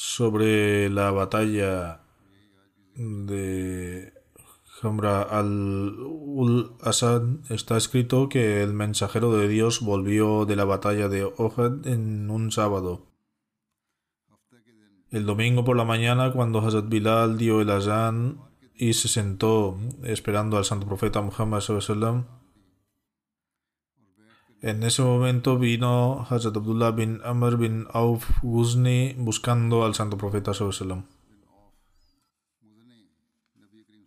Sobre 0.00 0.88
la 0.90 1.10
batalla 1.10 2.02
de 2.94 4.12
Hamra 4.80 5.22
al-Assad 5.22 7.22
está 7.50 7.76
escrito 7.76 8.28
que 8.28 8.62
el 8.62 8.74
mensajero 8.74 9.36
de 9.36 9.48
Dios 9.48 9.80
volvió 9.80 10.44
de 10.44 10.54
la 10.54 10.64
batalla 10.64 11.08
de 11.08 11.24
Ohad 11.24 11.84
en 11.84 12.30
un 12.30 12.52
sábado. 12.52 13.08
El 15.10 15.26
domingo 15.26 15.64
por 15.64 15.76
la 15.76 15.84
mañana, 15.84 16.32
cuando 16.32 16.60
Hazrat 16.60 16.88
Bilal 16.88 17.36
dio 17.36 17.60
el 17.60 17.70
azán 17.70 18.40
y 18.76 18.92
se 18.92 19.08
sentó 19.08 19.80
esperando 20.04 20.58
al 20.58 20.64
santo 20.64 20.86
profeta 20.86 21.22
Muhammad 21.22 21.60
en 24.62 24.82
ese 24.82 25.02
momento 25.02 25.58
vino 25.58 26.26
Hazrat 26.28 26.56
Abdullah 26.56 26.90
bin 26.90 27.20
Amr 27.24 27.56
bin 27.56 27.86
Auf 27.92 28.24
Ghuzni 28.42 29.14
buscando 29.16 29.84
al 29.84 29.94
santo 29.94 30.16
profeta 30.18 30.52
sallam. 30.52 31.04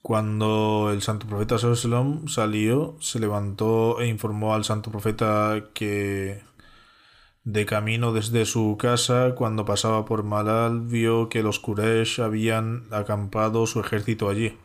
Cuando 0.02 0.90
el 0.92 1.02
santo 1.02 1.28
profeta 1.28 1.58
sallam 1.58 2.28
salió, 2.28 2.98
se 3.00 3.20
levantó 3.20 4.02
e 4.02 4.08
informó 4.08 4.54
al 4.54 4.66
santo 4.66 4.92
profeta 4.92 5.70
que 5.74 6.42
de 7.44 7.66
camino 7.66 8.14
desde 8.14 8.46
su 8.46 8.78
casa, 8.80 9.34
cuando 9.36 9.66
pasaba 9.66 10.06
por 10.06 10.24
Malal, 10.24 10.82
vio 10.82 11.30
que 11.30 11.44
los 11.44 11.60
Quraysh 11.60 12.22
habían 12.22 12.88
acampado 12.92 13.66
su 13.66 13.80
ejército 13.80 14.30
allí. 14.30 14.58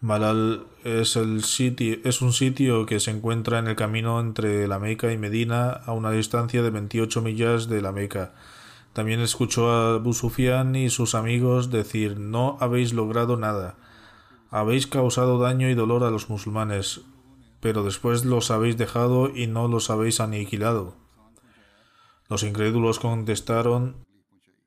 Malal 0.00 0.66
es, 0.84 1.16
el 1.16 1.42
sitio, 1.44 1.98
es 2.04 2.22
un 2.22 2.32
sitio 2.32 2.86
que 2.86 3.00
se 3.00 3.10
encuentra 3.10 3.58
en 3.58 3.66
el 3.66 3.76
camino 3.76 4.20
entre 4.20 4.68
la 4.68 4.78
Meca 4.78 5.12
y 5.12 5.18
Medina 5.18 5.70
a 5.70 5.92
una 5.92 6.10
distancia 6.10 6.62
de 6.62 6.70
28 6.70 7.20
millas 7.22 7.68
de 7.68 7.82
la 7.82 7.92
Meca. 7.92 8.32
También 8.92 9.20
escuchó 9.20 9.70
a 9.70 9.94
Abu 9.96 10.12
y 10.74 10.90
sus 10.90 11.14
amigos 11.14 11.70
decir 11.70 12.18
no 12.18 12.56
habéis 12.60 12.92
logrado 12.92 13.36
nada. 13.36 13.76
Habéis 14.50 14.86
causado 14.86 15.38
daño 15.38 15.68
y 15.68 15.74
dolor 15.74 16.04
a 16.04 16.10
los 16.10 16.30
musulmanes 16.30 17.02
pero 17.60 17.82
después 17.82 18.24
los 18.24 18.50
habéis 18.50 18.76
dejado 18.76 19.30
y 19.34 19.46
no 19.46 19.68
los 19.68 19.90
habéis 19.90 20.20
aniquilado. 20.20 20.94
Los 22.28 22.42
incrédulos 22.42 22.98
contestaron, 22.98 24.04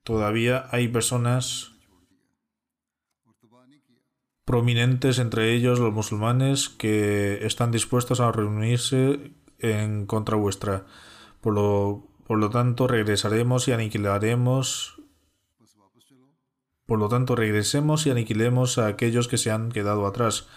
todavía 0.04 0.68
hay 0.72 0.88
personas 0.88 1.71
prominentes 4.46 5.20
entre 5.20 5.54
ellos 5.54 5.80
los 5.80 5.94
musulmanes 5.94 6.70
que 6.70 7.46
están 7.46 7.72
dispuestos 7.72 8.20
a 8.20 8.32
reunirse 8.32 9.34
en 9.60 10.06
contra 10.06 10.36
vuestra. 10.36 10.86
Por 11.42 11.54
lo, 11.54 12.08
por 12.26 12.38
lo 12.40 12.50
tanto, 12.50 12.88
regresaremos 12.88 13.68
y 13.68 13.72
aniquilaremos. 13.72 15.02
Por 16.86 17.00
lo 17.00 17.08
tanto, 17.08 17.36
regresemos 17.36 18.06
y 18.06 18.12
aniquilemos 18.12 18.78
a 18.78 18.88
aquellos 18.88 19.28
que 19.28 19.38
se 19.38 19.52
han 19.52 19.72
quedado 19.72 20.06
atrás. 20.06 20.48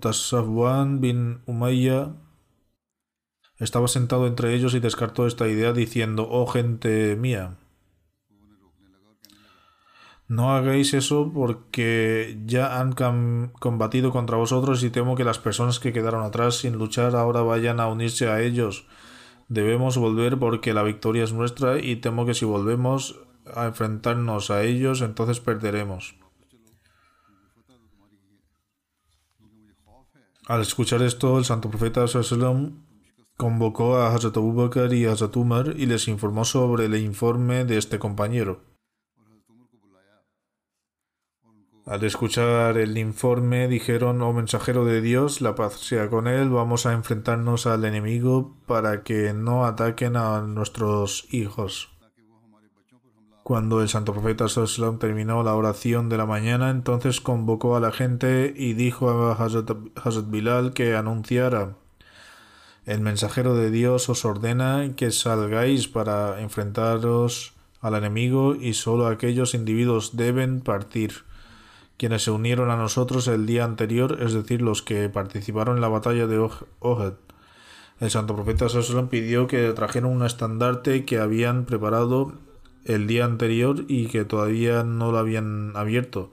Tasafwan 0.00 1.00
bin 1.00 1.42
Umayya 1.46 2.14
estaba 3.58 3.88
sentado 3.88 4.26
entre 4.26 4.54
ellos 4.54 4.74
y 4.74 4.80
descartó 4.80 5.26
esta 5.26 5.48
idea 5.48 5.72
diciendo, 5.72 6.26
oh 6.28 6.46
gente 6.46 7.16
mía, 7.16 7.56
no 10.26 10.54
hagáis 10.54 10.94
eso 10.94 11.30
porque 11.34 12.38
ya 12.46 12.80
han 12.80 12.92
combatido 13.58 14.10
contra 14.10 14.38
vosotros 14.38 14.82
y 14.82 14.90
temo 14.90 15.16
que 15.16 15.24
las 15.24 15.38
personas 15.38 15.78
que 15.78 15.92
quedaron 15.92 16.22
atrás 16.22 16.56
sin 16.56 16.74
luchar 16.74 17.14
ahora 17.14 17.42
vayan 17.42 17.78
a 17.78 17.88
unirse 17.88 18.28
a 18.28 18.40
ellos. 18.40 18.86
Debemos 19.48 19.98
volver 19.98 20.38
porque 20.38 20.72
la 20.72 20.82
victoria 20.82 21.24
es 21.24 21.34
nuestra 21.34 21.78
y 21.78 21.96
temo 21.96 22.24
que 22.24 22.32
si 22.32 22.46
volvemos 22.46 23.20
a 23.54 23.66
enfrentarnos 23.66 24.50
a 24.50 24.62
ellos 24.62 25.02
entonces 25.02 25.40
perderemos. 25.40 26.16
Al 30.46 30.60
escuchar 30.60 31.02
esto, 31.02 31.38
el 31.38 31.44
santo 31.44 31.70
profeta 31.70 32.06
Sallam 32.06 32.84
convocó 33.36 33.96
a 33.96 34.14
Hazrat 34.14 34.36
Abu 34.36 34.54
Bakr 34.54 34.92
y 34.92 35.06
Hazrat 35.06 35.36
Umar 35.36 35.74
y 35.76 35.86
les 35.86 36.08
informó 36.08 36.44
sobre 36.44 36.86
el 36.86 36.96
informe 36.96 37.64
de 37.64 37.78
este 37.78 37.98
compañero. 37.98 38.73
Al 41.86 42.02
escuchar 42.02 42.78
el 42.78 42.96
informe 42.96 43.68
dijeron, 43.68 44.22
oh 44.22 44.32
mensajero 44.32 44.86
de 44.86 45.02
Dios, 45.02 45.42
la 45.42 45.54
paz 45.54 45.74
sea 45.74 46.08
con 46.08 46.26
él, 46.26 46.48
vamos 46.48 46.86
a 46.86 46.94
enfrentarnos 46.94 47.66
al 47.66 47.84
enemigo 47.84 48.56
para 48.66 49.02
que 49.02 49.34
no 49.34 49.66
ataquen 49.66 50.16
a 50.16 50.40
nuestros 50.40 51.26
hijos. 51.30 51.90
Cuando 53.42 53.82
el 53.82 53.90
santo 53.90 54.14
profeta 54.14 54.48
Sallam 54.48 54.98
terminó 54.98 55.42
la 55.42 55.54
oración 55.54 56.08
de 56.08 56.16
la 56.16 56.24
mañana, 56.24 56.70
entonces 56.70 57.20
convocó 57.20 57.76
a 57.76 57.80
la 57.80 57.92
gente 57.92 58.54
y 58.56 58.72
dijo 58.72 59.10
a 59.10 59.32
Hazrat 59.34 60.30
Bilal 60.30 60.72
que 60.72 60.96
anunciara. 60.96 61.76
El 62.86 63.00
mensajero 63.00 63.54
de 63.54 63.70
Dios 63.70 64.08
os 64.08 64.24
ordena 64.24 64.94
que 64.96 65.10
salgáis 65.10 65.88
para 65.88 66.40
enfrentaros 66.40 67.52
al 67.82 67.94
enemigo 67.94 68.54
y 68.54 68.72
solo 68.72 69.06
aquellos 69.06 69.52
individuos 69.52 70.16
deben 70.16 70.62
partir, 70.62 71.24
quienes 72.04 72.22
se 72.22 72.30
unieron 72.30 72.70
a 72.70 72.76
nosotros 72.76 73.28
el 73.28 73.46
día 73.46 73.64
anterior, 73.64 74.18
es 74.20 74.34
decir, 74.34 74.60
los 74.60 74.82
que 74.82 75.08
participaron 75.08 75.76
en 75.76 75.80
la 75.80 75.88
batalla 75.88 76.26
de 76.26 76.38
Ohad. 76.80 77.14
El 77.98 78.10
santo 78.10 78.34
profeta 78.34 78.68
Sallam 78.68 79.08
pidió 79.08 79.46
que 79.46 79.72
trajeran 79.72 80.10
un 80.10 80.22
estandarte 80.22 81.06
que 81.06 81.16
habían 81.16 81.64
preparado 81.64 82.34
el 82.84 83.06
día 83.06 83.24
anterior 83.24 83.86
y 83.88 84.08
que 84.08 84.26
todavía 84.26 84.84
no 84.84 85.12
lo 85.12 85.18
habían 85.18 85.74
abierto. 85.76 86.30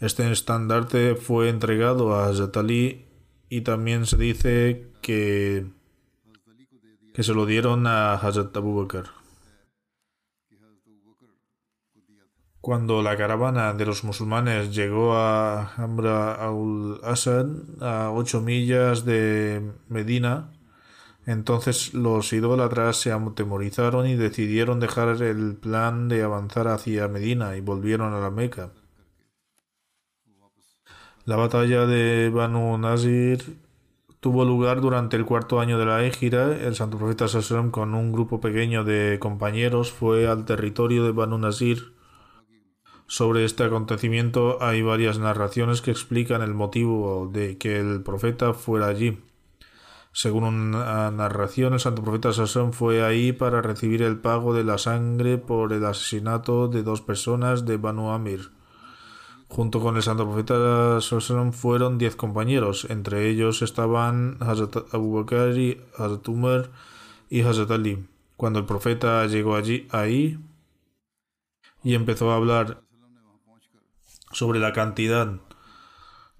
Este 0.00 0.28
estandarte 0.32 1.14
fue 1.14 1.48
entregado 1.48 2.16
a 2.16 2.34
Zatali 2.34 3.04
y 3.48 3.60
también 3.60 4.06
se 4.06 4.16
dice 4.16 4.88
que, 5.00 5.64
que 7.12 7.22
se 7.22 7.34
lo 7.34 7.46
dieron 7.46 7.86
a 7.86 8.14
Hazrat 8.14 8.56
Abu 8.56 8.82
Bakr. 8.82 9.23
Cuando 12.64 13.02
la 13.02 13.14
caravana 13.18 13.74
de 13.74 13.84
los 13.84 14.04
musulmanes 14.04 14.74
llegó 14.74 15.12
a 15.16 15.74
Amra 15.76 16.32
al-Asad, 16.32 17.46
a 17.82 18.10
ocho 18.10 18.40
millas 18.40 19.04
de 19.04 19.60
Medina, 19.90 20.50
Entonces 21.26 21.92
los 21.92 22.32
idólatras 22.32 22.96
se 22.96 23.12
atemorizaron 23.12 24.06
y 24.06 24.16
decidieron 24.16 24.80
dejar 24.80 25.20
el 25.20 25.56
plan 25.56 26.08
de 26.08 26.22
avanzar 26.22 26.68
hacia 26.68 27.06
Medina 27.06 27.54
y 27.54 27.60
volvieron 27.60 28.14
a 28.14 28.20
la 28.20 28.30
Meca. 28.30 28.70
La 31.26 31.36
batalla 31.36 31.84
de 31.84 32.30
Banu 32.30 32.78
Nazir 32.78 33.58
tuvo 34.20 34.46
lugar 34.46 34.80
durante 34.80 35.16
el 35.16 35.26
cuarto 35.26 35.60
año 35.60 35.78
de 35.78 35.84
la 35.84 36.02
Égira. 36.02 36.56
El 36.56 36.74
santo 36.74 36.96
profeta 36.96 37.28
Sallam 37.28 37.70
con 37.70 37.94
un 37.94 38.10
grupo 38.10 38.40
pequeño 38.40 38.84
de 38.84 39.18
compañeros 39.20 39.92
fue 39.92 40.26
al 40.26 40.46
territorio 40.46 41.04
de 41.04 41.12
Banu 41.12 41.36
Nazir. 41.36 41.93
Sobre 43.06 43.44
este 43.44 43.64
acontecimiento 43.64 44.62
hay 44.62 44.82
varias 44.82 45.18
narraciones 45.18 45.82
que 45.82 45.90
explican 45.90 46.42
el 46.42 46.54
motivo 46.54 47.30
de 47.32 47.58
que 47.58 47.78
el 47.78 48.02
profeta 48.02 48.54
fuera 48.54 48.86
allí. 48.86 49.18
Según 50.12 50.44
una 50.44 51.10
narración, 51.10 51.74
el 51.74 51.80
santo 51.80 52.02
profeta 52.02 52.32
Sassón 52.32 52.72
fue 52.72 53.04
ahí 53.04 53.32
para 53.32 53.60
recibir 53.62 54.00
el 54.00 54.16
pago 54.18 54.54
de 54.54 54.62
la 54.62 54.78
sangre 54.78 55.38
por 55.38 55.72
el 55.72 55.84
asesinato 55.84 56.68
de 56.68 56.84
dos 56.84 57.00
personas 57.00 57.66
de 57.66 57.76
Banu 57.76 58.10
Amir. 58.10 58.52
Junto 59.48 59.80
con 59.80 59.96
el 59.96 60.02
santo 60.02 60.24
profeta 60.24 61.00
Sassón 61.00 61.52
fueron 61.52 61.98
diez 61.98 62.14
compañeros, 62.14 62.86
entre 62.88 63.28
ellos 63.28 63.60
estaban 63.60 64.38
Abu 64.40 65.16
Bakr 65.16 65.58
y 65.58 65.80
Hazrat 65.98 66.28
y 67.28 67.40
Hazrat 67.42 67.70
Ali. 67.72 68.06
Cuando 68.36 68.60
el 68.60 68.66
profeta 68.66 69.26
llegó 69.26 69.56
allí, 69.56 69.88
y 71.82 71.94
empezó 71.94 72.30
a 72.30 72.36
hablar 72.36 72.83
sobre 74.34 74.60
la 74.60 74.74
cantidad 74.74 75.40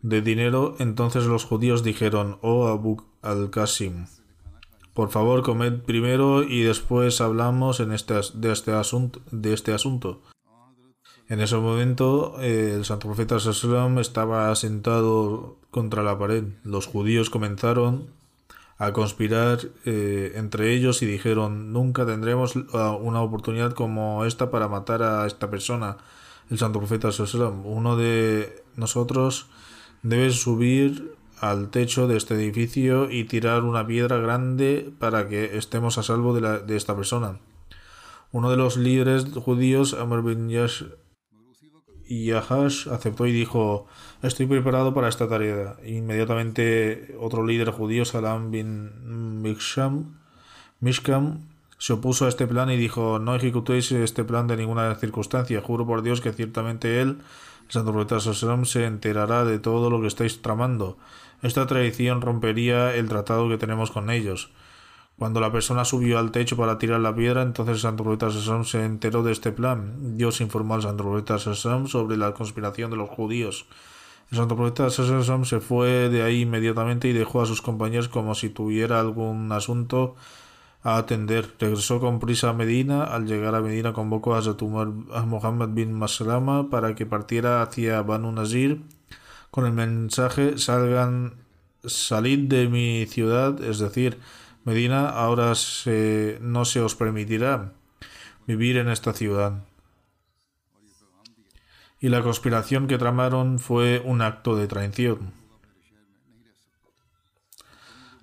de 0.02 0.20
dinero, 0.20 0.76
entonces 0.79 1.25
los 1.25 1.44
judíos 1.44 1.82
dijeron, 1.82 2.38
oh 2.43 2.69
Abu 2.69 3.02
al-Qasim, 3.23 4.05
por 4.93 5.11
favor 5.11 5.43
comed 5.43 5.81
primero 5.81 6.44
y 6.44 6.62
después 6.62 7.20
hablamos 7.20 7.81
en 7.81 7.91
este, 7.91 8.14
de, 8.35 8.52
este 8.52 8.73
asunto, 8.73 9.20
de 9.32 9.52
este 9.52 9.73
asunto. 9.73 10.23
En 11.29 11.41
ese 11.41 11.56
momento 11.56 12.38
el 12.41 12.85
santo 12.85 13.08
profeta 13.08 13.38
estaba 13.38 14.55
sentado 14.55 15.56
contra 15.70 16.02
la 16.02 16.19
pared. 16.19 16.44
Los 16.62 16.87
judíos 16.87 17.31
comenzaron 17.31 18.11
a 18.79 18.93
conspirar 18.93 19.58
eh, 19.85 20.32
entre 20.35 20.73
ellos 20.75 21.02
y 21.02 21.06
dijeron 21.06 21.73
nunca 21.73 22.05
tendremos 22.05 22.56
una 22.56 23.23
oportunidad 23.23 23.73
como 23.73 24.25
esta 24.25 24.50
para 24.50 24.69
matar 24.69 25.02
a 25.02 25.26
esta 25.26 25.50
persona. 25.50 25.96
El 26.50 26.58
santo 26.58 26.79
profeta 26.79 27.11
uno 27.64 27.96
de 27.96 28.62
nosotros 28.76 29.46
Debes 30.05 30.43
subir 30.43 31.17
al 31.41 31.70
techo 31.70 32.06
de 32.06 32.19
este 32.19 32.35
edificio 32.35 33.11
y 33.11 33.25
tirar 33.25 33.64
una 33.64 33.87
piedra 33.87 34.19
grande 34.19 34.93
para 34.99 35.29
que 35.29 35.56
estemos 35.56 35.96
a 35.96 36.02
salvo 36.02 36.38
de, 36.38 36.76
esta 36.76 36.94
persona. 36.94 37.38
Uno 38.31 38.50
de 38.50 38.58
los 38.58 38.76
líderes 38.76 39.25
judíos, 39.32 39.94
Amr 39.94 40.23
bin 40.23 40.50
Yash 40.50 40.85
Yahash, 42.06 42.88
aceptó 42.88 43.26
y 43.26 43.32
dijo, 43.32 43.87
estoy 44.23 44.44
preparado 44.44 44.93
para 44.93 45.08
esta 45.08 45.26
tarea. 45.26 45.76
Inmediatamente 45.87 47.17
otro 47.19 47.46
líder 47.46 47.70
judío, 47.70 48.05
Salam 48.05 48.50
bin 48.50 49.41
Mishkam, 49.41 50.20
Mishkam, 50.81 51.41
se 51.84 51.92
opuso 51.92 52.25
a 52.25 52.31
este 52.31 52.46
plan 52.46 52.70
y 52.70 52.78
dijo, 52.78 53.19
no 53.19 53.34
ejecutéis 53.34 53.92
este 53.92 54.25
plan 54.25 54.46
de 54.46 54.56
ninguna 54.56 54.94
circunstancia. 54.94 55.60
Juro 55.60 55.86
por 55.86 56.00
Dios 56.00 56.22
que 56.22 56.32
ciertamente 56.32 57.02
él 57.02 57.19
el 57.66 57.70
santo 57.70 58.64
se 58.64 58.86
enterará 58.86 59.44
de 59.44 59.58
todo 59.58 59.90
lo 59.90 60.00
que 60.00 60.06
estáis 60.06 60.40
tramando. 60.40 60.96
Esta 61.42 61.66
traición 61.66 62.22
rompería 62.22 62.94
el 62.94 63.10
tratado 63.10 63.50
que 63.50 63.58
tenemos 63.58 63.90
con 63.90 64.08
ellos. 64.08 64.50
Cuando 65.19 65.40
la 65.40 65.52
persona 65.52 65.84
subió 65.84 66.19
al 66.19 66.31
techo 66.31 66.56
para 66.56 66.78
tirar 66.78 67.00
la 67.00 67.14
piedra, 67.14 67.42
entonces 67.42 67.75
el 67.75 67.81
santo 67.81 68.64
se 68.64 68.82
enteró 68.82 69.22
de 69.22 69.32
este 69.32 69.52
plan. 69.52 70.16
Dios 70.16 70.40
informó 70.40 70.76
al 70.76 70.82
santo 70.82 71.04
profeta 71.04 71.38
sobre 71.38 72.16
la 72.16 72.32
conspiración 72.32 72.92
de 72.92 72.96
los 72.96 73.10
judíos. 73.10 73.66
El 74.31 74.38
santo 74.38 74.56
profeta 74.56 74.88
se 74.88 75.60
fue 75.60 76.08
de 76.08 76.22
ahí 76.22 76.40
inmediatamente 76.40 77.08
y 77.08 77.12
dejó 77.12 77.42
a 77.42 77.46
sus 77.46 77.60
compañeros 77.60 78.08
como 78.08 78.34
si 78.34 78.48
tuviera 78.48 79.00
algún 79.00 79.52
asunto 79.52 80.16
a 80.84 80.98
atender. 80.98 81.52
Regresó 81.58 81.98
con 81.98 82.20
prisa 82.20 82.50
a 82.50 82.52
Medina. 82.52 83.02
Al 83.02 83.26
llegar 83.26 83.56
a 83.56 83.60
Medina 83.60 83.92
convocó 83.92 84.36
a 84.36 84.42
Zatumar 84.42 84.92
a 85.12 85.22
Muhammad 85.22 85.70
bin 85.70 85.92
Maslama 85.92 86.70
para 86.70 86.94
que 86.94 87.06
partiera 87.06 87.62
hacia 87.62 88.02
Banu 88.02 88.31
Nazir 88.31 88.82
con 89.54 89.66
el 89.66 89.72
mensaje 89.72 90.58
salgan 90.58 91.34
salid 91.84 92.48
de 92.48 92.66
mi 92.66 93.06
ciudad, 93.06 93.62
es 93.62 93.78
decir, 93.78 94.19
Medina, 94.64 95.08
ahora 95.10 95.54
se, 95.54 96.38
no 96.40 96.64
se 96.64 96.81
os 96.81 96.96
permitirá 96.96 97.70
vivir 98.48 98.78
en 98.78 98.88
esta 98.88 99.12
ciudad. 99.12 99.62
Y 102.00 102.08
la 102.08 102.25
conspiración 102.25 102.88
que 102.88 102.98
tramaron 102.98 103.60
fue 103.60 104.02
un 104.04 104.22
acto 104.22 104.56
de 104.56 104.66
traición. 104.66 105.32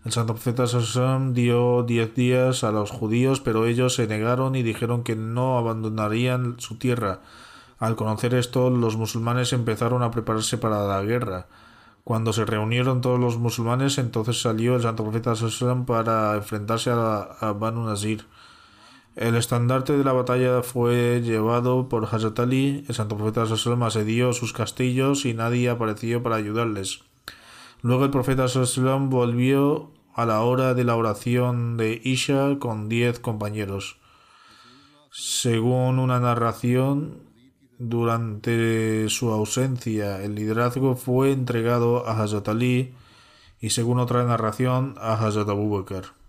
El 0.04 0.12
santo 0.12 0.34
profeta 0.34 0.66
Sassam 0.66 1.34
dio 1.36 1.84
diez 1.84 2.16
días 2.16 2.64
a 2.64 2.72
los 2.72 2.90
judíos, 2.90 3.40
pero 3.40 3.68
ellos 3.68 3.94
se 3.94 4.08
negaron 4.08 4.56
y 4.56 4.64
dijeron 4.64 5.04
que 5.04 5.16
no 5.16 5.60
abandonarían 5.60 6.56
su 6.60 6.78
tierra. 6.78 7.20
Al 7.78 7.96
conocer 7.96 8.34
esto, 8.34 8.72
los 8.72 8.98
musulmanes 8.98 9.54
empezaron 9.54 10.02
a 10.02 10.10
prepararse 10.10 10.58
para 10.58 10.88
la 10.88 11.04
guerra. 11.04 11.46
Cuando 12.04 12.34
se 12.34 12.46
reunieron 12.46 13.02
todos 13.02 13.20
los 13.20 13.38
musulmanes, 13.38 14.00
entonces 14.00 14.42
salió 14.42 14.76
el 14.76 14.82
santo 14.82 15.04
profeta 15.04 15.36
Sassam 15.36 15.86
para 15.86 16.36
enfrentarse 16.36 16.90
a, 16.90 17.54
Banu 17.60 17.86
Nazir. 17.86 18.26
El 19.16 19.36
estandarte 19.36 19.96
de 19.96 20.04
la 20.04 20.14
batalla 20.14 20.64
fue 20.64 21.22
llevado 21.24 21.90
por 21.90 22.06
Hazrat 22.06 22.40
Ali. 22.40 22.86
El 22.88 22.96
santo 22.96 23.18
profeta 23.18 23.46
Sassam 23.46 23.84
asedió 23.84 24.34
sus 24.34 24.52
castillos 24.52 25.26
y 25.26 25.36
nadie 25.36 25.70
apareció 25.70 26.24
para 26.24 26.38
ayudarles. 26.38 27.11
Luego 27.82 28.06
el 28.06 28.12
profeta 28.12 28.48
Sallam 28.48 29.10
volvió 29.10 29.92
a 30.14 30.26
la 30.26 30.42
hora 30.42 30.74
de 30.74 30.84
la 30.84 30.96
oración 30.96 31.78
de 31.78 32.00
Isha 32.04 32.60
con 32.60 32.90
diez 32.90 33.20
compañeros. 33.20 33.98
Según 35.12 35.98
una 35.98 36.20
narración, 36.20 37.24
durante 37.80 39.10
su 39.10 39.32
ausencia 39.32 40.22
el 40.22 40.36
liderazgo 40.36 40.96
fue 40.96 41.32
entregado 41.32 42.08
a 42.08 42.22
Hazrat 42.22 42.50
Ali 42.50 42.94
y 43.60 43.72
según 43.72 44.00
otra 44.00 44.24
narración 44.26 44.96
a 45.00 45.14
Hazrat 45.14 45.50
Abu 45.50 45.76
Bakr. 45.76 46.21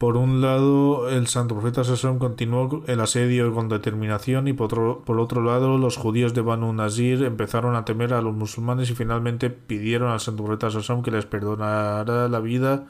Por 0.00 0.16
un 0.16 0.40
lado, 0.40 1.10
el 1.10 1.26
santo 1.26 1.54
profeta 1.54 1.84
Sassón 1.84 2.18
continuó 2.18 2.82
el 2.86 3.00
asedio 3.00 3.52
con 3.52 3.68
determinación 3.68 4.48
y 4.48 4.54
por 4.54 4.72
otro, 4.72 5.42
lado, 5.42 5.76
los 5.76 5.98
judíos 5.98 6.32
de 6.32 6.40
Banu 6.40 6.72
Nazir 6.72 7.22
empezaron 7.22 7.76
a 7.76 7.84
temer 7.84 8.14
a 8.14 8.22
los 8.22 8.34
musulmanes 8.34 8.88
y 8.88 8.94
finalmente 8.94 9.50
pidieron 9.50 10.10
al 10.10 10.18
santo 10.18 10.42
profeta 10.42 10.70
Sassón 10.70 11.02
que 11.02 11.10
les 11.10 11.26
perdonara 11.26 12.30
la 12.30 12.40
vida 12.40 12.86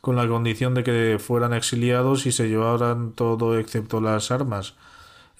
con 0.00 0.14
la 0.14 0.28
condición 0.28 0.74
de 0.74 0.84
que 0.84 1.18
fueran 1.18 1.52
exiliados 1.52 2.26
y 2.26 2.30
se 2.30 2.48
llevaran 2.48 3.10
todo 3.10 3.58
excepto 3.58 4.00
las 4.00 4.30
armas. 4.30 4.76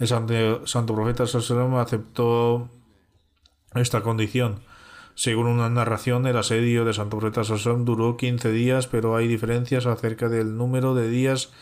El 0.00 0.08
santo, 0.08 0.66
santo 0.66 0.92
profeta 0.92 1.28
Sassón 1.28 1.74
aceptó 1.74 2.68
esta 3.76 4.00
condición. 4.00 4.58
Según 5.14 5.46
una 5.46 5.68
narración, 5.68 6.26
el 6.26 6.36
asedio 6.36 6.84
de 6.84 6.94
Santo 6.94 7.18
Profeta 7.18 7.44
Sassón 7.44 7.84
duró 7.84 8.16
15 8.16 8.50
días, 8.50 8.86
pero 8.86 9.14
hay 9.14 9.28
diferencias 9.28 9.86
acerca 9.86 10.28
del 10.28 10.56
número 10.56 10.94
de 10.94 11.08
días 11.08 11.52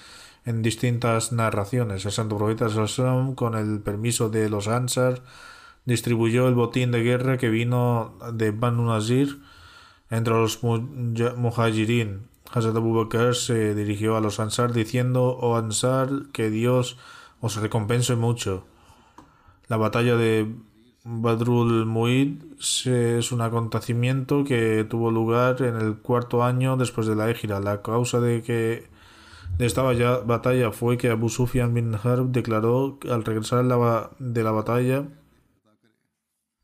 en 0.44 0.62
distintas 0.62 1.32
narraciones. 1.32 2.04
El 2.06 2.12
Santo 2.12 2.38
Profeta 2.38 2.68
Sassón, 2.68 3.34
con 3.34 3.56
el 3.56 3.80
permiso 3.80 4.28
de 4.30 4.48
los 4.48 4.68
Ansar, 4.68 5.22
distribuyó 5.84 6.46
el 6.48 6.54
botín 6.54 6.92
de 6.92 7.02
guerra 7.02 7.38
que 7.38 7.48
vino 7.48 8.16
de 8.32 8.52
Banu 8.52 8.86
Nazir 8.86 9.40
entre 10.10 10.34
los 10.34 10.60
muhajirin. 10.62 12.28
Hazrat 12.52 12.76
Abu 12.76 12.94
Bakr 12.94 13.34
se 13.34 13.74
dirigió 13.74 14.16
a 14.16 14.20
los 14.20 14.40
Ansar 14.40 14.72
diciendo, 14.72 15.38
oh 15.40 15.56
Ansar, 15.56 16.08
que 16.32 16.50
Dios 16.50 16.98
os 17.40 17.56
recompense 17.56 18.16
mucho. 18.16 18.64
La 19.68 19.76
batalla 19.76 20.16
de 20.16 20.52
Badrul 21.04 21.86
Muid 21.86 22.42
es 22.58 23.32
un 23.32 23.40
acontecimiento 23.40 24.44
que 24.44 24.84
tuvo 24.84 25.10
lugar 25.10 25.62
en 25.62 25.76
el 25.76 25.96
cuarto 25.96 26.44
año 26.44 26.76
después 26.76 27.06
de 27.06 27.16
la 27.16 27.30
Égira. 27.30 27.58
La 27.60 27.80
causa 27.80 28.20
de 28.20 28.42
que 28.42 28.88
de 29.56 29.66
esta 29.66 29.82
batalla 29.82 30.72
fue 30.72 30.98
que 30.98 31.10
Abu 31.10 31.28
Sufyan 31.28 31.72
bin 31.74 31.94
Harb 31.94 32.30
declaró 32.32 32.98
al 33.10 33.24
regresar 33.24 33.62
de 33.62 34.42
la 34.42 34.50
batalla 34.52 35.06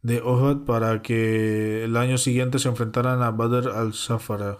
de 0.02 0.20
Ohad 0.20 0.58
para 0.58 1.02
que 1.02 1.84
el 1.84 1.96
año 1.96 2.16
siguiente 2.16 2.58
se 2.58 2.68
enfrentaran 2.68 3.22
a 3.22 3.32
Badr 3.32 3.70
al-Safara. 3.70 4.58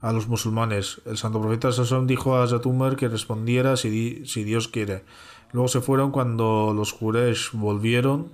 a 0.00 0.12
los 0.12 0.28
musulmanes. 0.28 1.00
El 1.06 1.16
santo 1.16 1.40
profeta 1.40 1.72
Sasson 1.72 2.06
dijo 2.06 2.36
a 2.36 2.42
Hazrat 2.42 2.66
Umar 2.66 2.96
que 2.96 3.08
respondiera 3.08 3.76
si, 3.76 4.26
si 4.26 4.44
Dios 4.44 4.68
quiere. 4.68 5.04
Luego 5.52 5.68
se 5.68 5.80
fueron 5.80 6.10
cuando 6.10 6.72
los 6.74 6.92
Quraysh 6.92 7.52
volvieron. 7.52 8.32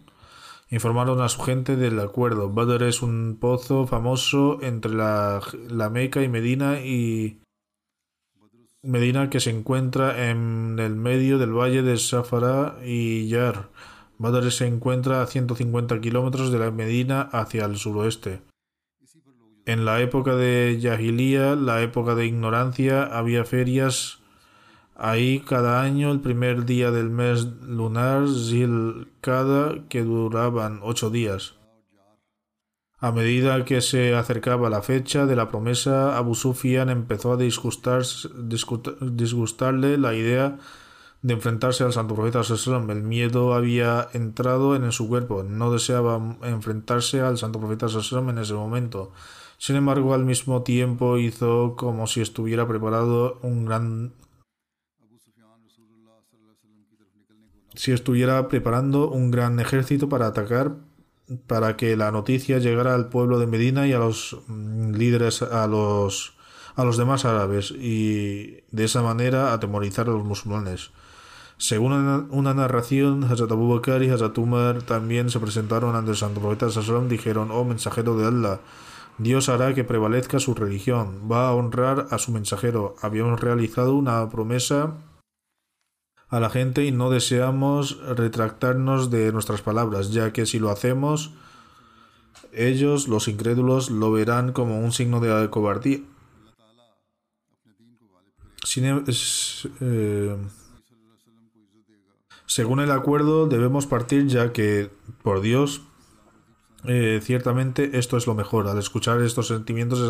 Informaron 0.72 1.20
a 1.20 1.28
su 1.28 1.42
gente 1.42 1.76
del 1.76 2.00
acuerdo. 2.00 2.48
Badr 2.48 2.84
es 2.84 3.02
un 3.02 3.36
pozo 3.38 3.86
famoso 3.86 4.58
entre 4.62 4.94
la, 4.94 5.38
la 5.68 5.90
Meca 5.90 6.22
y 6.22 6.28
Medina 6.28 6.80
y 6.80 7.42
Medina 8.80 9.28
que 9.28 9.38
se 9.38 9.50
encuentra 9.50 10.30
en 10.30 10.78
el 10.78 10.96
medio 10.96 11.36
del 11.36 11.52
valle 11.52 11.82
de 11.82 11.98
Safara 11.98 12.78
y 12.82 13.28
Yar. 13.28 13.68
Badr 14.16 14.50
se 14.50 14.66
encuentra 14.66 15.20
a 15.20 15.26
150 15.26 16.00
kilómetros 16.00 16.50
de 16.50 16.58
la 16.58 16.70
Medina 16.70 17.20
hacia 17.20 17.66
el 17.66 17.76
suroeste. 17.76 18.40
En 19.66 19.84
la 19.84 20.00
época 20.00 20.36
de 20.36 20.78
Yahilía, 20.80 21.54
la 21.54 21.82
época 21.82 22.14
de 22.14 22.24
ignorancia, 22.24 23.02
había 23.02 23.44
ferias 23.44 24.21
ahí 25.02 25.40
cada 25.40 25.82
año 25.82 26.10
el 26.12 26.20
primer 26.20 26.64
día 26.64 26.92
del 26.92 27.10
mes 27.10 27.44
lunar 27.66 28.28
Zilkada 28.28 29.88
que 29.88 30.02
duraban 30.02 30.78
ocho 30.82 31.10
días. 31.10 31.56
A 33.00 33.10
medida 33.10 33.64
que 33.64 33.80
se 33.80 34.14
acercaba 34.14 34.70
la 34.70 34.80
fecha 34.80 35.26
de 35.26 35.34
la 35.34 35.48
promesa, 35.48 36.16
Abu 36.16 36.36
Sufyan 36.36 36.88
empezó 36.88 37.32
a 37.32 37.36
disgustarle 37.36 39.98
la 39.98 40.14
idea 40.14 40.58
de 41.20 41.34
enfrentarse 41.34 41.82
al 41.82 41.92
santo 41.92 42.14
profeta 42.14 42.44
Sallam. 42.44 42.88
El 42.90 43.02
miedo 43.02 43.54
había 43.54 44.08
entrado 44.12 44.76
en 44.76 44.92
su 44.92 45.08
cuerpo. 45.08 45.42
No 45.42 45.72
deseaba 45.72 46.36
enfrentarse 46.44 47.20
al 47.20 47.38
santo 47.38 47.58
profeta 47.58 47.88
Sallam 47.88 48.30
en 48.30 48.38
ese 48.38 48.54
momento. 48.54 49.10
Sin 49.58 49.74
embargo, 49.74 50.14
al 50.14 50.24
mismo 50.24 50.62
tiempo 50.62 51.18
hizo 51.18 51.74
como 51.76 52.06
si 52.06 52.20
estuviera 52.20 52.68
preparado 52.68 53.40
un 53.42 53.64
gran 53.64 54.12
si 57.74 57.92
estuviera 57.92 58.48
preparando 58.48 59.10
un 59.10 59.30
gran 59.30 59.58
ejército 59.60 60.08
para 60.08 60.26
atacar 60.26 60.76
para 61.46 61.76
que 61.76 61.96
la 61.96 62.10
noticia 62.10 62.58
llegara 62.58 62.94
al 62.94 63.08
pueblo 63.08 63.38
de 63.38 63.46
Medina 63.46 63.86
y 63.86 63.92
a 63.92 63.98
los 63.98 64.38
mm, 64.48 64.92
líderes, 64.92 65.42
a 65.42 65.66
los, 65.66 66.34
a 66.74 66.84
los 66.84 66.96
demás 66.96 67.24
árabes, 67.24 67.70
y 67.70 68.58
de 68.70 68.84
esa 68.84 69.02
manera 69.02 69.52
atemorizar 69.52 70.08
a 70.08 70.12
los 70.12 70.24
musulmanes. 70.24 70.90
Según 71.58 71.92
una, 71.92 72.54
narración, 72.54 73.22
Hazrat 73.24 73.52
Abu 73.52 73.72
Bakr 73.72 74.02
y 74.02 74.10
Hazrat 74.10 74.36
Umar 74.38 74.82
también 74.82 75.30
se 75.30 75.38
presentaron 75.38 75.94
ante 75.94 76.10
el 76.10 76.16
santo 76.16 76.40
profeta 76.40 76.70
Sallam, 76.70 77.08
dijeron, 77.08 77.50
oh 77.52 77.64
mensajero 77.64 78.16
de 78.16 78.26
Allah, 78.26 78.60
Dios 79.18 79.48
hará 79.48 79.72
que 79.72 79.84
prevalezca 79.84 80.40
su 80.40 80.54
religión, 80.54 81.30
va 81.30 81.48
a 81.48 81.54
honrar 81.54 82.08
a 82.10 82.18
su 82.18 82.32
mensajero. 82.32 82.96
Habíamos 83.00 83.40
realizado 83.40 83.94
una 83.94 84.28
promesa 84.28 84.94
a 86.32 86.40
la 86.40 86.48
gente 86.48 86.84
y 86.86 86.92
no 86.92 87.10
deseamos 87.10 87.98
retractarnos 88.16 89.10
de 89.10 89.30
nuestras 89.32 89.60
palabras, 89.60 90.12
ya 90.12 90.32
que 90.32 90.46
si 90.46 90.58
lo 90.58 90.70
hacemos, 90.70 91.30
ellos, 92.52 93.06
los 93.06 93.28
incrédulos, 93.28 93.90
lo 93.90 94.10
verán 94.10 94.52
como 94.52 94.80
un 94.80 94.92
signo 94.92 95.20
de 95.20 95.50
cobardía. 95.50 96.00
Em, 98.76 99.04
eh, 99.80 100.36
según 102.46 102.80
el 102.80 102.90
acuerdo, 102.92 103.46
debemos 103.46 103.86
partir 103.86 104.26
ya 104.26 104.54
que, 104.54 104.90
por 105.22 105.42
Dios, 105.42 105.82
eh, 106.84 107.20
ciertamente 107.22 107.98
esto 107.98 108.16
es 108.16 108.26
lo 108.26 108.34
mejor. 108.34 108.68
Al 108.68 108.78
escuchar 108.78 109.20
estos 109.20 109.48
sentimientos, 109.48 110.00
de 110.00 110.08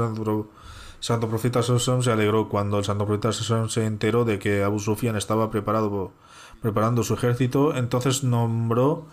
Santo 1.03 1.29
profeta 1.29 1.65
Sasson 1.65 2.05
se 2.05 2.13
alegró 2.13 2.49
cuando 2.49 2.79
el 2.79 2.85
santo 2.85 3.07
profeta 3.07 3.33
Sasson 3.33 3.69
se 3.71 3.87
enteró 3.87 4.25
de 4.25 4.39
que 4.39 4.63
Abu 4.63 4.79
Sufyan 4.79 5.17
estaba 5.17 5.51
preparado, 5.51 6.13
preparando 6.61 7.03
su 7.03 7.15
ejército, 7.15 7.75
entonces 7.75 8.23
nombró 8.23 9.09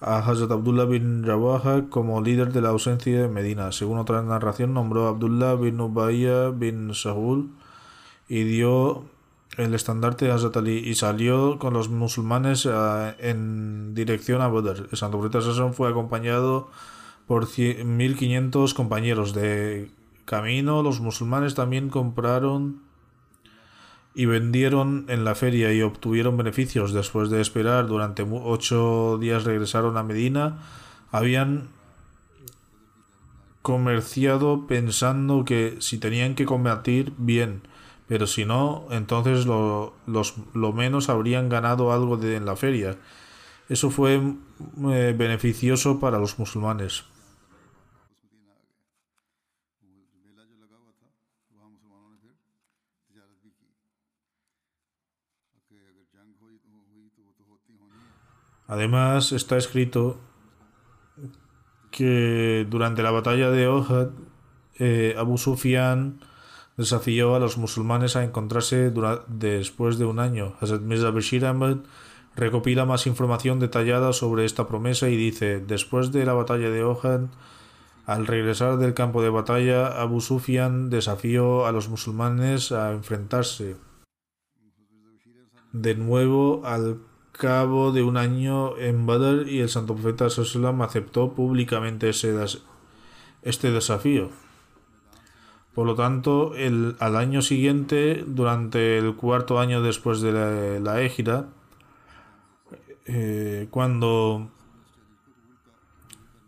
a 0.00 0.18
Hazrat 0.18 0.52
Abdullah 0.52 0.84
bin 0.84 1.24
Rawaha 1.24 1.88
como 1.90 2.22
líder 2.22 2.52
de 2.52 2.60
la 2.60 2.68
ausencia 2.68 3.22
de 3.22 3.26
Medina. 3.26 3.72
Según 3.72 3.98
otra 3.98 4.22
narración, 4.22 4.72
nombró 4.72 5.06
a 5.06 5.08
Abdullah 5.08 5.56
bin 5.56 5.80
Ubayya 5.80 6.50
bin 6.50 6.94
Sahul 6.94 7.50
y 8.28 8.44
dio 8.44 9.02
el 9.56 9.74
estandarte 9.74 10.26
de 10.26 10.30
Hazrat 10.30 10.58
Ali 10.58 10.78
y 10.78 10.94
salió 10.94 11.58
con 11.58 11.74
los 11.74 11.88
musulmanes 11.88 12.68
eh, 12.70 13.16
en 13.18 13.96
dirección 13.96 14.42
a 14.42 14.46
Badr. 14.46 14.86
El 14.92 14.96
santo 14.96 15.18
profeta 15.18 15.44
Sasson 15.44 15.74
fue 15.74 15.90
acompañado 15.90 16.70
por 17.26 17.46
1.500 17.46 18.74
compañeros 18.74 19.34
de 19.34 19.90
camino, 20.24 20.82
los 20.82 21.00
musulmanes 21.00 21.54
también 21.54 21.88
compraron 21.88 22.82
y 24.14 24.26
vendieron 24.26 25.06
en 25.08 25.24
la 25.24 25.34
feria 25.34 25.72
y 25.72 25.82
obtuvieron 25.82 26.36
beneficios. 26.36 26.92
Después 26.92 27.30
de 27.30 27.40
esperar 27.40 27.86
durante 27.86 28.22
ocho 28.22 29.18
días 29.18 29.44
regresaron 29.44 29.96
a 29.96 30.02
Medina. 30.02 30.58
Habían 31.10 31.68
comerciado 33.62 34.66
pensando 34.66 35.44
que 35.44 35.76
si 35.80 35.98
tenían 35.98 36.34
que 36.34 36.44
combatir, 36.44 37.12
bien, 37.16 37.62
pero 38.08 38.26
si 38.26 38.44
no, 38.44 38.86
entonces 38.90 39.46
lo, 39.46 39.94
menos 40.74 41.08
habrían 41.08 41.48
ganado 41.48 41.92
algo 41.92 42.16
de, 42.16 42.36
en 42.36 42.44
la 42.44 42.56
feria. 42.56 42.98
Eso 43.68 43.90
fue 43.90 44.16
eh, 44.16 45.14
beneficioso 45.16 46.00
para 46.00 46.18
los 46.18 46.38
musulmanes. 46.38 47.04
Además 58.72 59.32
está 59.32 59.58
escrito 59.58 60.18
que 61.90 62.66
durante 62.70 63.02
la 63.02 63.10
batalla 63.10 63.50
de 63.50 63.68
Ohad 63.68 64.12
eh, 64.78 65.14
Abu 65.18 65.36
Sufyan 65.36 66.20
desafió 66.78 67.34
a 67.34 67.38
los 67.38 67.58
musulmanes 67.58 68.16
a 68.16 68.24
encontrarse 68.24 68.90
después 69.28 69.98
de 69.98 70.06
un 70.06 70.20
año. 70.20 70.54
Hazrat 70.58 70.80
Mirza 70.80 71.10
Bashir 71.10 71.44
Ahmad 71.44 71.80
recopila 72.34 72.86
más 72.86 73.06
información 73.06 73.60
detallada 73.60 74.14
sobre 74.14 74.46
esta 74.46 74.66
promesa 74.66 75.10
y 75.10 75.18
dice, 75.18 75.60
después 75.60 76.10
de 76.10 76.24
la 76.24 76.32
batalla 76.32 76.70
de 76.70 76.82
Ohad, 76.82 77.26
al 78.06 78.26
regresar 78.26 78.78
del 78.78 78.94
campo 78.94 79.20
de 79.20 79.28
batalla, 79.28 80.00
Abu 80.00 80.22
Sufyan 80.22 80.88
desafió 80.88 81.66
a 81.66 81.72
los 81.72 81.90
musulmanes 81.90 82.72
a 82.72 82.92
enfrentarse 82.92 83.76
de 85.74 85.94
nuevo 85.94 86.62
al 86.64 87.11
cabo 87.32 87.92
de 87.92 88.02
un 88.02 88.16
año 88.16 88.76
en 88.78 89.06
Badr 89.06 89.48
y 89.48 89.60
el 89.60 89.68
santo 89.68 89.94
profeta 89.94 90.30
Sallam 90.30 90.82
aceptó 90.82 91.32
públicamente 91.32 92.10
ese 92.10 92.34
este 93.42 93.70
desafío. 93.72 94.30
Por 95.74 95.86
lo 95.86 95.94
tanto, 95.94 96.54
el, 96.54 96.96
al 97.00 97.16
año 97.16 97.40
siguiente, 97.40 98.24
durante 98.26 98.98
el 98.98 99.16
cuarto 99.16 99.58
año 99.58 99.82
después 99.82 100.20
de 100.20 100.78
la, 100.80 101.00
égida, 101.00 101.48
eh, 103.06 103.68
cuando, 103.70 104.50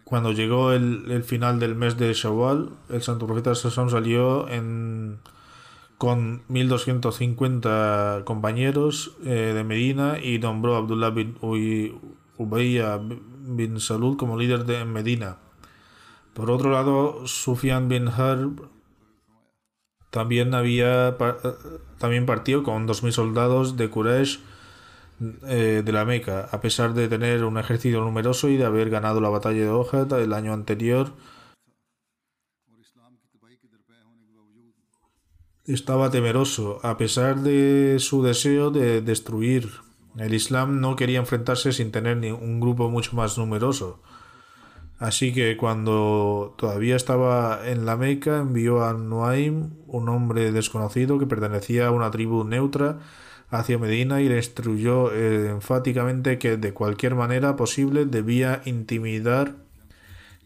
cuando 0.05 0.33
llegó 0.33 0.73
el, 0.73 1.11
el, 1.11 1.25
final 1.25 1.59
del 1.59 1.75
mes 1.75 1.97
de 1.97 2.13
Shawwal, 2.13 2.71
el 2.91 3.03
santo 3.03 3.27
profeta 3.27 3.55
Sallam 3.55 3.89
salió 3.89 4.47
en 4.49 5.19
con 5.99 6.43
1250 6.49 8.23
compañeros 8.25 9.17
eh, 9.25 9.53
de 9.55 9.65
Medina 9.65 10.19
y 10.23 10.39
nombró 10.39 10.75
a 10.75 10.79
Abdullah 10.79 11.11
bin 11.11 11.37
Ubayya 12.37 12.99
bin 12.99 13.81
Salud 13.81 14.17
como 14.17 14.39
líder 14.39 14.65
de 14.65 14.85
Medina. 14.85 15.39
Por 16.35 16.51
otro 16.51 16.71
lado, 16.71 17.27
Sufyan 17.27 17.89
bin 17.89 18.09
Harb 18.09 18.69
también 20.11 20.55
había 20.55 21.17
también 21.99 22.27
partió 22.27 22.63
con 22.63 22.87
2.000 22.87 23.11
soldados 23.13 23.77
de 23.77 23.91
Quraysh 23.91 24.41
eh, 25.47 25.83
de 25.85 25.93
la 25.93 26.05
Meca, 26.05 26.49
a 26.51 26.61
pesar 26.61 26.95
de 26.95 27.09
tener 27.09 27.45
un 27.45 27.59
ejército 27.59 28.01
numeroso 28.01 28.49
y 28.49 28.57
de 28.57 28.65
haber 28.65 28.91
ganado 28.91 29.21
la 29.21 29.29
batalla 29.29 29.61
de 29.61 29.71
Ohad 29.71 30.13
el 30.21 30.33
año 30.33 30.53
anterior 30.53 31.13
estaba 35.67 36.11
temeroso, 36.11 36.81
a 36.83 36.99
pesar 36.99 37.41
de 37.41 37.97
su 37.99 38.23
deseo 38.23 38.71
de 38.71 39.01
destruir. 39.01 39.71
El 40.19 40.35
Islam 40.35 40.81
no 40.81 40.95
quería 40.95 41.19
enfrentarse 41.19 41.73
sin 41.73 41.91
tener 41.91 42.17
un 42.33 42.61
grupo 42.61 42.91
mucho 42.91 43.17
más 43.17 43.39
numeroso. 43.39 44.01
Así 44.99 45.33
que 45.33 45.57
cuando 45.57 46.55
todavía 46.57 46.97
estaba 46.97 47.61
en 47.67 47.85
la 47.85 47.97
Meca 47.97 48.39
envió 48.39 48.85
a 48.85 48.93
Nuaim, 48.93 49.71
un 49.87 50.09
hombre 50.09 50.53
desconocido 50.53 51.19
que 51.19 51.27
pertenecía 51.27 51.89
a 51.89 51.91
una 51.91 52.11
tribu 52.11 52.45
neutra, 52.45 52.99
hacia 53.51 53.79
Medina 53.79 54.21
y 54.21 54.29
le 54.29 54.37
instruyó 54.37 55.13
eh, 55.13 55.49
enfáticamente 55.49 56.39
que 56.39 56.57
de 56.57 56.73
cualquier 56.73 57.15
manera 57.15 57.57
posible 57.57 58.05
debía 58.05 58.63
intimidar 58.65 59.55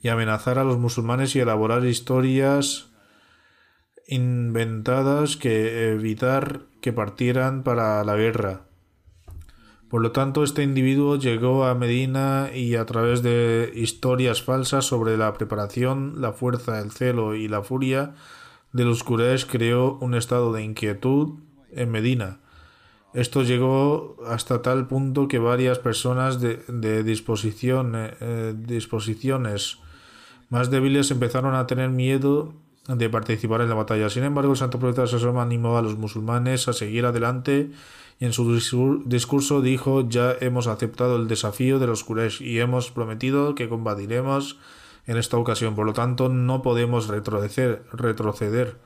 y 0.02 0.08
amenazar 0.08 0.58
a 0.58 0.64
los 0.64 0.78
musulmanes 0.78 1.34
y 1.34 1.40
elaborar 1.40 1.84
historias 1.84 2.88
inventadas 4.09 5.37
que 5.37 5.93
evitar 5.93 6.62
que 6.81 6.93
partieran 6.93 7.62
para 7.62 8.03
la 8.03 8.17
guerra. 8.17 8.62
Por 9.88 10.03
lo 10.03 10.12
tanto, 10.12 10.43
este 10.43 10.62
individuo 10.62 11.17
llegó 11.17 11.65
a 11.65 11.75
Medina 11.75 12.50
y 12.55 12.75
a 12.75 12.85
través 12.85 13.23
de 13.23 13.71
historias 13.75 14.43
falsas 14.43 14.85
sobre 14.85 15.17
la 15.17 15.33
preparación, 15.35 16.21
la 16.21 16.33
fuerza, 16.33 16.81
el 16.81 16.91
celo 16.91 17.35
y 17.35 17.49
la 17.49 17.62
furia 17.62 18.15
de 18.73 18.85
los 18.85 19.03
creó 19.03 19.99
un 20.00 20.15
estado 20.15 20.53
de 20.53 20.62
inquietud 20.62 21.38
en 21.73 21.91
Medina. 21.91 22.41
Esto 23.15 23.43
llegó 23.43 24.17
hasta 24.27 24.61
tal 24.61 24.87
punto 24.87 25.29
que 25.29 25.38
varias 25.38 25.79
personas 25.79 26.41
de, 26.41 27.03
disposición, 27.03 27.93
eh, 27.97 28.55
disposiciones 28.57 29.79
más 30.50 30.71
débiles 30.71 31.11
empezaron 31.11 31.55
a 31.55 31.67
tener 31.67 31.88
miedo 31.88 32.55
de 32.88 33.11
participar 33.11 33.61
en 33.61 33.68
la 33.68 33.75
batalla. 33.75 34.09
Sin 34.09 34.25
embargo, 34.25 34.52
el 34.52 34.57
santo 34.57 34.78
profeta 34.78 35.07
Sassom 35.07 35.38
animó 35.38 35.76
a 35.76 35.83
los 35.83 35.99
musulmanes 35.99 36.68
a 36.68 36.73
seguir 36.73 37.04
adelante 37.04 37.71
y 38.18 38.25
en 38.25 38.33
su 38.33 39.04
discurso 39.04 39.61
dijo 39.61 40.09
ya 40.09 40.35
hemos 40.40 40.66
aceptado 40.66 41.16
el 41.16 41.28
desafío 41.28 41.78
de 41.78 41.87
los 41.87 42.02
Quraysh 42.02 42.42
y 42.42 42.59
hemos 42.59 42.90
prometido 42.90 43.54
que 43.54 43.68
combatiremos 43.68 44.59
en 45.07 45.18
esta 45.18 45.37
ocasión. 45.37 45.75
Por 45.75 45.87
lo 45.87 45.92
tanto, 45.92 46.28
no 46.28 46.62
podemos 46.62 47.09
retroceder. 47.09 47.85
retroceder. 47.92 48.76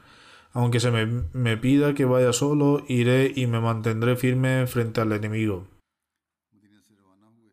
Aunque 0.52 0.80
se 0.80 0.90
me 0.90 1.56
pida 1.56 1.94
que 1.94 2.04
vaya 2.04 2.32
solo, 2.34 2.84
iré 2.86 3.32
y 3.34 3.46
me 3.46 3.60
mantendré 3.60 4.16
firme 4.16 4.66
frente 4.66 5.00
al 5.00 5.12
enemigo. 5.12 5.64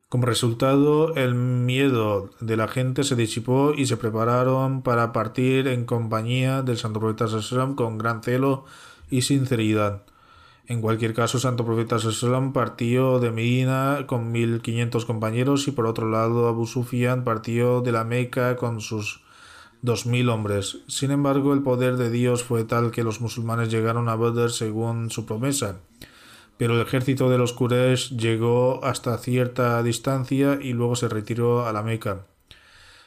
Como 0.10 0.26
resultado, 0.26 1.14
el 1.14 1.36
miedo 1.36 2.32
de 2.40 2.58
la 2.58 2.68
gente 2.68 3.04
se 3.04 3.16
disipó 3.16 3.74
y 3.78 3.86
se 3.86 3.96
prepararon 3.96 4.82
para 4.82 5.14
partir 5.14 5.68
en 5.68 5.86
compañía 5.86 6.64
del 6.64 6.80
Santo 6.80 7.00
Profeta 7.00 7.28
Sallam 7.28 7.76
con 7.76 8.00
gran 8.00 8.24
celo 8.24 8.66
y 9.12 9.22
sinceridad. 9.22 10.02
En 10.66 10.82
cualquier 10.82 11.14
caso, 11.14 11.38
Santo 11.38 11.64
Profeta 11.64 12.00
Sallam 12.00 12.54
partió 12.54 13.20
de 13.20 13.30
Medina 13.30 14.06
con 14.08 14.32
1500 14.32 15.06
compañeros 15.06 15.68
y 15.68 15.74
por 15.74 15.86
otro 15.86 16.10
lado 16.10 16.48
Abu 16.48 16.66
Sufyan 16.66 17.24
partió 17.24 17.82
de 17.82 17.92
la 17.92 18.04
Meca 18.04 18.56
con 18.56 18.82
sus 18.82 19.22
2000 19.84 20.30
hombres. 20.30 20.80
Sin 20.88 21.12
embargo, 21.12 21.54
el 21.54 21.62
poder 21.62 21.98
de 21.98 22.10
Dios 22.10 22.44
fue 22.44 22.64
tal 22.64 22.90
que 22.90 23.04
los 23.04 23.22
musulmanes 23.22 23.70
llegaron 23.70 24.10
a 24.10 24.16
Badr 24.16 24.50
según 24.50 25.12
su 25.12 25.28
promesa. 25.28 25.82
Pero 26.60 26.76
el 26.76 26.86
ejército 26.86 27.30
de 27.30 27.38
los 27.38 27.54
Quraysh 27.54 28.18
llegó 28.18 28.84
hasta 28.84 29.18
cierta 29.18 29.82
distancia 29.82 30.60
y 30.62 30.74
luego 30.74 30.98
se 30.98 31.08
retiró 31.08 31.66
a 31.66 31.72
la 31.72 31.84
Meca. 31.84 32.26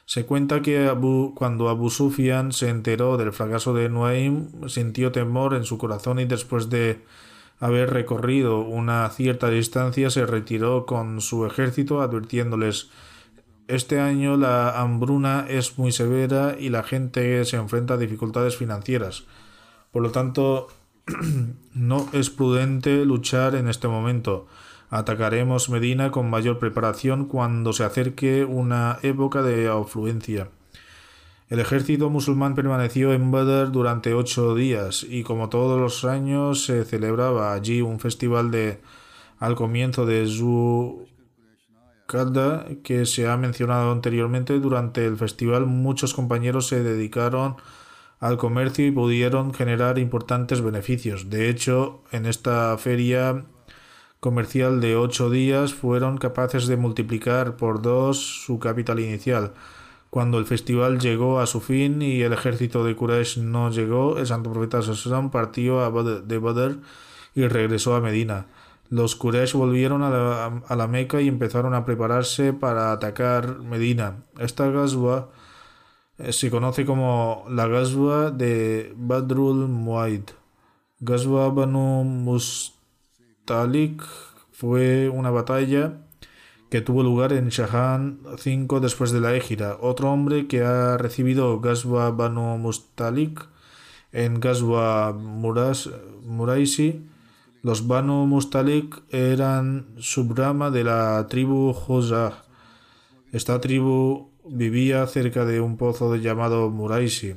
Se 0.06 0.24
cuenta 0.24 0.62
que 0.62 0.88
Abu, 0.88 1.34
cuando 1.34 1.68
Abu 1.68 1.90
Sufyan 1.90 2.52
se 2.52 2.70
enteró 2.70 3.18
del 3.18 3.32
fracaso 3.32 3.74
de 3.74 3.90
Nuaim, 3.90 4.48
sintió 4.68 5.12
temor 5.12 5.52
en 5.52 5.64
su 5.64 5.76
corazón 5.76 6.18
y 6.18 6.24
después 6.24 6.70
de 6.70 7.04
haber 7.60 7.90
recorrido 7.90 8.60
una 8.60 9.06
cierta 9.10 9.50
distancia 9.50 10.08
se 10.08 10.24
retiró 10.24 10.86
con 10.86 11.20
su 11.20 11.44
ejército 11.44 12.00
advirtiéndoles 12.00 12.88
este 13.68 14.00
año 14.00 14.36
la 14.36 14.80
hambruna 14.80 15.46
es 15.48 15.78
muy 15.78 15.92
severa 15.92 16.56
y 16.58 16.68
la 16.68 16.82
gente 16.82 17.44
se 17.44 17.56
enfrenta 17.56 17.94
a 17.94 17.96
dificultades 17.96 18.56
financieras. 18.56 19.24
Por 19.92 20.02
lo 20.02 20.10
tanto, 20.10 20.68
no 21.74 22.08
es 22.12 22.30
prudente 22.30 23.04
luchar 23.04 23.54
en 23.54 23.68
este 23.68 23.88
momento. 23.88 24.46
Atacaremos 24.90 25.70
Medina 25.70 26.10
con 26.10 26.28
mayor 26.28 26.58
preparación 26.58 27.24
cuando 27.24 27.72
se 27.72 27.84
acerque 27.84 28.44
una 28.44 28.98
época 29.02 29.42
de 29.42 29.68
afluencia. 29.68 30.48
El 31.48 31.60
ejército 31.60 32.08
musulmán 32.08 32.54
permaneció 32.54 33.12
en 33.12 33.30
Badr 33.30 33.72
durante 33.72 34.14
ocho 34.14 34.54
días 34.54 35.04
y 35.08 35.22
como 35.22 35.48
todos 35.50 35.78
los 35.78 36.04
años 36.04 36.64
se 36.64 36.84
celebraba 36.84 37.52
allí 37.52 37.82
un 37.82 38.00
festival 38.00 38.50
de 38.50 38.80
al 39.38 39.54
comienzo 39.54 40.06
de 40.06 40.26
Zulqa'da 40.26 41.06
que 42.82 43.04
se 43.06 43.28
ha 43.28 43.36
mencionado 43.36 43.92
anteriormente. 43.92 44.58
Durante 44.60 45.04
el 45.04 45.16
festival 45.16 45.66
muchos 45.66 46.14
compañeros 46.14 46.68
se 46.68 46.82
dedicaron 46.82 47.56
al 48.22 48.38
comercio 48.38 48.86
y 48.86 48.92
pudieron 48.92 49.52
generar 49.52 49.98
importantes 49.98 50.60
beneficios. 50.60 51.28
De 51.28 51.50
hecho, 51.50 52.04
en 52.12 52.26
esta 52.26 52.78
feria 52.78 53.46
comercial 54.20 54.80
de 54.80 54.94
ocho 54.94 55.28
días 55.28 55.74
fueron 55.74 56.18
capaces 56.18 56.68
de 56.68 56.76
multiplicar 56.76 57.56
por 57.56 57.82
dos 57.82 58.44
su 58.46 58.60
capital 58.60 59.00
inicial. 59.00 59.54
Cuando 60.08 60.38
el 60.38 60.46
festival 60.46 61.00
llegó 61.00 61.40
a 61.40 61.46
su 61.46 61.60
fin 61.60 62.00
y 62.00 62.22
el 62.22 62.32
ejército 62.32 62.84
de 62.84 62.94
Quraysh 62.94 63.38
no 63.38 63.72
llegó, 63.72 64.16
el 64.18 64.26
santo 64.28 64.52
profeta 64.52 64.82
Sassan 64.82 65.32
partió 65.32 65.80
de 66.22 66.38
Badr 66.38 66.78
y 67.34 67.48
regresó 67.48 67.96
a 67.96 68.00
Medina. 68.00 68.46
Los 68.88 69.16
Quraysh 69.16 69.54
volvieron 69.54 70.04
a 70.04 70.76
la, 70.76 70.86
Meca 70.86 71.20
y 71.20 71.26
empezaron 71.26 71.74
a 71.74 71.84
prepararse 71.84 72.52
para 72.52 72.92
atacar 72.92 73.58
Medina. 73.58 74.18
Esta 74.38 74.70
gazwa 74.70 75.30
eh, 75.30 75.41
se 76.30 76.50
conoce 76.50 76.84
como 76.84 77.44
la 77.48 77.66
gazwa 77.66 78.30
de 78.30 78.92
Badrul 78.96 79.68
Muaid. 79.68 80.30
Gazwa 81.00 81.50
Banu 81.50 82.04
Mustalik 82.04 84.02
fue 84.52 85.08
una 85.08 85.30
batalla 85.30 85.98
que 86.70 86.80
tuvo 86.80 87.02
lugar 87.02 87.32
en 87.32 87.48
Shahan 87.48 88.20
5 88.38 88.80
después 88.80 89.10
de 89.10 89.20
la 89.20 89.34
Égira. 89.34 89.76
Otro 89.80 90.10
hombre 90.10 90.46
que 90.46 90.62
ha 90.62 90.96
recibido 90.96 91.60
Gazwa 91.60 92.10
Banu 92.12 92.56
Mustalik 92.56 93.46
en 94.12 94.40
Gazwa 94.40 95.12
Muraisi. 95.12 97.04
Los 97.62 97.86
Banu 97.86 98.26
Mustalik 98.26 99.02
eran 99.10 99.86
subrama 99.98 100.70
de 100.70 100.84
la 100.84 101.26
tribu 101.28 101.72
Josah. 101.72 102.44
Esta 103.32 103.60
tribu 103.60 104.31
vivía 104.44 105.06
cerca 105.06 105.44
de 105.44 105.60
un 105.60 105.76
pozo 105.76 106.16
llamado 106.16 106.70
Muraisi. 106.70 107.36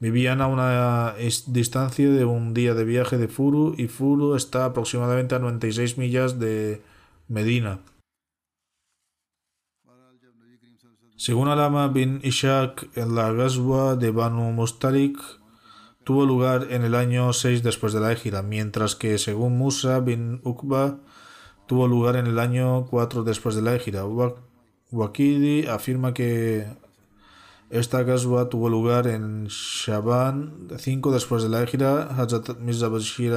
Vivían 0.00 0.40
a 0.40 0.46
una 0.46 1.14
distancia 1.46 2.08
de 2.08 2.24
un 2.24 2.54
día 2.54 2.74
de 2.74 2.84
viaje 2.84 3.18
de 3.18 3.26
Furu 3.26 3.74
y 3.76 3.88
Furu 3.88 4.36
está 4.36 4.64
aproximadamente 4.64 5.34
a 5.34 5.40
96 5.40 5.98
millas 5.98 6.38
de 6.38 6.82
Medina. 7.26 7.80
Según 11.16 11.48
Alama 11.48 11.88
bin 11.88 12.20
Ishaq, 12.22 12.94
la 12.94 13.32
Ghazwa 13.32 13.96
de 13.96 14.12
Banu 14.12 14.52
Mustalik 14.52 15.18
tuvo 16.04 16.24
lugar 16.24 16.68
en 16.70 16.84
el 16.84 16.94
año 16.94 17.32
6 17.32 17.64
después 17.64 17.92
de 17.92 17.98
la 17.98 18.12
Égira, 18.12 18.42
mientras 18.42 18.94
que 18.94 19.18
según 19.18 19.58
Musa 19.58 19.98
bin 19.98 20.40
Uqba 20.44 21.00
tuvo 21.66 21.88
lugar 21.88 22.14
en 22.14 22.28
el 22.28 22.38
año 22.38 22.86
4 22.86 23.24
después 23.24 23.56
de 23.56 23.62
la 23.62 23.74
Égira. 23.74 24.04
Wakidi 24.90 25.66
afirma 25.66 26.14
que 26.14 26.66
esta 27.70 28.02
Ghazwa 28.02 28.48
tuvo 28.48 28.68
lugar 28.70 29.06
en 29.06 29.46
Shaban 29.48 30.68
5 30.76 31.12
después 31.12 31.42
de 31.42 31.50
la 31.50 31.62
Égira. 31.62 32.04
Hazrat 32.04 32.58
Mirza 32.58 32.88
Bashir 32.88 33.34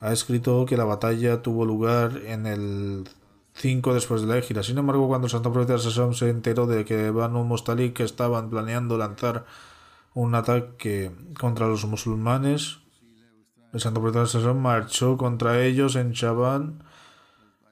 ha 0.00 0.12
escrito 0.12 0.66
que 0.66 0.76
la 0.76 0.84
batalla 0.84 1.42
tuvo 1.42 1.64
lugar 1.64 2.22
en 2.26 2.46
el 2.46 3.08
cinco 3.54 3.94
después 3.94 4.22
de 4.22 4.28
la 4.28 4.40
gira. 4.40 4.62
Sin 4.62 4.78
embargo, 4.78 5.06
cuando 5.06 5.26
el 5.26 5.30
santo 5.30 5.52
profeta 5.52 5.78
Sassam 5.78 6.14
se 6.14 6.30
enteró 6.30 6.66
de 6.66 6.84
que 6.84 7.10
Banu 7.10 7.44
Mustalik 7.44 8.00
estaban 8.00 8.50
planeando 8.50 8.96
lanzar 8.96 9.44
un 10.14 10.34
ataque 10.34 11.12
contra 11.38 11.68
los 11.68 11.84
musulmanes, 11.84 12.78
el 13.72 13.80
santo 13.80 14.00
profeta 14.00 14.26
Sassam 14.26 14.58
marchó 14.58 15.16
contra 15.16 15.62
ellos 15.62 15.96
en 15.96 16.12
Shaban 16.12 16.82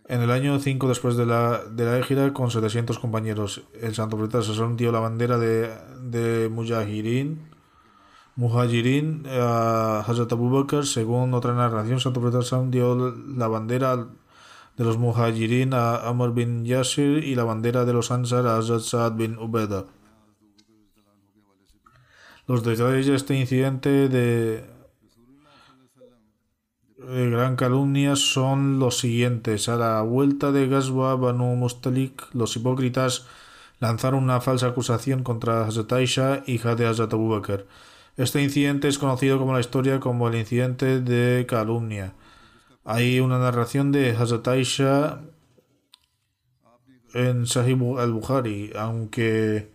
en 0.08 0.22
el 0.22 0.30
año 0.30 0.58
5 0.58 0.88
después 0.88 1.16
de 1.16 1.26
la, 1.26 1.62
de 1.70 1.84
la 1.84 2.02
gira 2.02 2.32
con 2.32 2.50
700 2.50 2.98
compañeros. 2.98 3.62
El 3.80 3.94
santo 3.94 4.16
profeta 4.16 4.42
Sassam 4.42 4.76
dio 4.76 4.90
la 4.90 5.00
bandera 5.00 5.38
de, 5.38 5.70
de 6.02 6.48
Mujahirin, 6.48 7.46
Muhajirin 8.34 9.24
a 9.28 10.00
Hazrat 10.06 10.32
Abu 10.32 10.48
Bakr. 10.50 10.86
Según 10.86 11.34
otra 11.34 11.52
narración, 11.52 12.00
santo 12.00 12.20
profeta 12.20 12.42
Sassam 12.42 12.70
dio 12.70 13.14
la 13.36 13.48
bandera 13.48 14.08
de 14.78 14.84
los 14.84 14.96
Muhajirin 14.96 15.74
a 15.74 16.08
Amr 16.08 16.32
bin 16.32 16.64
Yasir 16.64 17.22
y 17.22 17.34
la 17.34 17.44
bandera 17.44 17.84
de 17.84 17.92
los 17.92 18.10
Ansar 18.10 18.46
a 18.46 18.56
Azad 18.56 18.78
Saad 18.78 19.12
bin 19.12 19.36
Ubeda. 19.36 19.84
Los 22.46 22.64
detalles 22.64 23.06
de 23.06 23.14
este 23.14 23.34
incidente 23.34 24.08
de, 24.08 24.64
gran 26.98 27.56
calumnia 27.56 28.16
son 28.16 28.78
los 28.78 28.98
siguientes. 28.98 29.68
A 29.68 29.76
la 29.76 30.02
vuelta 30.02 30.52
de 30.52 30.66
Ghazwa 30.66 31.14
Banu 31.14 31.54
Mustalik, 31.54 32.22
los 32.34 32.56
hipócritas 32.56 33.26
lanzaron 33.78 34.24
una 34.24 34.40
falsa 34.40 34.68
acusación 34.68 35.22
contra 35.22 35.64
Hazrat 35.64 35.92
Aisha, 35.92 36.42
hija 36.46 36.74
de 36.74 36.86
Hazrat 36.86 37.12
Abu 37.12 37.28
Bakr. 37.28 37.66
Este 38.16 38.42
incidente 38.42 38.88
es 38.88 38.98
conocido 38.98 39.38
como 39.38 39.52
la 39.52 39.60
historia 39.60 40.00
como 40.00 40.28
el 40.28 40.34
incidente 40.34 41.00
de 41.00 41.46
calumnia. 41.46 42.14
Hay 42.84 43.20
una 43.20 43.38
narración 43.38 43.92
de 43.92 44.10
Hazrat 44.10 44.48
en 47.14 47.46
Sahib 47.46 47.98
al-Bukhari, 47.98 48.72
aunque 48.76 49.70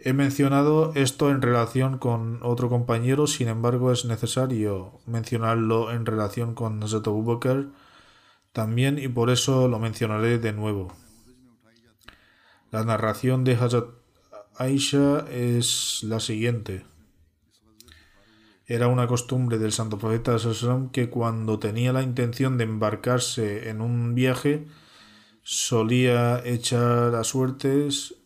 He 0.00 0.12
mencionado 0.12 0.92
esto 0.94 1.30
en 1.30 1.42
relación 1.42 1.98
con 1.98 2.38
otro 2.42 2.68
compañero, 2.68 3.26
sin 3.26 3.48
embargo 3.48 3.90
es 3.90 4.04
necesario 4.04 5.00
mencionarlo 5.06 5.90
en 5.90 6.06
relación 6.06 6.54
con 6.54 6.80
Hazrat 6.80 7.08
Abu 7.08 7.40
también 8.52 8.98
y 8.98 9.08
por 9.08 9.30
eso 9.30 9.66
lo 9.66 9.80
mencionaré 9.80 10.38
de 10.38 10.52
nuevo. 10.52 10.94
La 12.70 12.84
narración 12.84 13.42
de 13.42 13.54
Hazrat 13.54 13.86
Aisha 14.56 15.24
es 15.30 16.04
la 16.04 16.20
siguiente. 16.20 16.84
Era 18.66 18.86
una 18.86 19.08
costumbre 19.08 19.58
del 19.58 19.72
santo 19.72 19.98
profeta 19.98 20.36
que 20.92 21.10
cuando 21.10 21.58
tenía 21.58 21.92
la 21.92 22.02
intención 22.02 22.56
de 22.56 22.64
embarcarse 22.64 23.68
en 23.68 23.80
un 23.80 24.14
viaje 24.14 24.66
solía 25.42 26.40
echar 26.44 27.14
a 27.14 27.24
suertes 27.24 28.17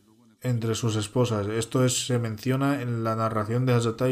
entre 0.43 0.75
sus 0.75 0.97
esposas. 0.97 1.47
Esto 1.47 1.85
es, 1.85 2.07
se 2.07 2.19
menciona 2.19 2.83
en 2.83 3.05
la 3.05 3.17
narración 3.17 3.67
de 3.67 3.75
Hazrat 3.75 4.03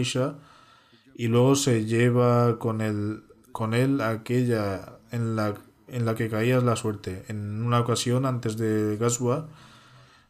y 1.15 1.27
luego 1.29 1.57
se 1.57 1.85
lleva 1.85 2.59
con 2.59 2.81
él, 2.81 3.25
con 3.53 3.75
él 3.75 4.01
aquella 4.01 4.99
en 5.11 5.37
la, 5.37 5.55
en 5.89 6.05
la 6.07 6.15
que 6.15 6.31
caía 6.31 6.61
la 6.61 6.77
suerte. 6.77 7.25
En 7.29 7.63
una 7.63 7.81
ocasión, 7.81 8.27
antes 8.27 8.57
de 8.57 8.97
Gaswa, 8.97 9.49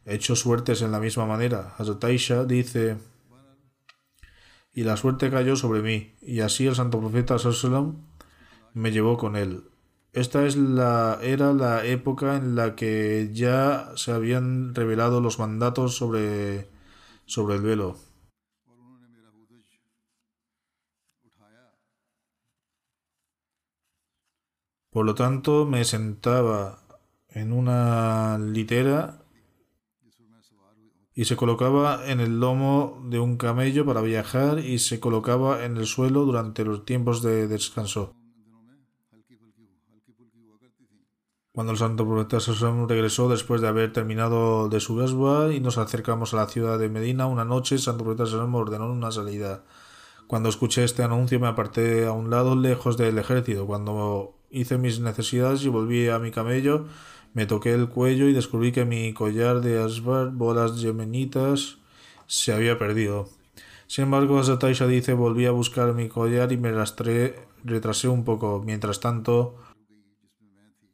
hecho 0.07 0.35
suertes 0.35 0.83
en 0.83 0.93
la 0.93 1.01
misma 1.01 1.27
manera. 1.27 1.75
Hazrat 1.79 2.05
dice, 2.47 2.97
y 4.73 4.85
la 4.85 4.97
suerte 4.97 5.31
cayó 5.31 5.57
sobre 5.57 5.83
mí, 5.83 6.15
y 6.23 6.41
así 6.41 6.67
el 6.67 6.75
santo 6.75 7.01
profeta 7.01 7.37
me 8.73 8.93
llevó 8.93 9.17
con 9.17 9.37
él. 9.37 9.65
Esta 10.13 10.45
es 10.45 10.57
la, 10.57 11.21
era 11.23 11.53
la 11.53 11.87
época 11.87 12.37
en 12.37 12.57
la 12.57 12.75
que 12.75 13.31
ya 13.33 13.93
se 13.95 14.11
habían 14.11 14.75
revelado 14.75 15.21
los 15.21 15.39
mandatos 15.39 15.95
sobre, 15.95 16.69
sobre 17.27 17.55
el 17.55 17.63
velo. 17.63 17.97
Por 24.91 25.07
lo 25.07 25.15
tanto, 25.15 25.67
me 25.67 25.85
sentaba 25.85 26.81
en 27.29 27.53
una 27.53 28.37
litera 28.39 29.23
y 31.15 31.25
se 31.27 31.37
colocaba 31.37 32.11
en 32.11 32.19
el 32.19 32.41
lomo 32.41 33.01
de 33.09 33.21
un 33.21 33.37
camello 33.37 33.87
para 33.87 34.01
viajar 34.01 34.59
y 34.59 34.81
se 34.81 34.99
colocaba 34.99 35.65
en 35.65 35.77
el 35.77 35.87
suelo 35.87 36.25
durante 36.25 36.65
los 36.65 36.85
tiempos 36.85 37.23
de 37.23 37.47
descanso. 37.47 38.20
Cuando 41.53 41.73
el 41.73 41.79
santo 41.79 42.07
profeta 42.07 42.39
regresó 42.87 43.29
después 43.29 43.61
de 43.61 43.67
haber 43.67 43.93
terminado 43.93 44.69
de 44.69 44.79
su 44.79 44.95
gasba 44.95 45.53
y 45.53 45.59
nos 45.59 45.79
acercamos 45.79 46.33
a 46.33 46.37
la 46.37 46.47
ciudad 46.47 46.79
de 46.79 46.89
Medina, 46.89 47.27
una 47.27 47.45
noche 47.45 47.75
el 47.75 47.81
santo 47.81 48.05
profeta 48.05 48.37
ordenó 48.37 48.91
una 48.93 49.11
salida. 49.11 49.65
Cuando 50.29 50.49
escuché 50.49 50.85
este 50.85 51.03
anuncio 51.03 51.41
me 51.41 51.49
aparté 51.49 52.07
a 52.07 52.13
un 52.13 52.31
lado 52.31 52.55
lejos 52.55 52.97
del 52.97 53.19
ejército. 53.19 53.67
Cuando 53.67 54.37
hice 54.49 54.79
mis 54.79 55.01
necesidades 55.01 55.65
y 55.65 55.69
volví 55.69 56.09
a 56.09 56.21
mi 56.21 56.31
camello, 56.31 56.87
me 57.35 57.47
toqué 57.47 57.73
el 57.73 57.89
cuello 57.89 58.29
y 58.29 58.33
descubrí 58.33 58.71
que 58.71 58.85
mi 58.85 59.13
collar 59.13 59.61
de 59.61 59.83
asbar, 59.83 60.31
bolas 60.31 60.81
yemenitas, 60.81 61.79
se 62.29 62.53
había 62.53 62.79
perdido. 62.79 63.29
Sin 63.89 64.05
embargo, 64.05 64.39
Azataisha 64.39 64.87
dice 64.87 65.15
volví 65.15 65.47
a 65.47 65.51
buscar 65.51 65.95
mi 65.95 66.09
collar 66.09 66.53
y 66.53 66.57
me 66.57 66.71
rastré, 66.71 67.49
retrasé 67.65 68.07
un 68.07 68.23
poco. 68.23 68.63
Mientras 68.65 69.01
tanto, 69.01 69.57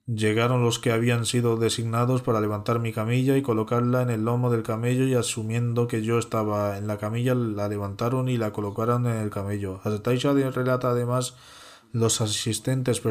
Llegaron 0.07 0.63
los 0.63 0.79
que 0.79 0.93
habían 0.93 1.27
sido 1.27 1.57
designados 1.57 2.23
para 2.23 2.41
levantar 2.41 2.79
mi 2.79 2.93
camilla 2.93 3.37
y 3.37 3.43
colocarla 3.43 4.03
en 4.03 4.11
el 4.11 4.25
lomo 4.25 4.53
del 4.53 4.63
camello 4.63 5.05
y 5.05 5.15
asumiendo 5.15 5.89
que 5.89 6.03
yo 6.03 6.19
estaba 6.21 6.79
en 6.79 6.87
la 6.87 6.97
camilla 6.97 7.35
la 7.35 7.69
levantaron 7.69 8.29
y 8.29 8.37
la 8.37 8.53
colocaron 8.53 9.07
en 9.07 9.17
el 9.17 9.31
camello. 9.31 9.81
Hazataisha 9.83 10.33
relata 10.33 10.91
además 10.91 11.35
los 11.93 12.21
asistentes 12.21 13.03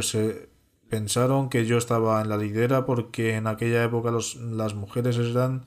pensaron 0.89 1.49
que 1.49 1.65
yo 1.65 1.77
estaba 1.77 2.21
en 2.21 2.29
la 2.29 2.37
lidera 2.37 2.85
porque 2.85 3.35
en 3.35 3.47
aquella 3.47 3.83
época 3.83 4.11
las 4.11 4.75
mujeres 4.75 5.17
eran 5.17 5.65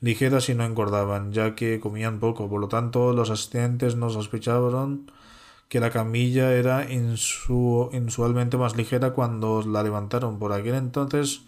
ligeras 0.00 0.48
y 0.48 0.54
no 0.54 0.64
engordaban, 0.64 1.32
ya 1.32 1.54
que 1.54 1.78
comían 1.78 2.18
poco. 2.18 2.48
Por 2.48 2.60
lo 2.60 2.68
tanto, 2.68 3.12
los 3.12 3.30
asistentes 3.30 3.94
no 3.96 4.10
sospecharon 4.10 5.10
que 5.74 5.80
la 5.80 5.90
camilla 5.90 6.52
era 6.52 6.86
inusualmente 6.88 8.56
más 8.56 8.76
ligera 8.76 9.10
cuando 9.10 9.60
la 9.62 9.82
levantaron. 9.82 10.38
Por 10.38 10.52
aquel 10.52 10.76
entonces 10.76 11.40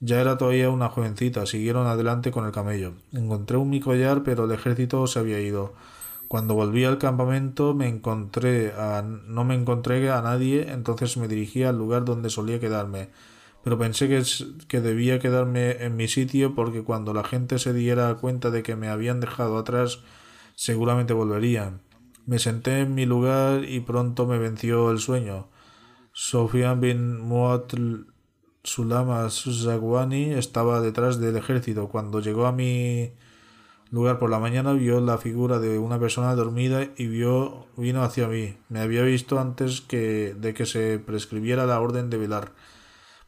ya 0.00 0.20
era 0.20 0.36
todavía 0.36 0.68
una 0.68 0.90
jovencita. 0.90 1.46
Siguieron 1.46 1.86
adelante 1.86 2.30
con 2.30 2.44
el 2.44 2.52
camello. 2.52 2.92
Encontré 3.14 3.56
un 3.56 3.70
mi 3.70 3.80
collar, 3.80 4.22
pero 4.22 4.44
el 4.44 4.52
ejército 4.52 5.06
se 5.06 5.18
había 5.18 5.40
ido. 5.40 5.72
Cuando 6.28 6.52
volví 6.52 6.84
al 6.84 6.98
campamento 6.98 7.72
me 7.72 7.88
encontré 7.88 8.74
a, 8.74 9.00
no 9.00 9.44
me 9.46 9.54
encontré 9.54 10.10
a 10.10 10.20
nadie, 10.20 10.70
entonces 10.70 11.16
me 11.16 11.26
dirigí 11.26 11.62
al 11.62 11.78
lugar 11.78 12.04
donde 12.04 12.28
solía 12.28 12.60
quedarme. 12.60 13.08
Pero 13.62 13.78
pensé 13.78 14.08
que, 14.08 14.22
que 14.68 14.82
debía 14.82 15.20
quedarme 15.20 15.82
en 15.82 15.96
mi 15.96 16.06
sitio 16.06 16.54
porque 16.54 16.82
cuando 16.82 17.14
la 17.14 17.24
gente 17.24 17.58
se 17.58 17.72
diera 17.72 18.14
cuenta 18.16 18.50
de 18.50 18.62
que 18.62 18.76
me 18.76 18.90
habían 18.90 19.20
dejado 19.20 19.56
atrás, 19.56 20.00
seguramente 20.54 21.14
volverían. 21.14 21.80
Me 22.26 22.38
senté 22.38 22.80
en 22.80 22.94
mi 22.94 23.06
lugar 23.06 23.64
y 23.64 23.80
pronto 23.80 24.26
me 24.26 24.38
venció 24.38 24.90
el 24.90 24.98
sueño. 24.98 25.48
Sofian 26.12 26.80
bin 26.80 27.20
Muatl 27.20 28.06
Sulama 28.62 29.28
Zagwani 29.28 30.32
estaba 30.32 30.80
detrás 30.80 31.20
del 31.20 31.36
ejército. 31.36 31.88
Cuando 31.88 32.20
llegó 32.20 32.46
a 32.46 32.52
mi 32.52 33.12
lugar 33.90 34.18
por 34.18 34.30
la 34.30 34.38
mañana 34.38 34.72
vio 34.72 35.00
la 35.00 35.18
figura 35.18 35.58
de 35.58 35.78
una 35.78 35.98
persona 35.98 36.34
dormida 36.34 36.88
y 36.96 37.06
vio 37.08 37.66
vino 37.76 38.02
hacia 38.02 38.26
mí. 38.26 38.56
Me 38.70 38.80
había 38.80 39.02
visto 39.02 39.38
antes 39.38 39.82
que 39.82 40.34
de 40.38 40.54
que 40.54 40.64
se 40.64 40.98
prescribiera 40.98 41.66
la 41.66 41.78
orden 41.78 42.08
de 42.08 42.16
velar. 42.16 42.52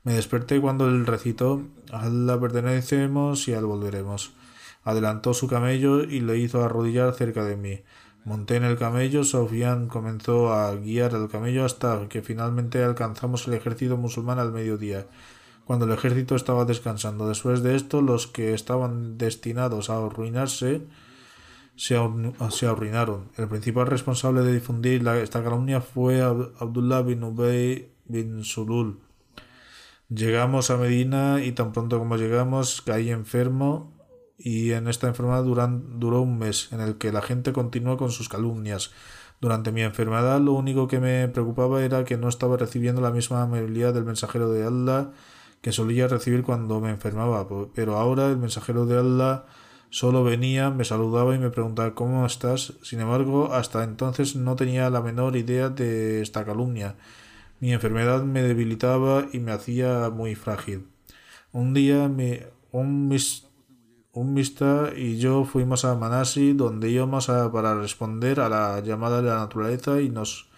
Me 0.04 0.14
desperté 0.14 0.58
cuando 0.60 0.86
él 0.88 1.04
recitó 1.04 1.62
la 1.90 2.40
pertenecemos 2.40 3.46
y 3.48 3.52
al 3.52 3.66
volveremos. 3.66 4.32
Adelantó 4.84 5.34
su 5.34 5.48
camello 5.48 6.02
y 6.02 6.20
le 6.20 6.38
hizo 6.38 6.64
arrodillar 6.64 7.12
cerca 7.12 7.44
de 7.44 7.56
mí. 7.56 7.80
Monté 8.26 8.56
en 8.56 8.64
el 8.64 8.76
camello, 8.76 9.22
Sofian 9.22 9.86
comenzó 9.86 10.52
a 10.52 10.74
guiar 10.74 11.14
al 11.14 11.28
camello 11.28 11.64
hasta 11.64 12.08
que 12.08 12.22
finalmente 12.22 12.82
alcanzamos 12.82 13.46
el 13.46 13.54
ejército 13.54 13.96
musulmán 13.96 14.40
al 14.40 14.50
mediodía, 14.50 15.06
cuando 15.64 15.84
el 15.84 15.92
ejército 15.92 16.34
estaba 16.34 16.64
descansando. 16.64 17.28
Después 17.28 17.62
de 17.62 17.76
esto, 17.76 18.02
los 18.02 18.26
que 18.26 18.52
estaban 18.52 19.16
destinados 19.16 19.90
a 19.90 20.04
arruinarse 20.04 20.82
se, 21.76 21.96
arruinaron. 22.66 23.30
El 23.36 23.46
principal 23.46 23.86
responsable 23.86 24.40
de 24.40 24.54
difundir 24.54 25.06
esta 25.06 25.44
calumnia 25.44 25.80
fue 25.80 26.20
Abdullah 26.20 27.02
bin 27.02 27.22
Ubay 27.22 27.92
bin 28.06 28.42
Sulul. 28.42 28.98
Llegamos 30.08 30.72
a 30.72 30.76
Medina 30.76 31.44
y 31.44 31.52
tan 31.52 31.70
pronto 31.70 32.00
como 32.00 32.16
llegamos 32.16 32.82
caí 32.82 33.10
enfermo 33.10 33.95
y 34.38 34.72
en 34.72 34.88
esta 34.88 35.08
enfermedad 35.08 35.44
duró 35.44 36.22
un 36.22 36.38
mes 36.38 36.68
en 36.72 36.80
el 36.80 36.96
que 36.96 37.12
la 37.12 37.22
gente 37.22 37.52
continuó 37.52 37.96
con 37.96 38.10
sus 38.10 38.28
calumnias. 38.28 38.92
Durante 39.40 39.72
mi 39.72 39.82
enfermedad 39.82 40.40
lo 40.40 40.52
único 40.52 40.88
que 40.88 41.00
me 41.00 41.28
preocupaba 41.28 41.82
era 41.84 42.04
que 42.04 42.16
no 42.16 42.28
estaba 42.28 42.56
recibiendo 42.56 43.00
la 43.00 43.10
misma 43.10 43.42
amabilidad 43.42 43.94
del 43.94 44.04
mensajero 44.04 44.50
de 44.50 44.64
Allah 44.64 45.10
que 45.60 45.72
solía 45.72 46.08
recibir 46.08 46.42
cuando 46.42 46.80
me 46.80 46.90
enfermaba, 46.90 47.46
pero 47.74 47.96
ahora 47.96 48.28
el 48.28 48.36
mensajero 48.36 48.86
de 48.86 48.98
Allah 48.98 49.46
solo 49.90 50.22
venía, 50.22 50.70
me 50.70 50.84
saludaba 50.84 51.34
y 51.34 51.38
me 51.38 51.50
preguntaba 51.50 51.94
¿cómo 51.94 52.24
estás? 52.26 52.74
Sin 52.82 53.00
embargo, 53.00 53.52
hasta 53.52 53.82
entonces 53.84 54.36
no 54.36 54.56
tenía 54.56 54.90
la 54.90 55.00
menor 55.00 55.36
idea 55.36 55.68
de 55.68 56.22
esta 56.22 56.44
calumnia. 56.44 56.96
Mi 57.60 57.72
enfermedad 57.72 58.22
me 58.22 58.42
debilitaba 58.42 59.26
y 59.32 59.38
me 59.38 59.52
hacía 59.52 60.10
muy 60.10 60.34
frágil. 60.34 60.86
Un 61.52 61.72
día 61.72 62.08
me, 62.08 62.46
un 62.70 63.08
un 64.16 64.32
mista 64.32 64.92
y 64.96 65.18
yo 65.18 65.44
fuimos 65.44 65.84
a 65.84 65.94
Manasi 65.94 66.54
donde 66.54 66.90
íbamos 66.90 67.28
a, 67.28 67.52
para 67.52 67.74
responder 67.74 68.40
a 68.40 68.48
la 68.48 68.80
llamada 68.80 69.20
de 69.20 69.28
la 69.28 69.36
naturaleza 69.36 70.00
y 70.00 70.08
nos 70.08 70.48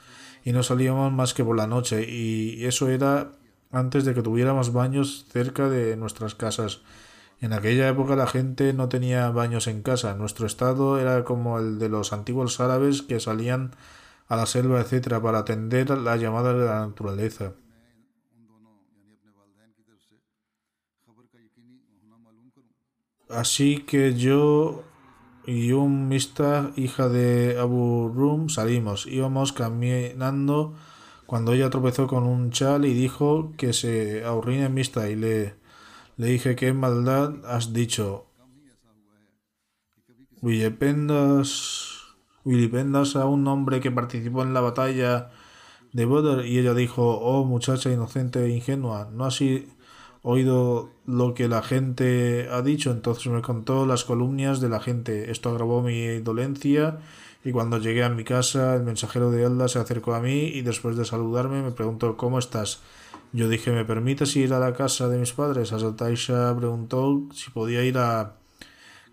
y 0.45 0.53
no 0.53 0.63
salíamos 0.63 1.13
más 1.13 1.35
que 1.35 1.45
por 1.45 1.57
la 1.57 1.67
noche 1.67 2.09
y 2.09 2.65
eso 2.65 2.89
era 2.89 3.33
antes 3.73 4.05
de 4.05 4.15
que 4.15 4.23
tuviéramos 4.23 4.73
baños 4.73 5.27
cerca 5.31 5.69
de 5.69 5.97
nuestras 5.97 6.37
casas. 6.37 6.83
En 7.41 7.53
aquella 7.53 7.89
época 7.89 8.15
la 8.15 8.29
gente 8.29 8.73
no 8.73 8.89
tenía 8.89 9.29
baños 9.31 9.67
en 9.67 9.83
casa. 9.83 10.15
Nuestro 10.15 10.47
estado 10.47 10.99
era 10.99 11.25
como 11.25 11.59
el 11.59 11.79
de 11.81 11.89
los 11.89 12.13
antiguos 12.13 12.61
árabes 12.61 13.03
que 13.03 13.19
salían 13.19 13.73
a 14.29 14.37
la 14.37 14.47
selva, 14.47 14.81
etcétera, 14.81 15.21
para 15.21 15.39
atender 15.39 15.91
la 15.91 16.17
llamada 16.17 16.55
de 16.55 16.65
la 16.65 16.87
naturaleza. 16.87 17.53
Así 23.29 23.79
que 23.79 24.15
yo 24.15 24.85
y 25.47 25.73
un 25.73 26.09
mista, 26.09 26.73
hija 26.77 27.09
de 27.09 27.59
Abu 27.59 28.13
Rum, 28.15 28.51
salimos. 28.51 29.07
Íbamos 29.07 29.55
caminando 29.55 30.75
cuando 31.25 31.53
ella 31.55 31.71
tropezó 31.71 32.07
con 32.07 32.25
un 32.25 32.51
chal 32.51 32.85
y 32.85 32.93
dijo 32.93 33.53
que 33.57 33.73
se 33.73 34.25
ahorrine 34.25 34.69
mista 34.69 35.09
y 35.09 35.17
le, 35.17 35.55
le 36.19 36.27
dije 36.27 36.55
qué 36.55 36.73
maldad 36.75 37.35
has 37.47 37.73
dicho. 37.73 38.27
vilipendas 42.45 43.17
a 43.17 43.25
un 43.25 43.47
hombre 43.47 43.81
que 43.81 43.91
participó 43.91 44.43
en 44.43 44.53
la 44.53 44.61
batalla 44.61 45.31
de 45.93 46.05
Badr 46.05 46.45
y 46.45 46.59
ella 46.59 46.75
dijo, 46.75 47.19
oh 47.19 47.45
muchacha 47.45 47.91
inocente 47.91 48.45
e 48.45 48.51
ingenua, 48.51 49.11
¿no 49.13 49.25
has 49.25 49.41
oído 50.29 50.91
lo 51.07 51.33
que 51.33 51.49
la 51.49 51.63
gente 51.63 52.49
ha 52.51 52.61
dicho? 52.61 52.91
Entonces 52.91 53.33
me 53.33 53.41
contó 53.41 53.87
las 53.87 54.05
columnas 54.05 54.61
de 54.61 54.69
la 54.69 54.79
gente. 54.79 55.31
Esto 55.31 55.49
agravó 55.49 55.81
mi 55.81 56.19
dolencia 56.19 56.99
y 57.43 57.51
cuando 57.51 57.79
llegué 57.79 58.05
a 58.05 58.11
mi 58.11 58.25
casa 58.25 58.75
el 58.75 58.83
mensajero 58.83 59.31
de 59.31 59.47
Allah 59.47 59.69
se 59.69 59.79
acercó 59.79 60.15
a 60.15 60.21
mí 60.21 60.49
y 60.49 60.61
después 60.61 60.97
de 60.97 61.07
saludarme 61.07 61.63
me 61.63 61.71
preguntó 61.71 62.19
¿cómo 62.19 62.39
estás? 62.39 62.81
Yo 63.33 63.49
dije 63.49 63.71
¿me 63.71 63.87
permites 63.87 64.37
ir 64.37 64.53
a 64.53 64.59
la 64.59 64.75
casa 64.75 65.09
de 65.09 65.19
mis 65.19 65.33
padres? 65.33 65.73
Hazrat 65.73 66.03
Aisha 66.03 66.55
preguntó 66.55 67.23
si 67.33 67.51
podía 67.51 67.83
ir 67.85 67.97
a 67.97 68.35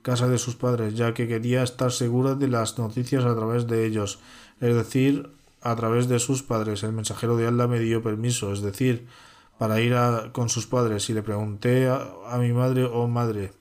casa 0.01 0.28
de 0.28 0.38
sus 0.38 0.56
padres 0.56 0.95
ya 0.95 1.13
que 1.13 1.30
quería 1.30 1.63
estar 1.63 1.93
segura 1.93 2.36
de 2.36 2.49
las 2.49 2.78
noticias 2.78 3.23
a 3.23 3.34
través 3.36 3.67
de 3.67 3.86
ellos, 3.86 4.19
es 4.60 4.75
decir, 4.75 5.30
a 5.62 5.75
través 5.78 6.10
de 6.10 6.19
sus 6.19 6.43
padres. 6.43 6.84
El 6.84 6.91
mensajero 6.91 7.38
de 7.38 7.47
Allah 7.47 7.67
me 7.67 7.80
dio 7.80 8.04
permiso, 8.04 8.51
es 8.51 8.62
decir, 8.62 9.08
para 9.57 9.79
ir 9.81 9.95
con 10.31 10.49
sus 10.49 10.67
padres 10.67 11.09
y 11.09 11.13
le 11.13 11.23
pregunté 11.23 11.87
a, 11.87 12.07
a 12.27 12.37
mi 12.37 12.51
madre, 12.53 12.83
oh 12.85 13.07
madre, 13.07 13.53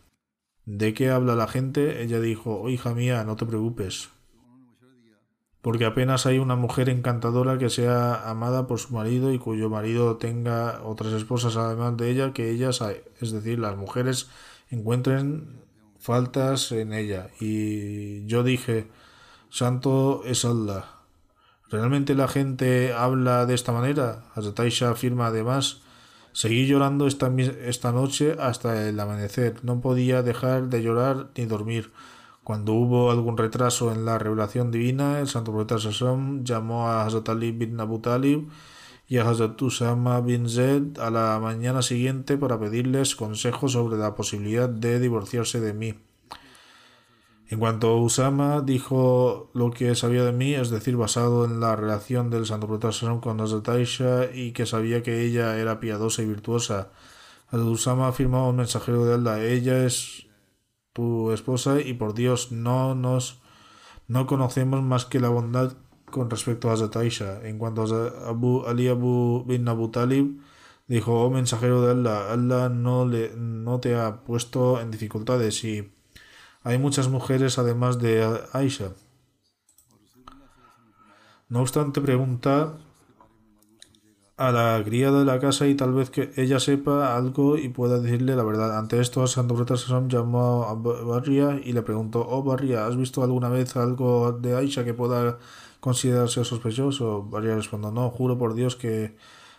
¿de 0.65 0.95
qué 0.95 1.11
habla 1.11 1.35
la 1.35 1.49
gente? 1.49 2.03
Ella 2.03 2.21
dijo, 2.21 2.61
oh 2.61 2.69
hija 2.69 2.95
mía, 2.95 3.25
no 3.25 3.37
te 3.37 3.47
preocupes 3.47 4.11
porque 5.65 5.87
apenas 5.87 6.27
hay 6.27 6.39
una 6.39 6.57
mujer 6.57 6.91
encantadora 6.91 7.57
que 7.57 7.71
sea 7.71 8.29
amada 8.29 8.67
por 8.67 8.79
su 8.79 8.93
marido 8.93 9.33
y 9.33 9.39
cuyo 9.39 9.71
marido 9.71 10.19
tenga 10.19 10.83
otras 10.85 11.15
esposas 11.15 11.57
además 11.57 11.97
de 11.97 12.11
ella 12.11 12.35
que 12.35 12.51
ellas, 12.51 12.83
es 13.19 13.33
decir, 13.33 13.59
las 13.59 13.75
mujeres 13.75 14.29
encuentren 14.69 15.63
faltas 15.99 16.71
en 16.71 16.93
ella. 16.93 17.31
Y 17.41 18.27
yo 18.27 18.43
dije, 18.43 18.89
Santo 19.49 20.21
es 20.27 20.45
Allah. 20.45 20.85
¿Realmente 21.75 22.15
la 22.15 22.29
gente 22.29 22.93
habla 22.93 23.47
de 23.47 23.55
esta 23.55 23.73
manera? 23.73 24.23
Hazataisha 24.37 24.91
afirma 24.91 25.27
además, 25.27 25.81
seguí 26.31 26.69
llorando 26.69 27.09
esta, 27.09 27.33
esta 27.37 27.91
noche 27.91 28.37
hasta 28.39 28.89
el 28.89 29.01
amanecer. 29.01 29.57
No 29.65 29.81
podía 29.81 30.23
dejar 30.23 30.69
de 30.69 30.85
llorar 30.85 31.31
ni 31.37 31.47
dormir. 31.47 31.91
Cuando 32.45 32.75
hubo 32.75 33.11
algún 33.11 33.37
retraso 33.37 33.91
en 33.91 34.05
la 34.05 34.21
revelación 34.21 34.71
divina, 34.71 35.19
el 35.19 35.27
santo 35.27 35.51
profeta 35.51 35.79
llamó 36.45 36.87
a 36.87 37.05
Hazrat 37.05 37.29
Ali 37.31 37.51
bin 37.51 37.81
Abu 37.81 37.99
Talib 37.99 38.49
y 39.09 39.19
a 39.19 39.29
Hazrat 39.29 39.61
Usama 39.61 40.21
bin 40.21 40.49
Zed 40.49 41.01
a 41.01 41.11
la 41.11 41.41
mañana 41.43 41.83
siguiente 41.83 42.39
para 42.39 42.57
pedirles 42.57 43.17
consejo 43.17 43.69
sobre 43.69 43.99
la 43.99 44.15
posibilidad 44.15 44.69
de 44.69 45.01
divorciarse 45.01 45.59
de 45.59 45.75
mí. 45.75 45.95
En 47.55 47.61
cuanto 47.61 47.97
Usama 47.99 48.63
dijo 48.63 49.49
lo 49.55 49.71
que 49.71 49.95
sabía 49.95 50.25
de 50.25 50.33
mí, 50.33 50.55
es 50.55 50.71
decir, 50.71 50.97
basado 50.97 51.45
en 51.45 51.61
la 51.61 51.77
relación 51.77 52.29
del 52.29 52.47
santo 52.47 52.81
Sassam 52.83 53.21
con 53.21 53.41
Hazrat 53.41 53.69
Aisha 53.69 54.29
y 54.35 54.51
que 54.51 54.67
sabía 54.67 55.05
que 55.05 55.23
ella 55.25 55.57
era 55.57 55.79
piadosa 55.79 56.23
y 56.23 56.27
virtuosa. 56.27 56.91
Usama 57.53 58.09
afirmó 58.09 58.49
un 58.49 58.57
mensajero 58.57 59.05
de 59.05 59.15
Allah, 59.15 59.45
ella 59.45 59.87
es 59.87 60.27
tu 60.93 61.31
esposa 61.31 61.81
y 61.81 61.95
por 61.95 62.15
Dios 62.15 62.51
no 62.51 62.97
nos 62.97 63.41
no 64.09 64.27
conocemos 64.27 64.83
más 64.83 65.05
que 65.05 65.21
la 65.21 65.29
bondad 65.29 65.75
con 66.11 66.31
respecto 66.31 66.73
a 66.73 66.77
Zataisha. 66.77 67.47
En 67.47 67.59
cuanto 67.59 67.83
a 67.85 68.31
Abu 68.31 68.65
Ali 68.67 68.89
Abu 68.89 69.45
bin 69.47 69.69
Abu 69.69 69.93
Talib, 69.93 70.41
dijo, 70.89 71.23
oh 71.23 71.31
mensajero 71.31 71.83
de 71.83 71.93
Allah, 71.93 72.33
Allah 72.33 72.69
no, 72.69 73.07
le, 73.07 73.31
no 73.37 73.79
te 73.79 73.95
ha 73.95 74.25
puesto 74.25 74.81
en 74.81 74.91
dificultades 74.91 75.63
y 75.63 75.94
hay 76.65 76.79
muchas 76.79 77.09
mujeres 77.09 77.59
además 77.59 77.99
de 78.01 78.27
Aisha. 78.53 78.93
No 81.49 81.61
obstante, 81.61 82.01
pregunta 82.01 82.75
a 84.37 84.51
la 84.51 84.83
criada 84.85 85.21
de 85.21 85.25
la 85.27 85.39
casa 85.39 85.67
y 85.69 85.75
tal 85.77 85.93
vez 85.93 86.11
que 86.11 86.33
ella 86.37 86.59
sepa 86.59 87.17
algo 87.17 87.57
y 87.57 87.69
pueda 87.69 88.01
decirle 88.01 88.35
la 88.35 88.43
verdad. 88.43 88.79
Ante 88.79 89.01
esto, 89.01 89.27
Santo 89.27 89.77
Sasam 89.77 90.09
llamó 90.09 90.65
a 90.65 90.75
Barria 90.75 91.61
y 91.63 91.73
le 91.73 91.83
preguntó, 91.83 92.27
oh 92.29 92.43
Barria, 92.43 92.87
¿has 92.87 92.97
visto 92.97 93.23
alguna 93.23 93.49
vez 93.49 93.77
algo 93.77 94.33
de 94.33 94.57
Aisha 94.57 94.85
que 94.85 94.95
pueda 94.95 95.39
considerarse 95.81 96.45
sospechoso? 96.45 97.23
Barria 97.23 97.55
respondió, 97.55 97.93
no, 97.93 98.11
juro 98.11 98.39
por 98.39 98.55
Dios 98.55 98.75
que 98.75 99.17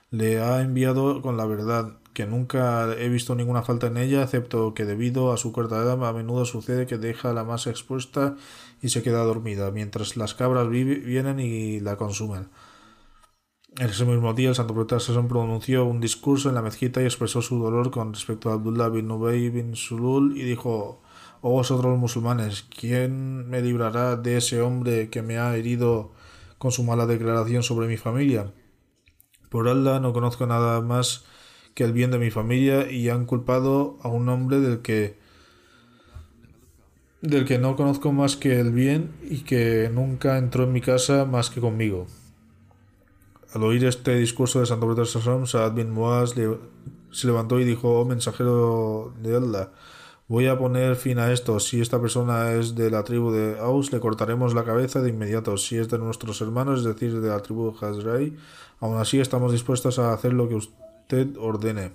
le 0.10 0.42
ha 0.42 0.62
enviado 0.62 1.22
con 1.22 1.38
la 1.38 1.46
verdad, 1.46 1.98
que 2.16 2.26
nunca 2.26 2.92
he 2.98 3.10
visto 3.10 3.36
ninguna 3.36 3.62
falta 3.62 3.88
en 3.88 3.98
ella, 3.98 4.24
excepto 4.24 4.74
que 4.74 4.86
debido 4.86 5.34
a 5.34 5.38
su 5.38 5.52
corta 5.52 5.76
edad 5.76 6.02
a 6.04 6.14
menudo 6.14 6.46
sucede 6.46 6.88
que 6.88 6.98
deja 6.98 7.34
la 7.34 7.44
masa 7.44 7.70
expuesta 7.70 8.38
y 8.82 8.90
se 8.90 9.04
queda 9.04 9.24
dormida, 9.24 9.70
mientras 9.70 10.16
las 10.16 10.34
cabras 10.34 10.70
vienen 10.70 11.42
y 11.42 11.82
la 11.82 11.98
consumen. 11.98 12.48
En 13.78 13.90
ese 13.90 14.06
mismo 14.06 14.34
día, 14.34 14.48
el 14.48 14.56
santo 14.56 14.74
profeta 14.74 15.02
Sasson 15.02 15.28
pronunció 15.28 15.84
un 15.84 16.00
discurso 16.00 16.48
en 16.48 16.56
la 16.56 16.62
mezquita 16.62 17.02
y 17.02 17.06
expresó 17.06 17.42
su 17.42 17.60
dolor 17.60 17.92
con 17.92 18.14
respecto 18.14 18.50
a 18.50 18.54
Abdullah 18.54 18.88
bin 18.88 19.12
Ubay 19.12 19.50
bin 19.50 19.76
Sulul 19.76 20.38
y 20.38 20.44
dijo: 20.44 21.02
Oh 21.42 21.52
vosotros 21.52 22.00
musulmanes, 22.00 22.64
¿quién 22.64 23.50
me 23.50 23.62
librará 23.62 24.16
de 24.16 24.38
ese 24.38 24.62
hombre 24.62 25.10
que 25.10 25.22
me 25.22 25.38
ha 25.38 25.54
herido 25.58 26.14
con 26.58 26.72
su 26.72 26.86
mala 26.86 27.06
declaración 27.06 27.62
sobre 27.62 27.88
mi 27.88 27.98
familia? 27.98 28.54
Por 29.50 29.68
Allah 29.68 30.00
no 30.00 30.14
conozco 30.14 30.48
nada 30.48 30.80
más 30.80 31.26
que 31.76 31.84
el 31.84 31.92
bien 31.92 32.10
de 32.10 32.18
mi 32.18 32.32
familia 32.32 32.90
y 32.90 33.10
han 33.10 33.26
culpado 33.26 33.98
a 34.02 34.08
un 34.08 34.28
hombre 34.30 34.60
del 34.60 34.80
que 34.80 35.18
del 37.22 37.46
que 37.46 37.58
no 37.58 37.76
conozco 37.76 38.12
más 38.12 38.38
que 38.38 38.60
el 38.60 38.72
bien 38.72 39.12
y 39.24 39.40
que 39.40 39.90
nunca 39.94 40.38
entró 40.38 40.64
en 40.64 40.72
mi 40.72 40.82
casa 40.82 41.26
más 41.26 41.50
que 41.50 41.60
conmigo. 41.60 42.08
Al 43.54 43.64
oír 43.64 43.84
este 43.86 44.16
discurso 44.16 44.60
de 44.60 44.66
Santo 44.66 44.88
Pedro 44.88 45.06
Sassam, 45.06 45.48
Saad 45.48 45.74
bin 45.74 45.92
Muaz 45.92 46.34
se 47.12 47.28
levantó 47.28 47.60
y 47.60 47.66
dijo, 47.66 48.00
oh 48.00 48.06
mensajero 48.06 49.14
de 49.22 49.36
Allah, 49.36 49.72
voy 50.28 50.48
a 50.48 50.58
poner 50.58 50.96
fin 50.96 51.18
a 51.18 51.32
esto. 51.32 51.60
Si 51.60 51.82
esta 51.82 52.00
persona 52.00 52.52
es 52.52 52.76
de 52.76 52.92
la 52.92 53.04
tribu 53.04 53.32
de 53.32 53.58
Aus, 53.60 53.92
le 53.92 54.00
cortaremos 54.00 54.54
la 54.54 54.64
cabeza 54.64 55.02
de 55.02 55.10
inmediato. 55.10 55.58
Si 55.58 55.78
es 55.78 55.90
de 55.90 55.98
nuestros 55.98 56.42
hermanos, 56.42 56.80
es 56.80 56.86
decir, 56.86 57.20
de 57.20 57.30
la 57.30 57.40
tribu 57.40 57.72
de 57.72 57.86
Hazrai, 57.86 58.38
aún 58.82 58.98
así 58.98 59.20
estamos 59.20 59.52
dispuestos 59.52 59.98
a 60.00 60.14
hacer 60.14 60.34
lo 60.34 60.48
que 60.48 60.56
usted 60.56 60.85
ordene. 61.40 61.92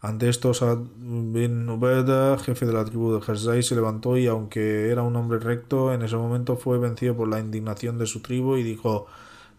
Ante 0.00 0.28
esto, 0.28 0.52
Saad 0.52 0.78
bin 0.98 1.68
Ubeda, 1.68 2.36
jefe 2.36 2.66
de 2.66 2.72
la 2.72 2.84
tribu 2.84 3.12
de 3.12 3.20
Hazrai, 3.24 3.62
se 3.62 3.76
levantó 3.76 4.16
y, 4.16 4.26
aunque 4.26 4.90
era 4.90 5.02
un 5.02 5.14
hombre 5.14 5.38
recto, 5.38 5.92
en 5.94 6.02
ese 6.02 6.16
momento 6.16 6.56
fue 6.56 6.78
vencido 6.78 7.16
por 7.16 7.28
la 7.28 7.38
indignación 7.38 7.98
de 7.98 8.06
su 8.06 8.20
tribu 8.20 8.56
y 8.56 8.64
dijo, 8.64 9.06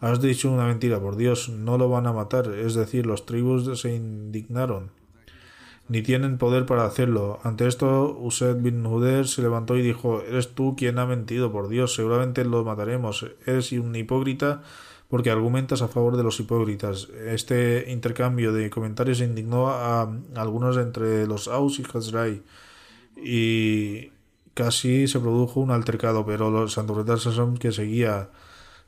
Has 0.02 0.20
dicho 0.20 0.52
una 0.52 0.66
mentira, 0.66 1.00
por 1.00 1.16
Dios, 1.16 1.48
no 1.48 1.78
lo 1.78 1.88
van 1.88 2.08
a 2.08 2.12
matar. 2.12 2.50
Es 2.50 2.74
decir, 2.74 3.06
los 3.06 3.26
tribus 3.26 3.80
se 3.80 3.96
indignaron. 3.96 4.92
Ni 5.88 6.02
tienen 6.02 6.38
poder 6.38 6.66
para 6.66 6.84
hacerlo. 6.84 7.40
Ante 7.44 7.66
esto, 7.66 8.18
Used 8.20 8.58
bin 8.58 8.86
Huder 8.86 9.30
se 9.30 9.42
levantó 9.42 9.78
y 9.78 9.82
dijo, 9.82 10.22
Eres 10.24 10.56
tú 10.56 10.76
quien 10.76 11.00
ha 11.00 11.06
mentido, 11.06 11.54
por 11.54 11.70
Dios, 11.70 11.96
seguramente 11.96 12.44
lo 12.44 12.66
mataremos. 12.66 13.26
Eres 13.46 13.72
un 13.72 13.96
hipócrita 13.96 14.62
porque 15.14 15.30
argumentas 15.30 15.84
a 15.84 15.88
favor 15.88 16.18
de 16.18 16.24
los 16.24 16.40
hipócritas. 16.40 17.08
Este 17.28 17.86
intercambio 17.92 18.52
de 18.52 18.72
comentarios 18.72 19.22
indignó 19.22 19.70
a 19.70 20.12
algunos 20.34 20.76
entre 20.78 21.28
los 21.28 21.48
Aus 21.48 21.78
y 21.78 21.84
Hazrai 21.84 22.42
y 23.16 24.12
casi 24.56 25.08
se 25.08 25.20
produjo 25.20 25.60
un 25.60 25.70
altercado, 25.70 26.26
pero 26.26 26.50
los 26.50 26.74
santurretas 26.74 27.30
que 27.60 27.72
seguía 27.72 28.32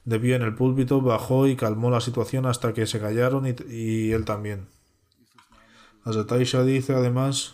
de 0.06 0.20
pie 0.20 0.34
en 0.34 0.42
el 0.42 0.56
púlpito, 0.56 1.00
bajó 1.00 1.46
y 1.46 1.56
calmó 1.56 1.92
la 1.92 2.02
situación 2.02 2.48
hasta 2.48 2.74
que 2.74 2.88
se 2.88 3.00
callaron 3.00 3.46
y, 3.70 4.12
él 4.12 4.26
también. 4.26 4.66
Azataisha 6.06 6.64
dice 6.64 6.96
además, 6.96 7.54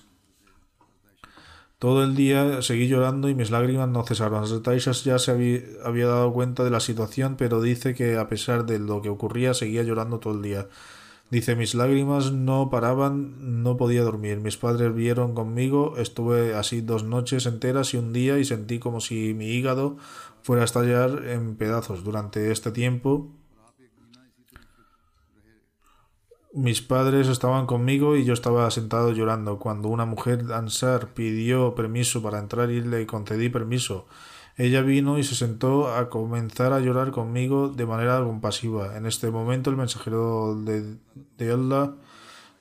todo 1.82 2.04
el 2.04 2.14
día 2.14 2.62
seguí 2.62 2.88
llorando 2.88 3.28
y 3.28 3.34
mis 3.34 3.50
lágrimas 3.50 3.90
no 3.90 4.04
cesaron. 4.04 4.44
Azataisha 4.44 4.92
ya 4.92 5.18
se 5.18 5.32
había, 5.32 5.62
había 5.84 6.06
dado 6.06 6.32
cuenta 6.32 6.64
de 6.64 6.70
la 6.70 6.80
situación, 6.80 7.38
pero 7.38 7.60
dice 7.60 7.96
que 7.96 8.20
a 8.20 8.30
pesar 8.30 8.68
de 8.68 8.78
lo 8.78 9.02
que 9.02 9.10
ocurría 9.10 9.56
seguía 9.56 9.82
llorando 9.82 10.20
todo 10.20 10.36
el 10.36 10.44
día. 10.44 10.68
Dice, 11.32 11.56
mis 11.56 11.74
lágrimas 11.74 12.34
no 12.34 12.70
paraban, 12.70 13.64
no 13.64 13.78
podía 13.78 14.04
dormir. 14.04 14.38
Mis 14.42 14.58
padres 14.58 14.94
vieron 14.94 15.34
conmigo, 15.34 15.98
estuve 15.98 16.54
así 16.54 16.82
dos 16.82 17.04
noches 17.04 17.48
enteras 17.48 17.96
y 17.96 17.98
un 17.98 18.14
día 18.14 18.38
y 18.38 18.46
sentí 18.46 18.78
como 18.78 19.02
si 19.02 19.34
mi 19.34 19.48
hígado 19.48 19.98
fuera 20.44 20.62
a 20.62 20.66
estallar 20.66 21.24
en 21.30 21.56
pedazos. 21.56 22.04
Durante 22.04 22.52
este 22.52 22.72
tiempo 22.72 23.32
mis 26.54 26.82
padres 26.82 27.28
estaban 27.28 27.66
conmigo 27.66 28.16
y 28.16 28.26
yo 28.26 28.34
estaba 28.34 28.70
sentado 28.72 29.12
llorando. 29.12 29.60
Cuando 29.60 29.88
una 29.90 30.06
mujer 30.06 30.46
Ansar 30.54 31.14
pidió 31.14 31.76
permiso 31.76 32.22
para 32.22 32.40
entrar 32.40 32.72
y 32.72 32.82
le 32.82 33.06
concedí 33.06 33.50
permiso, 33.50 34.06
ella 34.58 34.82
vino 34.82 35.18
y 35.18 35.24
se 35.24 35.36
sentó 35.36 35.94
a 35.94 36.10
comenzar 36.10 36.74
a 36.74 36.80
llorar 36.80 37.12
conmigo 37.12 37.70
de 37.70 37.86
manera 37.86 38.24
compasiva. 38.24 38.98
En 38.98 39.06
este 39.06 39.32
momento 39.32 39.70
el 39.70 39.78
mensajero 39.78 40.56
de, 40.56 40.98
de 41.38 41.52
Allah 41.52 41.96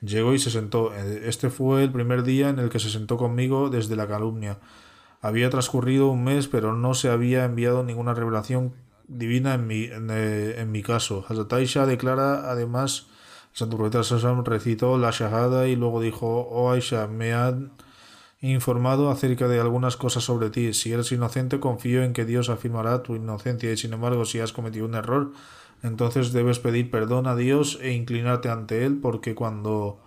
llegó 0.00 0.34
y 0.34 0.38
se 0.38 0.50
sentó. 0.50 0.94
Este 0.94 1.50
fue 1.50 1.82
el 1.82 1.92
primer 1.92 2.22
día 2.22 2.48
en 2.48 2.58
el 2.58 2.70
que 2.70 2.78
se 2.78 2.90
sentó 2.90 3.16
conmigo 3.16 3.70
desde 3.70 3.96
la 3.96 4.06
calumnia. 4.06 4.58
Había 5.20 5.50
transcurrido 5.50 6.08
un 6.08 6.24
mes, 6.24 6.48
pero 6.48 6.74
no 6.74 6.94
se 6.94 7.10
había 7.10 7.44
enviado 7.44 7.84
ninguna 7.84 8.14
revelación 8.14 8.72
divina 9.06 9.54
en 9.54 9.66
mi, 9.66 9.84
en, 9.84 10.08
eh, 10.10 10.64
mi 10.66 10.82
caso. 10.82 11.26
Hazrat 11.28 11.52
declara 11.86 12.50
además, 12.50 13.08
santo 13.52 13.76
profeta 13.76 14.04
Sassam 14.04 14.44
recitó 14.44 14.98
la 14.98 15.10
Shahada 15.10 15.68
y 15.68 15.76
luego 15.76 16.00
dijo, 16.00 16.48
oh 16.50 16.70
Aisha, 16.70 17.06
me 17.06 17.32
han 17.32 17.72
informado 18.40 19.10
acerca 19.10 19.48
de 19.48 19.60
algunas 19.60 19.96
cosas 19.96 20.24
sobre 20.24 20.50
ti. 20.50 20.72
Si 20.72 20.92
eres 20.92 21.12
inocente, 21.12 21.60
confío 21.60 22.02
en 22.02 22.12
que 22.12 22.24
Dios 22.24 22.48
afirmará 22.48 23.02
tu 23.02 23.14
inocencia 23.14 23.70
y 23.72 23.76
sin 23.76 23.92
embargo, 23.92 24.24
si 24.24 24.40
has 24.40 24.52
cometido 24.52 24.86
un 24.86 24.94
error, 24.94 25.32
entonces 25.82 26.32
debes 26.32 26.58
pedir 26.58 26.90
perdón 26.90 27.26
a 27.26 27.36
Dios 27.36 27.78
e 27.82 27.92
inclinarte 27.92 28.48
ante 28.48 28.84
Él, 28.84 28.98
porque 29.00 29.34
cuando 29.34 30.00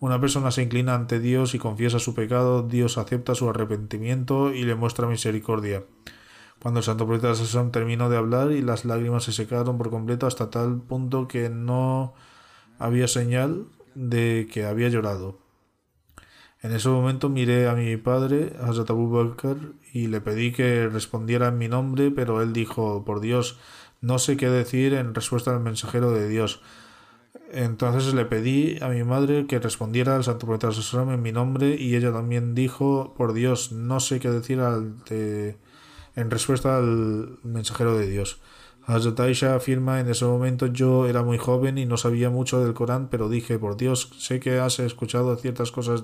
una 0.00 0.20
persona 0.20 0.50
se 0.50 0.62
inclina 0.62 0.94
ante 0.94 1.20
Dios 1.20 1.54
y 1.54 1.58
confiesa 1.58 1.98
su 1.98 2.14
pecado, 2.14 2.62
Dios 2.62 2.98
acepta 2.98 3.34
su 3.34 3.48
arrepentimiento 3.48 4.52
y 4.52 4.64
le 4.64 4.74
muestra 4.74 5.06
misericordia. 5.06 5.84
Cuando 6.60 6.80
el 6.80 6.84
santo 6.84 7.06
profeta 7.06 7.34
Sassam 7.34 7.72
terminó 7.72 8.08
de 8.08 8.16
hablar 8.16 8.52
y 8.52 8.62
las 8.62 8.84
lágrimas 8.84 9.24
se 9.24 9.32
secaron 9.32 9.78
por 9.78 9.90
completo 9.90 10.26
hasta 10.26 10.50
tal 10.50 10.80
punto 10.80 11.26
que 11.28 11.48
no 11.50 12.14
había 12.82 13.08
señal 13.08 13.66
de 13.94 14.48
que 14.52 14.64
había 14.64 14.88
llorado. 14.88 15.38
En 16.62 16.72
ese 16.72 16.88
momento 16.88 17.28
miré 17.28 17.68
a 17.68 17.74
mi 17.74 17.96
padre, 17.96 18.52
Hazrat 18.60 18.90
Abu 18.90 19.10
Bakr, 19.10 19.74
y 19.92 20.06
le 20.06 20.20
pedí 20.20 20.52
que 20.52 20.88
respondiera 20.88 21.48
en 21.48 21.58
mi 21.58 21.68
nombre, 21.68 22.10
pero 22.10 22.40
él 22.40 22.52
dijo, 22.52 23.04
por 23.04 23.20
Dios, 23.20 23.58
no 24.00 24.18
sé 24.18 24.36
qué 24.36 24.48
decir 24.48 24.94
en 24.94 25.14
respuesta 25.14 25.50
al 25.50 25.60
mensajero 25.60 26.12
de 26.12 26.28
Dios. 26.28 26.60
Entonces 27.50 28.14
le 28.14 28.24
pedí 28.24 28.78
a 28.80 28.88
mi 28.88 29.04
madre 29.04 29.46
que 29.46 29.58
respondiera 29.58 30.16
al 30.16 30.24
santo 30.24 30.46
profeta 30.46 30.70
en 31.02 31.22
mi 31.22 31.32
nombre 31.32 31.76
y 31.78 31.96
ella 31.96 32.12
también 32.12 32.54
dijo, 32.54 33.12
por 33.16 33.32
Dios, 33.32 33.72
no 33.72 34.00
sé 34.00 34.20
qué 34.20 34.30
decir 34.30 34.58
en 36.14 36.30
respuesta 36.30 36.78
al 36.78 37.38
mensajero 37.42 37.96
de 37.98 38.06
Dios. 38.06 38.40
Hazrat 38.84 39.20
afirma, 39.44 40.00
en 40.00 40.08
ese 40.08 40.24
momento 40.24 40.66
yo 40.66 41.06
era 41.06 41.22
muy 41.22 41.38
joven 41.38 41.78
y 41.78 41.86
no 41.86 41.96
sabía 41.96 42.30
mucho 42.30 42.62
del 42.64 42.74
Corán, 42.74 43.08
pero 43.08 43.28
dije, 43.28 43.58
por 43.58 43.76
Dios, 43.76 44.10
sé 44.18 44.40
que 44.40 44.58
has 44.58 44.78
escuchado 44.80 45.36
ciertas 45.36 45.70
cosas 45.70 46.02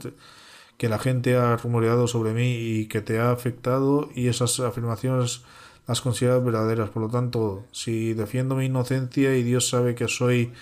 que 0.76 0.88
la 0.88 0.98
gente 0.98 1.36
ha 1.36 1.56
rumoreado 1.56 2.06
sobre 2.06 2.32
mí 2.32 2.54
y 2.54 2.86
que 2.86 3.00
te 3.00 3.18
ha 3.18 3.32
afectado 3.32 4.08
y 4.14 4.28
esas 4.28 4.60
afirmaciones 4.60 5.42
las 5.88 6.00
consideras 6.00 6.44
verdaderas. 6.44 6.90
Por 6.90 7.02
lo 7.02 7.08
tanto, 7.08 7.64
si 7.72 8.14
defiendo 8.14 8.54
mi 8.54 8.66
inocencia 8.66 9.36
y 9.36 9.42
Dios 9.42 9.68
sabe 9.68 9.96
que 9.96 10.06
soy 10.06 10.52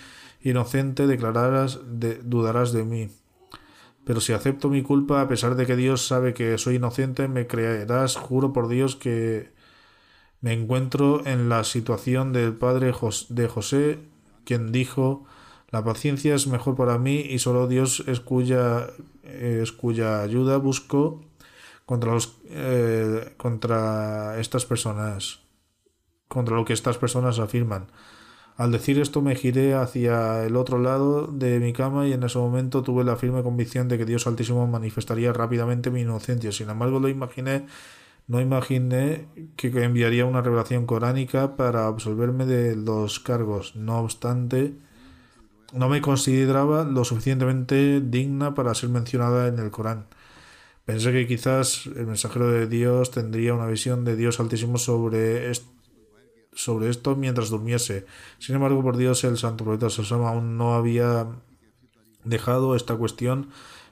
inocente, 0.42 1.06
declararás, 1.06 1.80
de, 1.86 2.14
dudarás 2.22 2.72
de 2.72 2.84
mí. 2.84 3.10
Pero 4.04 4.20
si 4.20 4.32
acepto 4.32 4.68
mi 4.68 4.82
culpa, 4.82 5.20
a 5.20 5.28
pesar 5.28 5.56
de 5.56 5.66
que 5.66 5.76
Dios 5.76 6.06
sabe 6.06 6.32
que 6.32 6.56
soy 6.56 6.76
inocente, 6.76 7.28
me 7.28 7.46
creerás, 7.46 8.16
juro 8.16 8.52
por 8.52 8.68
Dios 8.68 8.96
que 8.96 9.50
me 10.40 10.52
encuentro 10.52 11.26
en 11.26 11.48
la 11.48 11.64
situación 11.64 12.32
del 12.32 12.54
padre 12.54 12.92
de 13.28 13.48
José, 13.48 13.98
quien 14.44 14.72
dijo, 14.72 15.24
la 15.70 15.84
paciencia 15.84 16.34
es 16.34 16.46
mejor 16.46 16.76
para 16.76 16.98
mí 16.98 17.20
y 17.20 17.38
solo 17.38 17.66
Dios 17.66 18.04
es 18.06 18.20
cuya, 18.20 18.88
es 19.24 19.72
cuya 19.72 20.22
ayuda 20.22 20.58
busco 20.58 21.24
contra, 21.84 22.12
los, 22.12 22.36
eh, 22.50 23.34
contra 23.36 24.38
estas 24.38 24.64
personas, 24.64 25.40
contra 26.28 26.56
lo 26.56 26.64
que 26.64 26.72
estas 26.72 26.98
personas 26.98 27.38
afirman. 27.38 27.86
Al 28.56 28.72
decir 28.72 28.98
esto 28.98 29.20
me 29.20 29.34
giré 29.34 29.74
hacia 29.74 30.44
el 30.44 30.56
otro 30.56 30.78
lado 30.78 31.26
de 31.26 31.60
mi 31.60 31.74
cama 31.74 32.06
y 32.06 32.14
en 32.14 32.22
ese 32.22 32.38
momento 32.38 32.82
tuve 32.82 33.04
la 33.04 33.16
firme 33.16 33.42
convicción 33.42 33.86
de 33.88 33.98
que 33.98 34.06
Dios 34.06 34.26
Altísimo 34.26 34.66
manifestaría 34.66 35.32
rápidamente 35.32 35.90
mi 35.90 36.00
inocencia. 36.00 36.52
Sin 36.52 36.70
embargo, 36.70 36.98
lo 36.98 37.08
imaginé, 37.08 37.66
no 38.26 38.40
imaginé 38.40 39.28
que 39.56 39.68
enviaría 39.68 40.24
una 40.24 40.42
revelación 40.42 40.86
coránica 40.86 41.56
para 41.56 41.86
absolverme 41.86 42.46
de 42.46 42.74
los 42.76 43.20
cargos. 43.20 43.76
No 43.76 44.00
obstante, 44.00 44.74
no 45.72 45.88
me 45.88 46.00
consideraba 46.00 46.84
lo 46.84 47.04
suficientemente 47.04 48.00
digna 48.00 48.54
para 48.54 48.74
ser 48.74 48.88
mencionada 48.88 49.48
en 49.48 49.58
el 49.58 49.70
Corán. 49.70 50.06
Pensé 50.84 51.12
que 51.12 51.26
quizás 51.26 51.86
el 51.86 52.06
mensajero 52.06 52.50
de 52.50 52.66
Dios 52.66 53.10
tendría 53.10 53.54
una 53.54 53.66
visión 53.66 54.04
de 54.04 54.16
Dios 54.16 54.38
Altísimo 54.40 54.78
sobre 54.78 55.50
sobre 56.52 56.88
esto 56.88 57.16
mientras 57.16 57.50
durmiese. 57.50 58.06
Sin 58.38 58.54
embargo, 58.54 58.82
por 58.82 58.96
Dios, 58.96 59.22
el 59.24 59.36
santo 59.36 59.64
profeta 59.64 59.90
Sasama 59.90 60.30
aún 60.30 60.56
no 60.56 60.74
había 60.74 61.26
dejado 62.24 62.74
esta 62.74 62.96
cuestión, 62.96 63.50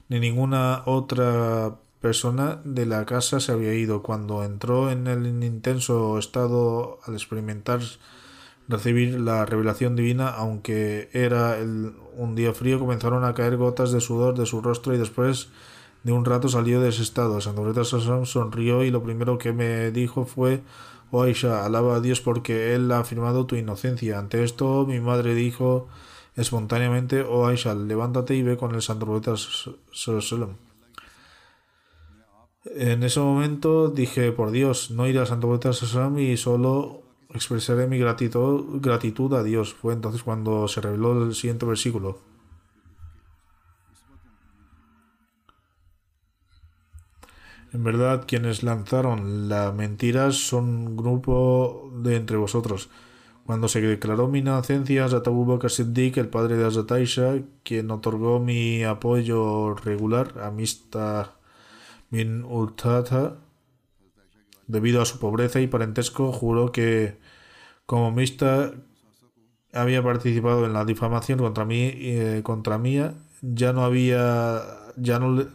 ni 0.09 0.19
ninguna 0.19 0.81
otra 0.85 1.79
persona 2.05 2.61
de 2.63 2.85
la 2.85 3.03
casa 3.07 3.39
se 3.39 3.51
había 3.51 3.73
ido. 3.73 4.03
Cuando 4.03 4.43
entró 4.43 4.91
en 4.91 5.07
el 5.07 5.25
intenso 5.43 6.19
estado 6.19 6.99
al 7.07 7.15
experimentar 7.15 7.79
recibir 8.67 9.19
la 9.19 9.43
revelación 9.43 9.95
divina, 9.95 10.29
aunque 10.29 11.09
era 11.13 11.57
un 12.15 12.35
día 12.35 12.53
frío, 12.53 12.77
comenzaron 12.77 13.23
a 13.23 13.33
caer 13.33 13.57
gotas 13.57 13.91
de 13.91 14.01
sudor 14.01 14.37
de 14.37 14.45
su 14.45 14.61
rostro 14.61 14.93
y 14.93 14.99
después 14.99 15.49
de 16.03 16.11
un 16.11 16.25
rato 16.25 16.47
salió 16.47 16.79
de 16.79 16.89
ese 16.89 17.01
estado. 17.01 17.39
Profeta 17.39 17.83
Sasam 17.83 18.27
sonrió 18.27 18.83
y 18.83 18.91
lo 18.91 19.01
primero 19.01 19.39
que 19.39 19.51
me 19.51 19.89
dijo 19.89 20.25
fue 20.25 20.61
Oh 21.09 21.23
Aisha, 21.23 21.65
alaba 21.65 21.95
a 21.95 22.01
Dios 22.01 22.21
porque 22.21 22.75
Él 22.75 22.91
ha 22.91 22.99
afirmado 22.99 23.47
tu 23.47 23.55
inocencia. 23.55 24.19
Ante 24.19 24.43
esto 24.43 24.85
mi 24.85 24.99
madre 24.99 25.33
dijo 25.33 25.87
espontáneamente, 26.35 27.23
Oh 27.23 27.47
Aisha, 27.47 27.73
levántate 27.73 28.35
y 28.35 28.43
ve 28.43 28.57
con 28.57 28.75
el 28.75 28.83
santo 28.83 29.07
profeta 29.07 29.33
En 32.65 33.03
ese 33.03 33.19
momento 33.19 33.89
dije, 33.89 34.31
por 34.31 34.51
Dios, 34.51 34.89
no 34.89 35.07
iré 35.07 35.19
al 35.19 35.27
santo 35.27 35.47
profeta 35.47 35.71
y 36.19 36.37
solo 36.37 37.03
expresaré 37.29 37.87
mi 37.87 37.99
gratitud, 37.99 38.81
gratitud 38.81 39.33
a 39.33 39.43
Dios. 39.43 39.73
Fue 39.73 39.93
entonces 39.93 40.23
cuando 40.23 40.67
se 40.67 40.81
reveló 40.81 41.23
el 41.23 41.35
siguiente 41.35 41.65
versículo. 41.65 42.19
En 47.71 47.83
verdad, 47.83 48.23
quienes 48.25 48.63
lanzaron 48.63 49.49
la 49.49 49.71
mentira 49.71 50.31
son 50.31 50.69
un 50.69 50.97
grupo 50.97 51.91
de 51.93 52.15
entre 52.15 52.37
vosotros. 52.37 52.89
Cuando 53.45 53.67
se 53.67 53.81
declaró 53.81 54.27
mi 54.27 54.39
inocencia, 54.39 55.07
Zatabu 55.07 55.45
Bakr 55.45 55.69
Siddiq, 55.69 56.17
el 56.17 56.29
padre 56.29 56.55
de 56.57 56.65
Azataisha, 56.65 57.43
quien 57.63 57.91
otorgó 57.91 58.39
mi 58.39 58.83
apoyo 58.83 59.75
regular 59.75 60.39
a 60.41 60.49
Mista 60.51 61.34
bin 62.09 62.43
Utata, 62.43 63.37
debido 64.67 65.01
a 65.01 65.05
su 65.05 65.19
pobreza 65.19 65.59
y 65.59 65.67
parentesco, 65.67 66.31
juró 66.31 66.71
que, 66.71 67.17
como 67.85 68.11
Mista 68.11 68.73
había 69.73 70.01
participado 70.03 70.65
en 70.65 70.73
la 70.73 70.85
difamación 70.85 71.39
contra 71.39 71.65
mí, 71.65 71.91
eh, 71.95 72.41
contra 72.43 72.77
mía, 72.77 73.13
ya 73.41 73.73
no 73.73 73.83
había, 73.83 74.61
ya 74.95 75.19
no 75.19 75.31
le 75.31 75.47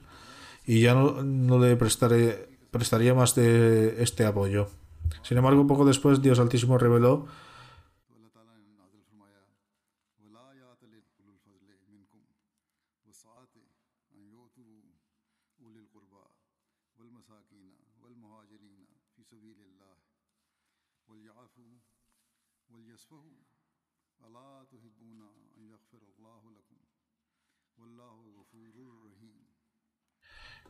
y 0.67 0.83
ya 0.83 0.95
no, 0.95 1.23
no 1.23 1.59
le 1.59 1.75
prestaré, 1.77 2.49
prestaría 2.71 3.15
más 3.15 3.35
de 3.35 4.03
este 4.03 4.25
apoyo. 4.25 4.69
Sin 5.23 5.37
embargo, 5.37 5.67
poco 5.67 5.85
después 5.85 6.23
Dios 6.23 6.39
Altísimo 6.39 6.79
reveló 6.79 7.27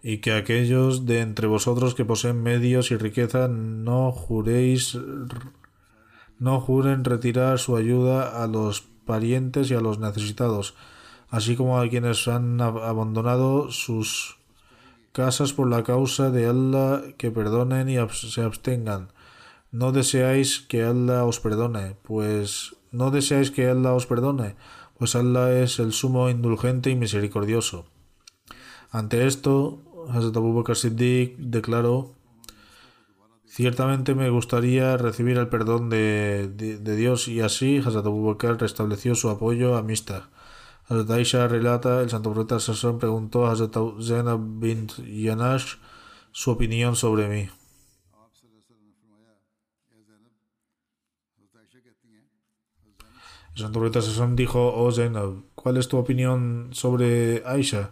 y 0.03 0.19
que 0.19 0.33
aquellos 0.33 1.07
de 1.07 1.21
entre 1.21 1.47
vosotros 1.47 1.95
que 1.95 2.05
poseen 2.05 2.43
medios 2.43 2.91
y 2.91 2.97
riqueza 2.97 3.49
no 3.49 4.13
juréis 4.13 4.99
no 6.39 6.59
juren 6.59 7.05
retirar 7.05 7.59
su 7.59 7.77
ayuda 7.77 8.43
a 8.43 8.47
los 8.47 8.81
parientes 9.05 9.71
y 9.71 9.75
a 9.75 9.81
los 9.81 9.99
necesitados, 9.99 10.75
así 11.29 11.55
como 11.55 11.79
a 11.79 11.89
quienes 11.89 12.27
han 12.29 12.61
abandonado 12.61 13.71
sus 13.71 14.39
casas 15.13 15.53
por 15.53 15.69
la 15.69 15.83
causa 15.83 16.31
de 16.31 16.47
Allah, 16.47 17.03
que 17.19 17.31
perdonen 17.31 17.89
y 17.91 17.97
se 18.13 18.43
abstengan. 18.43 19.13
No 19.71 19.93
deseáis 19.93 20.61
que 20.61 20.83
Allah 20.83 21.25
os 21.25 21.41
perdone, 21.41 21.97
pues 22.03 22.75
no 22.91 23.11
deseáis 23.11 23.51
que 23.51 23.69
Allah 23.69 23.93
os 23.95 24.07
perdone, 24.07 24.57
pues 24.99 25.15
Allah 25.15 25.53
es 25.61 25.79
el 25.79 25.93
sumo 25.93 26.31
indulgente 26.31 26.91
y 26.91 26.97
misericordioso. 26.97 27.85
Ante 28.91 29.27
esto, 29.27 29.83
Hazrat 30.13 30.37
Abu 30.37 30.53
Bakr 30.55 30.77
declaró: 31.39 32.15
Ciertamente 33.47 34.15
me 34.15 34.31
gustaría 34.31 34.97
recibir 34.97 35.37
el 35.37 35.49
perdón 35.49 35.91
de, 35.91 36.49
de, 36.49 36.97
Dios, 36.97 37.29
y 37.29 37.41
así 37.41 37.79
Hazrat 37.79 38.07
Abu 38.07 38.27
Bakr 38.27 38.61
restableció 38.61 39.15
su 39.15 39.29
apoyo 39.29 39.77
a 39.77 39.83
Mista. 39.83 40.31
Hazrat 40.89 41.11
Aisha 41.11 41.49
relata: 41.49 42.01
el 42.01 42.11
santo 42.11 42.33
profeta 42.33 42.61
Sassam 42.61 42.99
preguntó 42.99 43.47
a 43.47 43.53
Hazrat 43.53 43.77
Zainab 44.01 44.41
bin 44.41 44.89
Yanash 44.89 45.77
su 46.33 46.51
opinión 46.51 46.97
sobre 46.97 47.29
mí. 47.29 47.49
El 53.55 53.63
santo 53.63 53.81
profeta 53.81 54.01
Sassam 54.01 54.37
dijo: 54.37 54.73
Oh 54.75 54.91
Zainab, 54.93 55.43
¿cuál 55.55 55.77
es 55.77 55.89
tu 55.89 55.97
opinión 55.99 56.71
sobre 56.73 57.43
Aisha? 57.47 57.91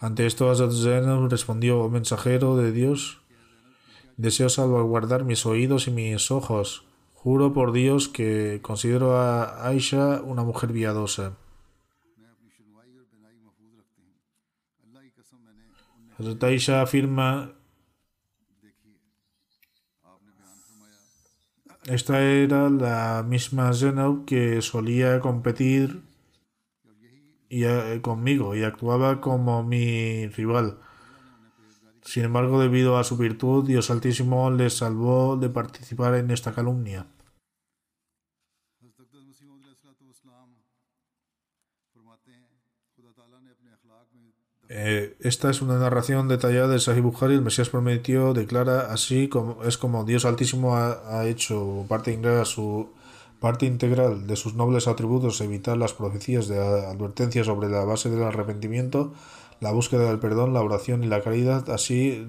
Ante 0.00 0.26
esto 0.26 0.54
Zainab 0.54 1.28
respondió, 1.28 1.80
oh 1.80 1.88
mensajero 1.88 2.56
de 2.56 2.70
Dios, 2.70 3.20
deseo 4.16 4.48
salvaguardar 4.48 5.24
mis 5.24 5.44
oídos 5.44 5.88
y 5.88 5.90
mis 5.90 6.30
ojos. 6.30 6.84
Juro 7.14 7.52
por 7.52 7.72
Dios 7.72 8.08
que 8.08 8.60
considero 8.62 9.16
a 9.16 9.66
Aisha 9.66 10.22
una 10.22 10.44
mujer 10.44 10.72
piadosa. 10.72 11.36
Hazrat 16.18 16.44
Aisha 16.44 16.82
afirma 16.82 17.54
Esta 21.88 22.20
era 22.20 22.68
la 22.68 23.24
misma 23.26 23.72
Zenob 23.72 24.26
que 24.26 24.60
solía 24.60 25.20
competir 25.20 26.02
y, 27.48 27.64
eh, 27.64 28.00
conmigo 28.02 28.54
y 28.54 28.64
actuaba 28.64 29.20
como 29.20 29.62
mi 29.62 30.28
rival. 30.28 30.78
Sin 32.02 32.24
embargo, 32.24 32.60
debido 32.60 32.96
a 32.96 33.04
su 33.04 33.16
virtud, 33.16 33.66
Dios 33.66 33.90
Altísimo 33.90 34.50
le 34.50 34.70
salvó 34.70 35.36
de 35.36 35.50
participar 35.50 36.14
en 36.14 36.30
esta 36.30 36.54
calumnia. 36.54 37.06
Eh, 44.70 45.16
esta 45.20 45.50
es 45.50 45.62
una 45.62 45.78
narración 45.78 46.28
detallada 46.28 46.68
de 46.68 46.78
Sahih 46.78 47.00
Bukhari. 47.00 47.34
El 47.34 47.42
Mesías 47.42 47.70
prometió, 47.70 48.34
declara 48.34 48.92
así 48.92 49.28
como 49.28 49.64
es 49.64 49.78
como 49.78 50.04
Dios 50.04 50.24
Altísimo 50.24 50.76
ha, 50.76 51.26
hecho 51.26 51.86
parte 51.88 52.12
integral, 52.12 52.44
su 52.44 52.90
parte 53.40 53.66
integral 53.66 54.26
de 54.26 54.36
sus 54.36 54.54
nobles 54.54 54.88
atributos 54.88 55.40
evitar 55.40 55.76
las 55.76 55.92
profecías 55.92 56.48
de 56.48 56.58
advertencia 56.58 57.44
sobre 57.44 57.68
la 57.68 57.84
base 57.84 58.10
del 58.10 58.22
arrepentimiento, 58.22 59.12
la 59.60 59.72
búsqueda 59.72 60.08
del 60.08 60.18
perdón, 60.18 60.54
la 60.54 60.62
oración 60.62 61.04
y 61.04 61.06
la 61.06 61.22
caridad. 61.22 61.68
Así 61.70 62.26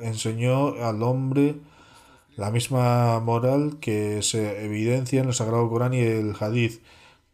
enseñó 0.00 0.74
al 0.84 1.02
hombre 1.02 1.56
la 2.36 2.50
misma 2.50 3.20
moral 3.20 3.78
que 3.80 4.22
se 4.22 4.64
evidencia 4.64 5.20
en 5.20 5.28
el 5.28 5.34
Sagrado 5.34 5.68
Corán 5.68 5.94
y 5.94 6.00
el 6.00 6.34
Hadith 6.38 6.80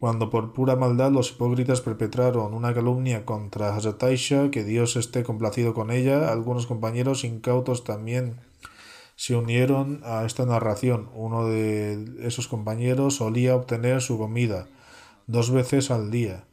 cuando 0.01 0.31
por 0.31 0.51
pura 0.53 0.75
maldad 0.75 1.11
los 1.11 1.29
hipócritas 1.29 1.81
perpetraron 1.81 2.55
una 2.55 2.73
calumnia 2.73 3.23
contra 3.23 3.75
Hazrat 3.75 4.03
que 4.51 4.63
Dios 4.63 4.95
esté 4.95 5.21
complacido 5.21 5.75
con 5.75 5.91
ella, 5.91 6.31
algunos 6.31 6.65
compañeros 6.65 7.23
incautos 7.23 7.83
también 7.83 8.37
se 9.21 9.35
unieron 9.35 10.01
a 10.03 10.25
esta 10.25 10.47
narración. 10.47 11.07
Uno 11.13 11.47
de 11.47 12.07
esos 12.21 12.47
compañeros 12.47 13.17
solía 13.17 13.55
obtener 13.55 14.01
su 14.01 14.17
comida 14.17 14.67
dos 15.27 15.51
veces 15.51 15.91
al 15.91 16.09
día 16.09 16.45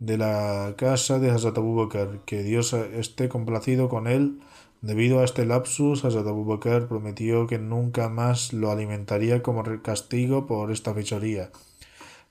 de 0.00 0.18
la 0.18 0.74
casa 0.76 1.20
de 1.20 1.30
Hazrat 1.30 1.58
Abu 1.58 1.76
Bakr, 1.76 2.18
que 2.26 2.42
Dios 2.42 2.72
esté 2.72 3.28
complacido 3.28 3.88
con 3.88 4.08
él. 4.08 4.40
Debido 4.80 5.20
a 5.20 5.24
este 5.24 5.46
lapsus, 5.46 6.04
Hazrat 6.04 6.26
Abu 6.26 6.44
Bakr 6.44 6.88
prometió 6.88 7.46
que 7.46 7.60
nunca 7.60 8.08
más 8.08 8.52
lo 8.52 8.72
alimentaría 8.72 9.40
como 9.40 9.62
castigo 9.80 10.48
por 10.48 10.72
esta 10.72 10.92
fechoría 10.92 11.52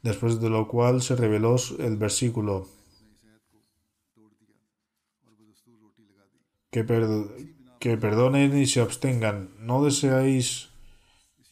después 0.01 0.41
de 0.41 0.49
lo 0.49 0.67
cual 0.67 1.01
se 1.01 1.15
reveló 1.15 1.55
el 1.79 1.95
versículo 1.95 2.67
que, 6.69 6.83
que 7.79 7.97
perdonen 7.97 8.57
y 8.57 8.65
se 8.65 8.81
abstengan. 8.81 9.49
No 9.59 9.83
deseáis 9.83 10.69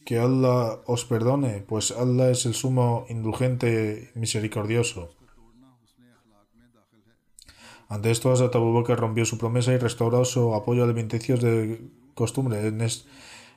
que 0.04 0.18
Allah 0.18 0.80
os 0.86 1.04
perdone, 1.04 1.64
pues 1.66 1.90
Allah 1.90 2.30
es 2.30 2.46
el 2.46 2.54
sumo 2.54 3.06
indulgente 3.08 4.10
misericordioso. 4.14 5.10
Ante 7.88 8.10
esto, 8.10 8.30
Hazrat 8.30 8.54
Abu 8.54 8.82
rompió 8.84 9.24
su 9.24 9.38
promesa 9.38 9.72
y 9.72 9.78
restauró 9.78 10.24
su 10.24 10.54
apoyo 10.54 10.84
alimenticios 10.84 11.40
de 11.40 11.80
costumbre. 12.14 12.60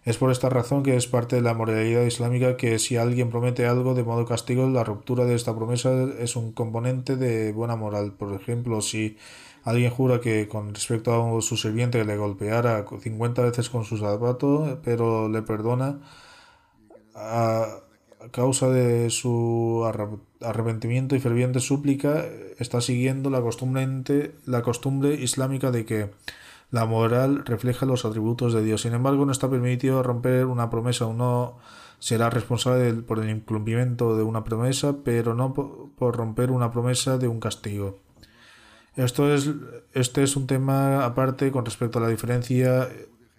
Es 0.03 0.17
por 0.17 0.31
esta 0.31 0.49
razón 0.49 0.83
que 0.83 0.95
es 0.95 1.05
parte 1.05 1.35
de 1.35 1.41
la 1.41 1.53
moralidad 1.53 2.03
islámica 2.03 2.57
que 2.57 2.79
si 2.79 2.95
alguien 2.95 3.29
promete 3.29 3.67
algo 3.67 3.93
de 3.93 4.03
modo 4.03 4.25
castigo, 4.25 4.67
la 4.67 4.83
ruptura 4.83 5.25
de 5.25 5.35
esta 5.35 5.55
promesa 5.55 5.91
es 6.17 6.35
un 6.35 6.53
componente 6.53 7.17
de 7.17 7.51
buena 7.51 7.75
moral. 7.75 8.13
Por 8.13 8.33
ejemplo, 8.33 8.81
si 8.81 9.17
alguien 9.63 9.91
jura 9.91 10.19
que 10.21 10.47
con 10.47 10.73
respecto 10.73 11.37
a 11.37 11.41
su 11.41 11.57
sirviente 11.57 12.03
le 12.05 12.17
golpeara 12.17 12.85
50 12.87 13.41
veces 13.43 13.69
con 13.69 13.85
su 13.85 13.97
zapato, 13.97 14.79
pero 14.83 15.29
le 15.29 15.41
perdona 15.41 15.99
a 17.15 17.81
causa 18.31 18.69
de 18.69 19.09
su 19.09 19.83
arrepentimiento 20.41 21.15
y 21.15 21.19
ferviente 21.19 21.59
súplica, 21.59 22.25
está 22.59 22.81
siguiendo 22.81 23.29
la 23.29 23.41
costumbre, 23.41 24.35
la 24.45 24.61
costumbre 24.61 25.15
islámica 25.15 25.71
de 25.71 25.85
que 25.85 26.09
la 26.71 26.85
moral 26.85 27.45
refleja 27.45 27.85
los 27.85 28.05
atributos 28.05 28.53
de 28.53 28.63
Dios. 28.63 28.81
Sin 28.81 28.93
embargo, 28.93 29.25
no 29.25 29.31
está 29.31 29.49
permitido 29.49 30.01
romper 30.03 30.45
una 30.45 30.69
promesa. 30.69 31.05
Uno 31.05 31.57
será 31.99 32.29
responsable 32.29 32.93
por 32.93 33.19
el 33.19 33.29
incumplimiento 33.29 34.15
de 34.15 34.23
una 34.23 34.43
promesa, 34.43 34.95
pero 35.03 35.35
no 35.35 35.53
por, 35.53 36.15
romper 36.15 36.49
una 36.49 36.71
promesa 36.71 37.17
de 37.17 37.27
un 37.27 37.39
castigo. 37.39 37.99
Esto 38.95 39.33
es, 39.33 39.49
este 39.93 40.23
es 40.23 40.35
un 40.35 40.47
tema 40.47 41.05
aparte 41.05 41.51
con 41.51 41.65
respecto 41.65 41.99
a 41.99 42.01
la 42.01 42.09
diferencia 42.09 42.89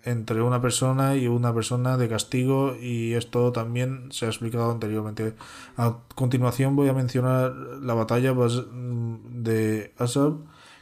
entre 0.05 0.43
una 0.43 0.61
persona 0.61 1.17
y 1.17 1.29
una 1.29 1.55
persona 1.55 1.97
de 1.97 2.09
castigo 2.09 2.75
y 2.81 3.15
esto 3.15 3.53
también 3.53 4.11
se 4.11 4.27
ha 4.27 4.29
explicado 4.29 4.71
anteriormente. 4.71 5.35
A 5.77 5.99
continuación 6.15 6.75
voy 6.75 6.89
a 6.89 6.93
mencionar 6.93 7.53
la 7.81 7.95
batalla 7.95 8.35
de 8.35 9.93
Asab 9.99 10.39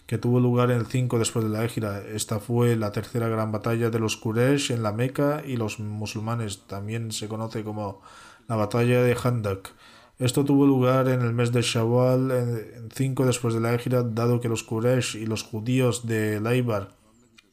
que 0.06 0.18
tuvo 0.18 0.40
lugar 0.40 0.70
el 0.70 0.86
5 0.86 1.18
después 1.18 1.44
de 1.44 1.50
la 1.50 1.64
Égira. 1.64 2.02
Esta 2.04 2.40
fue 2.40 2.74
la 2.76 2.90
tercera 2.90 3.28
gran 3.28 3.52
batalla 3.52 3.90
de 3.90 3.98
los 4.00 4.16
Quraysh 4.16 4.72
en 4.72 4.82
la 4.82 4.92
Meca 4.92 5.42
y 5.46 5.56
los 5.56 5.78
musulmanes. 5.78 6.66
También 6.66 7.12
se 7.12 7.28
conoce 7.28 7.62
como 7.62 8.00
la 8.48 8.56
batalla 8.56 9.02
de 9.02 9.16
Handak. 9.22 9.72
Esto 10.20 10.44
tuvo 10.44 10.66
lugar 10.66 11.08
en 11.08 11.22
el 11.22 11.32
mes 11.32 11.50
de 11.50 11.62
Shawwal, 11.62 12.30
en 12.30 12.88
5 12.94 13.26
después 13.26 13.54
de 13.54 13.60
la 13.60 13.74
Égira, 13.74 14.04
dado 14.04 14.40
que 14.40 14.48
los 14.48 14.62
Quraysh 14.62 15.16
y 15.16 15.26
los 15.26 15.42
judíos 15.42 16.06
de 16.06 16.40
Laibar 16.40 17.00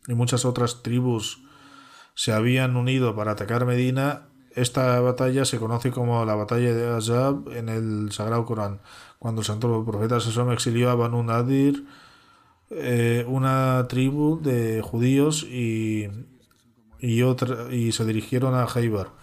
y 0.08 0.14
muchas 0.14 0.46
otras 0.46 0.82
tribus 0.82 1.44
se 2.16 2.32
habían 2.32 2.76
unido 2.76 3.16
para 3.16 3.32
atacar 3.32 3.66
Medina. 3.66 4.28
Esta 4.56 5.00
batalla 5.02 5.46
se 5.46 5.60
conoce 5.60 5.92
como 5.92 6.26
la 6.26 6.34
batalla 6.34 6.74
de 6.74 6.88
Azab 6.88 7.52
en 7.52 7.70
el 7.70 8.12
Sagrado 8.12 8.46
Corán, 8.46 8.80
cuando 9.20 9.42
el 9.42 9.46
santo 9.46 9.86
profeta 9.86 10.20
Sassón 10.20 10.52
exilió 10.52 10.90
a 10.90 10.96
Banu 10.96 11.22
Nadir 11.22 11.86
eh, 12.72 13.24
una 13.28 13.86
tribu 13.88 14.42
de 14.42 14.82
judíos 14.82 15.44
y, 15.44 16.08
y, 17.00 17.22
otra, 17.22 17.72
y 17.72 17.92
se 17.92 18.06
dirigieron 18.06 18.56
a 18.56 18.66
Jaibar. 18.66 19.17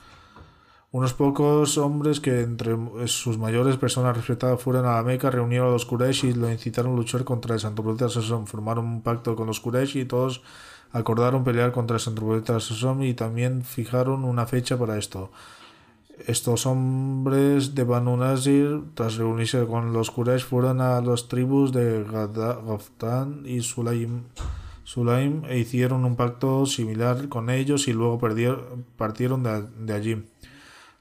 Unos 0.94 1.12
pocos 1.12 1.76
hombres 1.76 2.20
que 2.20 2.42
entre 2.42 2.76
sus 3.08 3.36
mayores 3.36 3.76
personas 3.78 4.16
respetadas 4.16 4.62
fueron 4.62 4.86
a 4.86 4.94
la 4.94 5.02
Meca 5.02 5.28
reunieron 5.28 5.66
a 5.66 5.72
los 5.72 5.86
Quraysh 5.86 6.26
y 6.26 6.34
lo 6.34 6.48
incitaron 6.48 6.92
a 6.92 6.96
luchar 6.96 7.24
contra 7.24 7.54
el 7.54 7.60
Santo 7.60 7.82
Profeta 7.82 8.08
Sassom. 8.08 8.46
Formaron 8.46 8.84
un 8.86 9.02
pacto 9.02 9.34
con 9.34 9.48
los 9.48 9.58
Quraysh 9.58 9.96
y 9.96 10.04
todos 10.04 10.42
acordaron 10.92 11.42
pelear 11.42 11.72
contra 11.72 11.96
el 11.96 12.00
Santo 12.00 12.24
Profeta 12.24 12.60
Sassom 12.60 13.02
y 13.02 13.12
también 13.12 13.64
fijaron 13.64 14.22
una 14.22 14.46
fecha 14.46 14.78
para 14.78 14.96
esto. 14.96 15.32
Estos 16.28 16.64
hombres 16.64 17.74
de 17.74 17.82
Banu 17.82 18.16
Nazir, 18.16 18.84
tras 18.94 19.16
reunirse 19.16 19.66
con 19.66 19.92
los 19.92 20.12
Quraysh, 20.12 20.44
fueron 20.44 20.80
a 20.80 21.00
las 21.00 21.26
tribus 21.26 21.72
de 21.72 22.04
Ghaftan 22.04 23.42
y 23.46 23.62
Sulaim, 23.62 24.26
Sulaim 24.84 25.42
e 25.46 25.58
hicieron 25.58 26.04
un 26.04 26.14
pacto 26.14 26.66
similar 26.66 27.28
con 27.28 27.50
ellos 27.50 27.88
y 27.88 27.92
luego 27.92 28.20
partieron 28.96 29.42
de, 29.42 29.92
allí. 29.92 30.24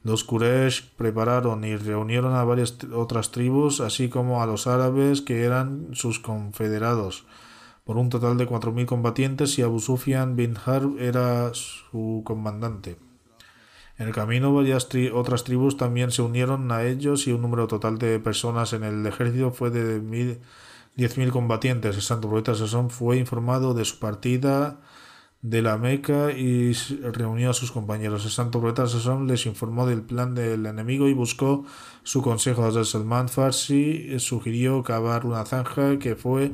Los 0.03 0.25
Quraysh 0.25 0.83
prepararon 0.97 1.63
y 1.63 1.77
reunieron 1.77 2.35
a 2.35 2.43
varias 2.43 2.77
otras 2.93 3.31
tribus, 3.31 3.79
así 3.79 4.09
como 4.09 4.43
a 4.43 4.45
los 4.45 4.67
árabes 4.67 5.21
que 5.21 5.43
eran 5.43 5.89
sus 5.93 6.19
confederados, 6.19 7.25
por 7.85 7.97
un 7.97 8.09
total 8.09 8.37
de 8.37 8.47
4.000 8.47 8.85
combatientes 8.85 9.57
y 9.57 9.61
Abu 9.61 9.79
Sufyan 9.79 10.35
bin 10.35 10.57
Harb 10.65 10.99
era 10.99 11.53
su 11.53 12.21
comandante. 12.25 12.97
En 13.97 14.07
el 14.07 14.13
camino 14.13 14.53
varias 14.53 14.89
otras 15.13 15.45
tribus 15.45 15.77
también 15.77 16.11
se 16.11 16.21
unieron 16.21 16.71
a 16.71 16.83
ellos 16.83 17.27
y 17.27 17.31
un 17.31 17.41
número 17.41 17.67
total 17.67 17.97
de 17.97 18.19
personas 18.19 18.73
en 18.73 18.83
el 18.83 19.05
ejército 19.05 19.51
fue 19.51 19.69
de 19.69 20.01
10.000 20.01 21.29
combatientes. 21.29 21.95
El 21.95 22.01
santo 22.01 22.27
profeta 22.27 22.55
Sasón 22.55 22.89
fue 22.89 23.17
informado 23.17 23.73
de 23.73 23.85
su 23.85 23.99
partida 23.99 24.79
de 25.43 25.61
la 25.61 25.77
Meca 25.77 26.31
y 26.31 26.71
reunió 26.71 27.49
a 27.49 27.53
sus 27.53 27.71
compañeros. 27.71 28.23
El 28.23 28.31
santo 28.31 28.61
profeta 28.61 28.85
les 29.25 29.45
informó 29.45 29.85
del 29.85 30.01
plan 30.01 30.33
del 30.33 30.65
enemigo 30.65 31.09
y 31.09 31.13
buscó 31.13 31.65
su 32.03 32.21
consejo. 32.21 32.65
Desde 32.65 32.85
Salman 32.85 33.27
Farsi 33.27 34.19
sugirió 34.19 34.81
cavar 34.83 35.25
una 35.25 35.45
zanja 35.45 35.99
que 35.99 36.15
fue 36.15 36.53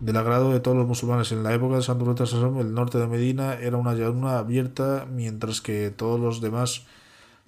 del 0.00 0.16
agrado 0.16 0.50
de 0.50 0.60
todos 0.60 0.78
los 0.78 0.86
musulmanes. 0.86 1.30
En 1.30 1.42
la 1.42 1.52
época 1.52 1.74
del 1.74 1.82
santo 1.82 2.06
profeta 2.06 2.24
el 2.58 2.72
norte 2.72 2.96
de 2.96 3.06
Medina 3.06 3.54
era 3.54 3.76
una 3.76 3.92
llanura 3.92 4.38
abierta, 4.38 5.06
mientras 5.12 5.60
que 5.60 5.90
todos 5.90 6.18
los 6.18 6.40
demás 6.40 6.86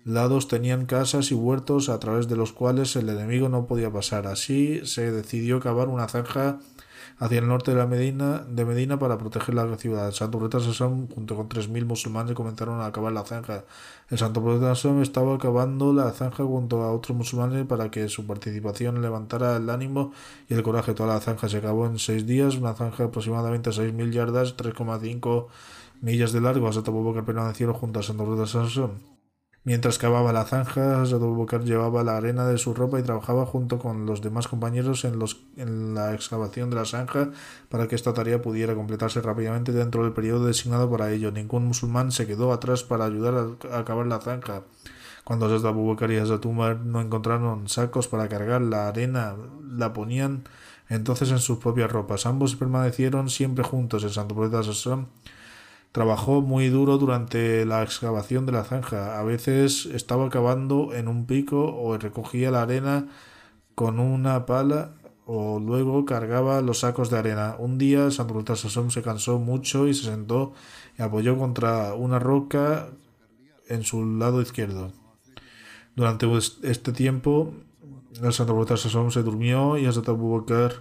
lados 0.05 0.49
tenían 0.49 0.85
casas 0.85 1.31
y 1.31 1.35
huertos 1.35 1.89
a 1.89 1.99
través 1.99 2.29
de 2.29 2.37
los 2.37 2.53
cuales 2.53 2.95
el 2.97 3.09
enemigo 3.09 3.49
no 3.49 3.65
podía 3.67 3.91
pasar. 3.91 4.27
Así 4.27 4.85
se 4.85 5.13
decidió 5.13 5.61
cavar 5.61 5.89
una 5.89 6.09
zanja 6.09 6.59
hacia 7.19 7.39
el 7.41 7.49
norte 7.49 7.73
de 7.73 7.77
la 7.77 7.87
Medina, 7.87 8.45
de 8.49 8.65
Medina 8.65 8.99
para 8.99 9.19
proteger 9.19 9.55
la 9.55 9.77
ciudad. 9.77 10.07
El 10.09 10.15
santo 10.15 10.39
profeta 10.39 10.61
Sassam, 10.61 11.09
junto 11.09 11.37
con 11.37 11.49
3.000 11.49 11.85
musulmanes, 11.85 12.35
comenzaron 12.35 12.81
a 12.81 12.93
cavar 12.93 13.13
la 13.13 13.25
zanja. 13.25 13.65
El 14.09 14.19
santo 14.19 14.43
profeta 14.43 14.75
Sassam 14.75 15.03
estaba 15.03 15.37
cavando 15.39 15.93
la 15.93 16.11
zanja 16.13 16.45
junto 16.45 16.83
a 16.83 16.93
otros 16.93 17.17
musulmanes 17.17 17.67
para 17.67 17.91
que 17.91 18.09
su 18.09 18.27
participación 18.27 19.03
levantara 19.03 19.57
el 19.57 19.69
ánimo 19.71 20.13
y 20.49 20.55
el 20.55 20.63
coraje. 20.63 20.95
Toda 20.95 21.15
la 21.15 21.21
zanja 21.21 21.49
se 21.49 21.59
acabó 21.59 21.87
en 21.87 21.99
seis 21.99 22.27
días, 22.27 22.57
una 22.57 22.75
zanja 22.75 23.05
aproximadamente 23.05 23.71
6.000 23.71 24.13
yardas, 24.13 24.57
3,5 24.57 25.47
millas 26.01 26.33
de 26.33 26.41
largo. 26.41 26.69
Hasta 26.69 26.83
que 26.83 27.23
permanecieron 27.23 27.75
junto 27.75 27.99
al 27.99 28.05
santo 28.05 28.25
profeta 28.25 28.47
Sassam. 28.47 29.18
Mientras 29.69 29.99
cavaba 29.99 30.33
la 30.33 30.47
zanja, 30.47 31.03
Abubakar 31.03 31.63
llevaba 31.63 32.03
la 32.03 32.17
arena 32.17 32.49
de 32.49 32.57
su 32.57 32.73
ropa 32.73 32.99
y 32.99 33.03
trabajaba 33.03 33.45
junto 33.45 33.79
con 33.79 34.07
los 34.07 34.23
demás 34.23 34.49
compañeros 34.49 35.05
en, 35.05 35.19
los, 35.19 35.43
en 35.59 35.93
la 35.93 36.15
excavación 36.15 36.71
de 36.71 36.77
la 36.77 36.87
zanja 36.87 37.33
para 37.69 37.87
que 37.87 37.95
esta 37.95 38.15
tarea 38.15 38.41
pudiera 38.41 38.75
completarse 38.75 39.21
rápidamente 39.21 39.73
dentro 39.73 40.05
del 40.05 40.15
periodo 40.15 40.47
designado 40.47 40.91
para 40.91 41.13
ello. 41.13 41.33
Ningún 41.33 41.67
musulmán 41.67 42.13
se 42.13 42.27
quedó 42.27 42.55
atrás 42.55 42.83
para 42.83 43.05
ayudar 43.05 43.59
a, 43.71 43.79
a 43.79 43.85
cavar 43.85 44.07
la 44.07 44.23
zanja. 44.23 44.63
Cuando 45.23 45.45
Abubakar 45.45 46.13
y 46.13 46.17
Hazrat 46.17 46.47
Umar 46.47 46.81
no 46.81 47.03
encontraron 47.03 47.69
sacos 47.69 48.09
para 48.09 48.27
cargar 48.27 48.63
la 48.63 48.89
arena, 48.89 49.35
la 49.71 49.93
ponían 49.93 50.45
entonces 50.89 51.31
en 51.31 51.41
sus 51.41 51.59
propias 51.59 51.93
ropas. 51.93 52.25
Ambos 52.25 52.57
permanecieron 52.57 53.29
siempre 53.29 53.65
juntos. 53.65 54.03
El 54.03 54.13
santo 54.13 54.35
profeta 54.35 54.63
Trabajó 55.93 56.43
muy 56.43 56.69
duro 56.69 56.99
durante 56.99 57.65
la 57.65 57.83
excavación 57.83 58.47
de 58.47 58.53
la 58.53 58.65
zanja. 58.65 59.19
A 59.19 59.23
veces 59.23 59.87
estaba 59.87 60.29
cavando 60.29 60.93
en 60.95 61.09
un 61.09 61.27
pico 61.27 61.75
o 61.77 61.97
recogía 61.97 62.51
la 62.51 62.63
arena 62.63 63.09
con 63.75 63.99
una 63.99 64.45
pala 64.45 64.93
o 65.25 65.61
luego 65.61 66.05
cargaba 66.05 66.61
los 66.63 66.81
sacos 66.81 67.11
de 67.11 67.19
arena. 67.19 67.57
Un 67.59 67.79
día 67.79 68.11
Santo 68.11 68.57
Sasón 68.57 68.91
se 68.91 69.03
cansó 69.03 69.39
mucho 69.39 69.87
y 69.87 69.95
se 69.95 70.05
sentó 70.05 70.53
y 70.99 71.03
apoyó 71.03 71.39
contra 71.39 71.95
una 71.95 72.19
roca 72.19 72.89
en 73.69 73.85
su 73.85 74.05
lado 74.05 74.41
izquierdo. 74.41 74.93
Durante 75.97 76.27
este 76.63 76.93
tiempo, 76.93 77.53
el 78.23 78.33
Santo 78.33 78.77
Sasón 78.77 79.11
se 79.11 79.23
durmió 79.23 79.77
y 79.77 79.87
hasta 79.87 80.11
Abubakar 80.11 80.73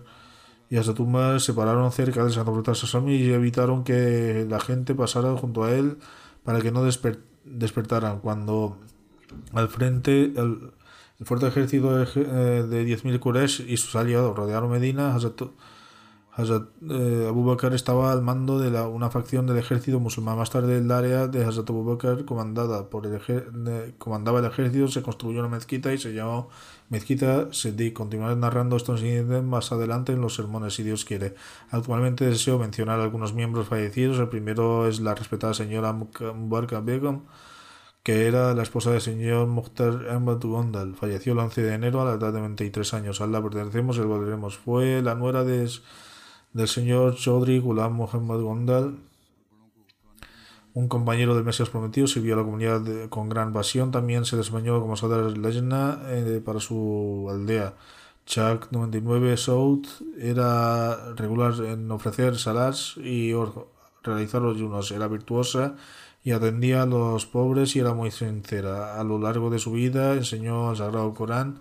y 0.70 0.76
las 0.76 0.94
tumbas 0.94 1.44
se 1.44 1.54
pararon 1.54 1.92
cerca 1.92 2.26
de 2.26 2.32
Santo 2.32 2.52
Brutal 2.52 2.76
Sasami 2.76 3.16
y 3.16 3.32
evitaron 3.32 3.84
que 3.84 4.46
la 4.50 4.60
gente 4.60 4.96
pasara 4.96 5.36
junto 5.38 5.64
a 5.64 5.72
él 5.72 5.98
para 6.44 6.62
que 6.62 6.72
no 6.72 6.84
despertaran. 6.84 8.20
Cuando 8.20 8.78
al 9.54 9.70
frente 9.70 10.34
el, 10.36 10.72
fuerte 11.24 11.48
ejército 11.48 11.98
de, 11.98 12.04
eh, 12.04 12.98
10.000 13.02 13.20
Quraysh 13.20 13.66
y 13.68 13.78
sus 13.78 13.96
aliados 13.96 14.36
rodearon 14.36 14.72
Medina, 14.72 15.16
eh, 16.38 17.26
Abu 17.28 17.46
Bakr 17.46 17.74
estaba 17.74 18.12
al 18.12 18.22
mando 18.22 18.60
de 18.60 18.70
la, 18.70 18.88
una 18.88 19.10
facción 19.10 19.48
del 19.48 19.58
ejército 19.58 20.00
musulmán. 20.00 20.38
Más 20.38 20.52
tarde, 20.52 20.78
el 20.78 20.92
área 20.92 21.28
de 21.28 21.44
Hazrat 21.44 21.70
Abu 21.70 21.84
Bakr, 21.84 22.26
comandada 22.26 22.90
por 22.90 23.08
el 23.08 23.96
comandaba 23.98 24.40
el 24.40 24.46
ejército, 24.46 24.88
se 24.88 25.02
construyó 25.02 25.40
una 25.40 25.50
mezquita 25.50 25.92
y 25.94 25.98
se 25.98 26.14
llamó 26.14 26.50
Mezquita 26.90 27.52
Siddiq. 27.52 27.94
Continuaré 27.94 28.36
narrando 28.36 28.76
estos 28.78 29.02
incidentes 29.02 29.44
más 29.44 29.72
adelante 29.72 30.14
en 30.14 30.22
los 30.22 30.36
sermones, 30.36 30.76
si 30.76 30.84
Dios 30.84 31.06
quiere. 31.06 31.34
Actualmente 31.72 32.26
deseo 32.26 32.60
mencionar 32.60 33.00
algunos 33.00 33.34
miembros 33.34 33.68
fallecidos. 33.68 34.20
El 34.20 34.30
primero 34.30 34.88
es 34.88 35.00
la 35.00 35.16
respetada 35.16 35.56
señora 35.56 35.92
Mubarka 35.92 36.82
Begum, 36.82 37.24
que 38.04 38.28
era 38.28 38.54
la 38.54 38.62
esposa 38.62 38.92
del 38.92 39.02
señor 39.02 39.48
Mukhtar 39.48 40.08
Ahmad 40.12 40.40
Gondal. 40.40 40.96
Falleció 40.96 41.34
el 41.34 41.40
11 41.40 41.64
de 41.64 41.74
enero 41.74 42.02
a 42.02 42.06
la 42.06 42.14
edad 42.14 42.32
de 42.32 42.42
23 42.42 42.94
años. 42.94 43.22
A 43.22 43.28
la 43.28 43.42
pertenecemos 43.42 43.98
y 43.98 44.02
volveremos. 44.02 44.56
Fue 44.58 45.02
la 45.02 45.16
nuera 45.16 45.44
de 45.44 45.64
del 46.54 46.68
señor 46.68 47.16
Chaudhry 47.16 47.60
Ghulam 47.60 47.94
Mohammad 47.94 48.42
Gondal, 48.42 48.98
un 50.74 50.88
compañero 50.88 51.34
del 51.34 51.44
Mesías 51.44 51.70
Prometido, 51.70 52.06
sirvió 52.06 52.36
a 52.36 52.38
la 52.38 52.44
comunidad 52.44 53.10
con 53.10 53.30
gran 53.30 53.52
pasión. 53.52 53.92
También 53.92 54.26
se 54.26 54.38
desempeñó 54.38 54.80
como 54.80 54.96
Sadar 54.96 55.36
Lejna 55.36 56.02
eh, 56.06 56.40
para 56.46 56.60
su 56.60 57.28
aldea. 57.32 57.74
Chuck 58.28 58.68
99 58.72 59.38
South 59.38 59.88
era 60.20 61.14
regular 61.16 61.54
en 61.64 61.90
ofrecer 61.90 62.38
salas 62.38 62.96
y 62.98 63.34
realizar 64.04 64.42
los 64.42 64.56
ayunos. 64.56 64.92
Era 64.92 65.08
virtuosa 65.08 65.76
y 66.24 66.32
atendía 66.32 66.84
a 66.84 66.86
los 66.86 67.26
pobres 67.26 67.76
y 67.76 67.80
era 67.80 67.94
muy 67.94 68.12
sincera. 68.12 69.00
A 69.00 69.04
lo 69.04 69.18
largo 69.18 69.50
de 69.50 69.60
su 69.60 69.72
vida 69.72 70.14
enseñó 70.14 70.72
el 70.72 70.78
Sagrado 70.78 71.14
Corán 71.14 71.60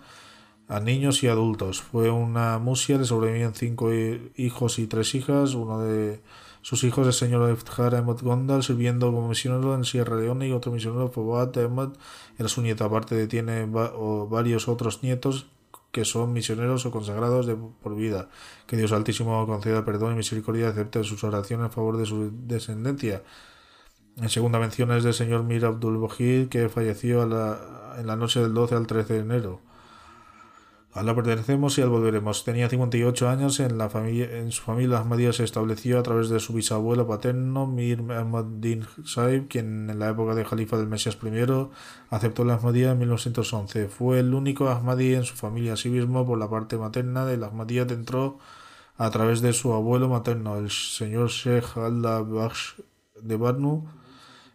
a 0.67 0.79
niños 0.79 1.23
y 1.23 1.27
adultos. 1.27 1.81
Fue 1.81 2.09
una 2.09 2.59
musia, 2.59 2.97
le 2.97 3.05
sobrevivían 3.05 3.53
cinco 3.53 3.89
hijos 4.35 4.79
y 4.79 4.87
tres 4.87 5.15
hijas. 5.15 5.53
Uno 5.53 5.79
de 5.79 6.21
sus 6.61 6.83
hijos, 6.83 7.07
el 7.07 7.13
señor 7.13 7.49
Eftjar 7.49 7.95
Ahmed 7.95 8.17
Gondal, 8.21 8.63
sirviendo 8.63 9.07
como 9.07 9.29
misionero 9.29 9.75
en 9.75 9.85
Sierra 9.85 10.17
Leone, 10.17 10.49
y 10.49 10.51
otro 10.51 10.71
misionero, 10.71 11.09
Fawad 11.09 11.57
Ahmed, 11.57 11.89
era 12.37 12.49
su 12.49 12.61
nieto. 12.61 12.83
Aparte, 12.83 13.27
tiene 13.27 13.65
varios 13.65 14.67
otros 14.67 15.03
nietos 15.03 15.47
que 15.91 16.03
son 16.05 16.33
misioneros 16.33 16.85
o 16.85 16.91
consagrados 16.91 17.47
de 17.47 17.55
por 17.55 17.95
vida. 17.95 18.29
Que 18.67 18.75
Dios 18.77 18.91
Altísimo 18.91 19.45
conceda 19.47 19.85
perdón 19.85 20.13
y 20.13 20.17
misericordia 20.17 20.69
acepte 20.69 21.03
sus 21.03 21.23
oraciones 21.23 21.67
en 21.67 21.71
favor 21.71 21.97
de 21.97 22.05
su 22.05 22.31
descendencia. 22.45 23.23
En 24.17 24.29
segunda 24.29 24.59
mención 24.59 24.91
es 24.91 25.03
del 25.03 25.13
señor 25.13 25.43
Mir 25.43 25.65
Abdul 25.65 25.97
Bohid, 25.97 26.49
que 26.49 26.69
falleció 26.69 27.23
en 27.23 28.07
la 28.07 28.15
noche 28.15 28.41
del 28.41 28.53
12 28.53 28.75
al 28.75 28.87
13 28.87 29.13
de 29.13 29.19
enero. 29.19 29.61
A 30.93 31.03
pertenecemos 31.03 31.77
y 31.77 31.81
al 31.81 31.89
volveremos. 31.89 32.43
Tenía 32.43 32.69
58 32.69 33.29
años. 33.29 33.59
En, 33.59 33.77
la 33.77 33.87
familia, 33.89 34.37
en 34.37 34.51
su 34.51 34.63
familia 34.63 34.97
Ahmadiyya 34.97 35.31
se 35.31 35.43
estableció 35.43 35.99
a 35.99 36.03
través 36.03 36.29
de 36.29 36.39
su 36.39 36.53
bisabuelo 36.53 37.07
paterno, 37.07 37.67
Mir 37.67 37.99
Ahmad-Din 38.11 38.85
Saib, 39.05 39.47
quien 39.47 39.89
en 39.91 39.99
la 39.99 40.09
época 40.09 40.33
de 40.33 40.43
Jalifa 40.43 40.77
del 40.77 40.87
Mesías 40.87 41.17
I 41.21 41.69
aceptó 42.09 42.45
la 42.45 42.55
Ahmadiyya 42.55 42.91
en 42.93 42.99
1911. 42.99 43.89
Fue 43.89 44.19
el 44.19 44.33
único 44.33 44.69
Ahmadí 44.69 45.13
en 45.13 45.23
su 45.23 45.35
familia. 45.35 45.73
Asimismo, 45.73 46.25
por 46.25 46.39
la 46.39 46.49
parte 46.49 46.77
materna 46.77 47.25
de 47.25 47.37
la 47.37 47.47
Ahmadiyya 47.47 47.83
entró 47.83 48.39
a 48.97 49.11
través 49.11 49.41
de 49.41 49.53
su 49.53 49.73
abuelo 49.73 50.09
materno, 50.09 50.57
el 50.57 50.71
señor 50.71 51.29
Sheikh 51.29 51.77
Allah 51.77 52.21
Bakhsh 52.21 52.81
de 53.21 53.37
Barnu. 53.37 53.85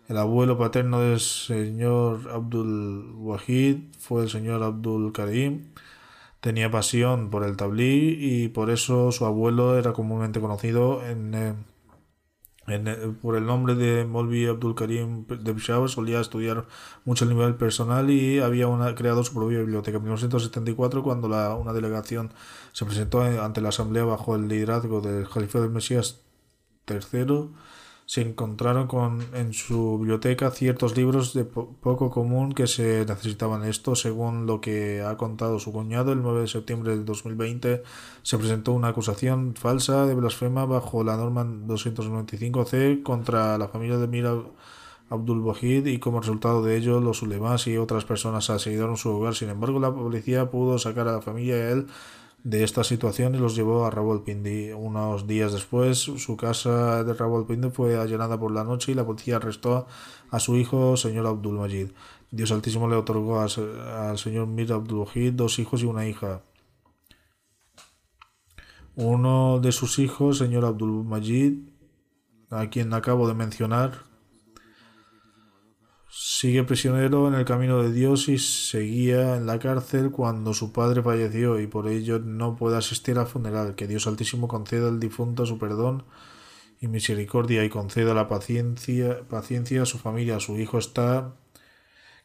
El 0.09 0.18
abuelo 0.18 0.59
paterno 0.59 1.01
del 1.01 1.20
señor 1.20 2.28
Abdul 2.33 3.14
Wahid 3.16 3.76
fue 4.01 4.24
el 4.24 4.28
señor 4.28 4.62
Abdul 4.64 5.12
Karim 5.12 5.66
tenía 6.43 6.70
pasión 6.72 7.30
por 7.30 7.45
el 7.45 7.57
tablí 7.57 8.18
y 8.20 8.49
por 8.49 8.70
eso 8.70 9.12
su 9.12 9.24
abuelo 9.24 9.78
era 9.78 9.93
comúnmente 9.93 10.40
conocido 10.40 11.07
en, 11.07 11.34
eh, 11.34 11.55
eh, 12.66 13.12
por 13.22 13.36
el 13.36 13.47
nombre 13.47 13.76
de 13.76 14.05
Molvi 14.05 14.47
Abdul 14.47 14.74
Karim 14.74 15.24
de 15.26 15.55
Peshawar. 15.55 15.88
Solía 15.88 16.20
estudiar 16.20 16.66
mucho 17.05 17.24
el 17.24 17.30
nivel 17.30 17.55
personal 17.55 18.11
y 18.11 18.40
había 18.40 18.66
creado 18.97 19.22
su 19.22 19.34
propia 19.34 19.61
biblioteca. 19.61 19.99
En 19.99 20.03
1974, 20.03 21.05
cuando 21.05 21.28
la, 21.28 21.55
una 21.55 21.72
delegación 21.72 22.32
se 22.72 22.84
presentó 22.86 23.22
ante 23.22 23.61
la 23.61 23.68
asamblea 23.68 24.05
bajo 24.05 24.34
el 24.34 24.49
liderazgo 24.49 25.01
del 25.01 25.26
Jalife 25.26 25.61
del 25.61 25.70
Mesías 25.70 26.22
III, 26.88 27.51
se 28.12 28.20
encontraron 28.20 28.88
con 28.88 29.24
en 29.32 29.54
su 29.54 29.96
biblioteca 29.98 30.50
ciertos 30.50 30.94
libros 30.98 31.32
de 31.32 31.46
poco 31.46 32.10
común 32.10 32.52
que 32.52 32.66
se 32.66 33.06
necesitaban. 33.06 33.64
Esto, 33.64 33.96
según 33.96 34.44
lo 34.44 34.60
que 34.60 35.00
ha 35.00 35.16
contado 35.16 35.58
su 35.58 35.72
cuñado, 35.72 36.12
el 36.12 36.20
9 36.20 36.42
de 36.42 36.46
septiembre 36.46 36.94
de 36.94 37.04
2020 37.04 37.82
se 38.22 38.36
presentó 38.36 38.72
una 38.72 38.88
acusación 38.88 39.54
falsa 39.56 40.04
de 40.04 40.14
blasfema 40.14 40.66
bajo 40.66 41.02
la 41.02 41.16
norma 41.16 41.42
295C 41.42 43.02
contra 43.02 43.56
la 43.56 43.68
familia 43.68 43.96
de 43.96 44.08
Mira 44.08 44.34
Abdul 45.08 45.40
Wahid 45.40 45.86
y 45.86 45.98
como 45.98 46.20
resultado 46.20 46.62
de 46.62 46.76
ello 46.76 47.00
los 47.00 47.22
ulemas 47.22 47.66
y 47.66 47.78
otras 47.78 48.04
personas 48.04 48.50
asediaron 48.50 48.98
su 48.98 49.08
hogar. 49.08 49.34
Sin 49.34 49.48
embargo, 49.48 49.80
la 49.80 49.90
policía 49.90 50.50
pudo 50.50 50.78
sacar 50.78 51.08
a 51.08 51.12
la 51.12 51.22
familia 51.22 51.56
y 51.56 51.60
a 51.60 51.70
él 51.70 51.86
de 52.45 52.64
esta 52.64 52.82
situación 52.82 53.34
y 53.34 53.38
los 53.38 53.55
llevó 53.55 53.84
a 53.84 53.90
Rawalpindi. 53.90 54.72
Unos 54.72 55.26
días 55.26 55.53
después, 55.53 55.99
su 55.99 56.36
casa 56.36 57.05
de 57.05 57.14
Rawalpindi 57.14 57.70
fue 57.70 57.97
allanada 57.97 58.38
por 58.38 58.53
la 58.53 58.64
noche 58.64 58.93
y 58.93 58.95
la 58.95 59.07
policía 59.07 59.36
arrestó 59.36 59.86
a 60.30 60.40
su 60.40 60.57
hijo, 60.57 60.97
señor 60.97 61.26
Abdul 61.26 61.59
Majid. 61.59 61.88
Dios 62.30 62.51
Altísimo 62.51 62.88
le 62.88 62.97
otorgó 62.97 63.40
al 63.40 64.18
señor 64.18 64.47
Mir 64.47 64.72
Abdul 64.72 65.07
dos 65.36 65.59
hijos 65.59 65.82
y 65.82 65.86
una 65.86 66.07
hija. 66.07 66.43
Uno 68.95 69.59
de 69.61 69.72
sus 69.72 69.99
hijos, 69.99 70.38
señor 70.38 70.64
Abdul 70.64 71.05
Majid, 71.05 71.59
a 72.51 72.68
quien 72.68 72.93
acabo 72.93 73.28
de 73.28 73.34
mencionar, 73.34 74.11
Sigue 76.14 76.62
prisionero 76.64 77.26
en 77.26 77.32
el 77.32 77.46
camino 77.46 77.82
de 77.82 77.90
Dios 77.90 78.28
y 78.28 78.36
seguía 78.36 79.34
en 79.38 79.46
la 79.46 79.58
cárcel 79.58 80.10
cuando 80.10 80.52
su 80.52 80.70
padre 80.70 81.02
falleció 81.02 81.58
y 81.58 81.66
por 81.66 81.88
ello 81.88 82.18
no 82.18 82.54
puede 82.54 82.76
asistir 82.76 83.16
al 83.16 83.26
funeral. 83.26 83.74
Que 83.76 83.86
Dios 83.86 84.06
Altísimo 84.06 84.46
conceda 84.46 84.88
al 84.88 85.00
difunto 85.00 85.46
su 85.46 85.56
perdón 85.56 86.04
y 86.82 86.88
misericordia 86.88 87.64
y 87.64 87.70
conceda 87.70 88.12
la 88.12 88.28
paciencia, 88.28 89.26
paciencia 89.26 89.80
a 89.82 89.86
su 89.86 89.96
familia. 89.96 90.38
Su 90.38 90.58
hijo 90.58 90.76
está 90.76 91.34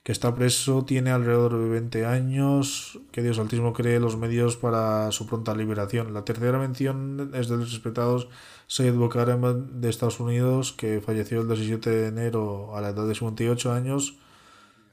que 0.07 0.13
está 0.13 0.33
preso, 0.33 0.85
tiene 0.85 1.11
alrededor 1.11 1.59
de 1.59 1.67
20 1.67 2.05
años, 2.05 2.97
que 3.11 3.21
Dios 3.21 3.39
Altísimo 3.39 3.73
cree 3.73 3.99
los 3.99 4.15
medios 4.15 4.55
para 4.55 5.11
su 5.11 5.27
pronta 5.27 5.53
liberación. 5.53 6.13
La 6.13 6.23
tercera 6.23 6.57
mención 6.57 7.31
es 7.33 7.49
del 7.49 7.59
respetados 7.59 8.29
Sayed 8.67 8.95
Bokar 8.95 9.37
de 9.37 9.89
Estados 9.89 10.21
Unidos, 10.21 10.71
que 10.71 11.01
falleció 11.01 11.41
el 11.41 11.49
17 11.49 11.89
de 11.89 12.07
enero 12.07 12.73
a 12.77 12.79
la 12.79 12.91
edad 12.91 13.05
de 13.05 13.15
58 13.15 13.73
años 13.73 14.17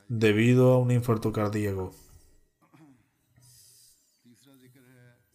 debido 0.09 0.73
a 0.73 0.79
un 0.79 0.91
infarto 0.91 1.31
cardíaco. 1.31 1.95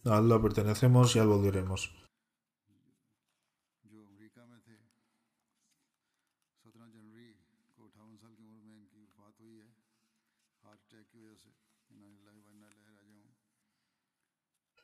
A 0.04 0.18
Allah 0.18 0.42
pertenecemos 0.42 1.16
y 1.16 1.20
al 1.20 1.28
volveremos. 1.28 1.99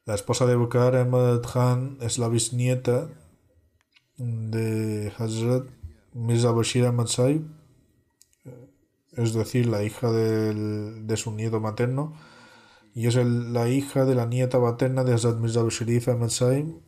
La 0.07 0.15
esposa 0.15 0.47
de 0.47 0.55
Bukar 0.55 0.95
Ahmad 0.95 1.43
Khan 1.43 1.99
es 2.01 2.19
la 2.19 2.29
bisnieta 2.29 3.09
de 4.19 5.13
Hazrat 5.19 5.69
Mirza 6.13 6.53
Bashir 6.53 6.87
Ahmad 6.87 7.09
Saib, 7.09 7.43
es 9.15 9.35
decir, 9.35 9.67
la 9.67 9.83
hija 9.83 10.13
de 10.13 11.17
su 11.17 11.33
nieto 11.33 11.59
materno, 11.59 12.15
y 12.95 13.09
es 13.09 13.17
la 13.17 13.69
hija 13.69 14.05
de 14.05 14.15
la 14.15 14.27
nieta 14.27 14.61
materna 14.61 15.03
de 15.03 15.13
Hazrat 15.13 15.39
Mirza 15.39 15.65
Bashir 15.65 16.09
Ahmad 16.09 16.29
Saib. 16.29 16.81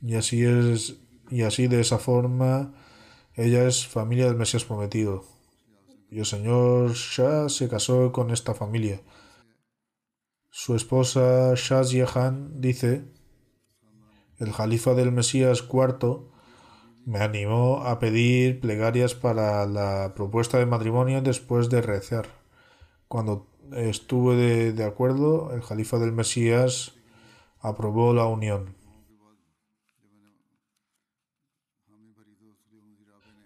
Y 0.00 0.14
así 0.14 0.42
es, 0.42 0.96
y 1.28 1.42
así 1.42 1.66
de 1.68 1.82
esa 1.82 1.98
forma, 1.98 2.72
ella 3.34 3.68
es 3.68 3.86
familia 3.86 4.24
del 4.24 4.36
Mesías 4.36 4.64
prometido. 4.64 5.22
Y 6.10 6.20
el 6.20 6.24
señor 6.24 6.92
Shah 6.94 7.50
se 7.50 7.68
casó 7.68 8.10
con 8.10 8.30
esta 8.30 8.54
familia. 8.54 9.02
Su 10.52 10.74
esposa 10.74 11.54
Shazia 11.54 12.06
Khan 12.06 12.60
dice, 12.60 13.04
el 14.38 14.52
califa 14.52 14.94
del 14.94 15.12
Mesías 15.12 15.64
IV 15.72 16.28
me 17.06 17.20
animó 17.20 17.82
a 17.84 18.00
pedir 18.00 18.58
plegarias 18.60 19.14
para 19.14 19.64
la 19.66 20.12
propuesta 20.16 20.58
de 20.58 20.66
matrimonio 20.66 21.22
después 21.22 21.70
de 21.70 21.82
rezar. 21.82 22.26
Cuando 23.06 23.46
estuve 23.76 24.72
de, 24.72 24.84
acuerdo, 24.84 25.54
el 25.54 25.62
califa 25.62 25.98
del 25.98 26.10
Mesías 26.10 26.94
aprobó 27.60 28.12
la 28.12 28.26
unión. 28.26 28.74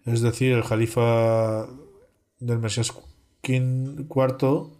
Es 0.05 0.21
decir, 0.21 0.53
el 0.53 0.63
califa 0.63 1.67
del 2.39 2.59
Mesías 2.59 2.91
IV 3.43 4.71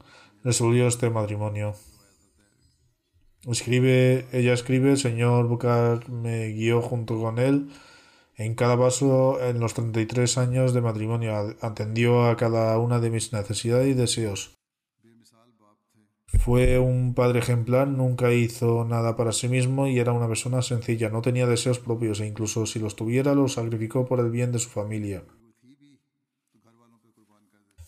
resolvió 0.44 0.88
este 0.88 1.12
matrimonio. 1.12 1.76
Ella 3.48 4.54
escribe, 4.54 4.92
el 4.92 4.98
señor 4.98 5.48
Bucar 5.48 6.10
me 6.10 6.48
guió 6.50 6.82
junto 6.82 7.20
con 7.20 7.38
él 7.38 7.70
en 8.38 8.56
cada 8.56 8.78
paso 8.78 9.40
en 9.42 9.60
los 9.60 9.74
33 9.76 10.38
años 10.38 10.74
de 10.74 10.82
matrimonio. 10.82 11.56
Atendió 11.62 12.26
a 12.26 12.38
cada 12.38 12.78
una 12.80 13.00
de 13.00 13.12
mis 13.12 13.34
necesidades 13.34 13.88
y 13.88 13.94
deseos. 13.94 14.56
Fue 16.40 16.80
un 16.80 17.14
padre 17.14 17.40
ejemplar, 17.40 17.88
nunca 17.88 18.34
hizo 18.34 18.84
nada 18.84 19.16
para 19.16 19.32
sí 19.32 19.48
mismo 19.48 19.88
y 19.88 20.00
era 20.00 20.12
una 20.12 20.28
persona 20.28 20.62
sencilla, 20.62 21.10
no 21.10 21.22
tenía 21.22 21.48
deseos 21.48 21.80
propios 21.80 22.20
e 22.20 22.28
incluso 22.28 22.66
si 22.66 22.80
los 22.80 22.96
tuviera 22.96 23.34
los 23.34 23.54
sacrificó 23.54 24.06
por 24.06 24.20
el 24.20 24.32
bien 24.32 24.52
de 24.52 24.60
su 24.60 24.70
familia. 24.70 25.24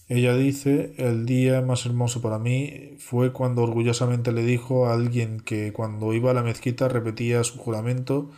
Ella 0.09 0.35
dice, 0.35 0.93
el 0.97 1.25
día 1.25 1.61
más 1.61 1.85
hermoso 1.85 2.21
para 2.21 2.39
mí 2.39 2.95
fue 2.97 3.33
cuando 3.33 3.63
orgullosamente 3.63 4.31
le 4.31 4.43
dijo 4.43 4.87
a 4.87 4.93
alguien 4.93 5.41
que 5.41 5.73
cuando 5.73 6.13
iba 6.13 6.31
a 6.31 6.33
la 6.33 6.43
mezquita 6.43 6.87
repetía 6.87 7.43
su 7.43 7.57
juramento 7.57 8.31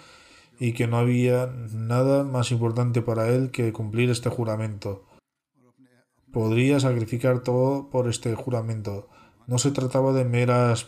y 0.60 0.74
que 0.74 0.88
no 0.88 0.98
había 0.98 1.46
nada 1.72 2.24
más 2.24 2.52
importante 2.52 3.04
para 3.04 3.30
él 3.30 3.52
que 3.52 3.72
cumplir 3.72 4.10
este 4.10 4.30
juramento. 4.30 5.06
Podría 6.34 6.80
sacrificar 6.80 7.42
todo 7.42 7.90
por 7.92 8.08
este 8.08 8.34
juramento. 8.34 9.08
No 9.46 9.60
se 9.60 9.70
trataba 9.70 10.12
de 10.12 10.26
meras, 10.26 10.88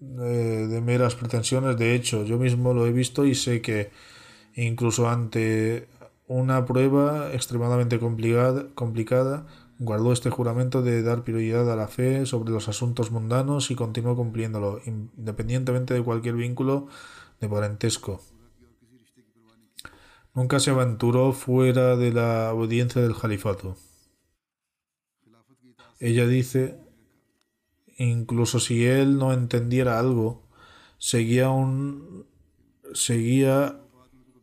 eh, 0.00 0.66
de 0.70 0.80
meras 0.82 1.14
pretensiones, 1.14 1.78
de 1.78 1.94
hecho, 1.94 2.24
yo 2.24 2.38
mismo 2.38 2.74
lo 2.74 2.86
he 2.86 2.92
visto 2.92 3.24
y 3.24 3.34
sé 3.34 3.62
que 3.62 3.90
incluso 4.54 5.08
ante 5.08 5.88
una 6.26 6.66
prueba 6.66 7.32
extremadamente 7.32 7.98
complicada, 7.98 8.66
complicada 8.74 9.46
Guardó 9.80 10.12
este 10.12 10.30
juramento 10.30 10.82
de 10.82 11.02
dar 11.02 11.22
prioridad 11.22 11.70
a 11.72 11.76
la 11.76 11.86
fe 11.86 12.26
sobre 12.26 12.50
los 12.50 12.68
asuntos 12.68 13.12
mundanos 13.12 13.70
y 13.70 13.76
continuó 13.76 14.16
cumpliéndolo, 14.16 14.80
independientemente 14.84 15.94
de 15.94 16.02
cualquier 16.02 16.34
vínculo 16.34 16.88
de 17.40 17.48
parentesco. 17.48 18.20
Nunca 20.34 20.58
se 20.58 20.70
aventuró 20.70 21.32
fuera 21.32 21.96
de 21.96 22.12
la 22.12 22.52
obediencia 22.52 23.00
del 23.00 23.16
califato. 23.16 23.76
Ella 26.00 26.26
dice, 26.26 26.78
incluso 27.96 28.60
si 28.60 28.84
él 28.84 29.18
no 29.18 29.32
entendiera 29.32 29.98
algo, 29.98 30.42
seguía 30.98 31.46
aún, 31.46 32.26
seguía 32.94 33.80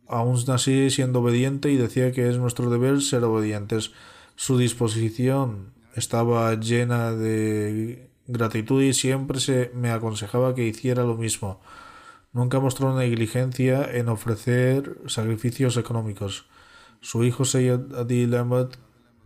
aún 0.06 0.38
así 0.50 0.90
siendo 0.90 1.20
obediente 1.20 1.70
y 1.70 1.76
decía 1.76 2.12
que 2.12 2.28
es 2.28 2.38
nuestro 2.38 2.70
deber 2.70 3.00
ser 3.00 3.24
obedientes. 3.24 3.92
Su 4.36 4.58
disposición 4.58 5.72
estaba 5.94 6.54
llena 6.54 7.12
de 7.12 8.10
gratitud 8.26 8.82
y 8.82 8.92
siempre 8.92 9.40
se 9.40 9.70
me 9.74 9.90
aconsejaba 9.90 10.54
que 10.54 10.66
hiciera 10.66 11.04
lo 11.04 11.16
mismo. 11.16 11.60
Nunca 12.34 12.60
mostró 12.60 12.94
negligencia 12.94 13.90
en 13.90 14.10
ofrecer 14.10 14.98
sacrificios 15.06 15.78
económicos. 15.78 16.44
Su 17.00 17.24
hijo 17.24 17.46
Seyed 17.46 17.94
Adil 17.94 18.34
Ahmed, 18.34 18.66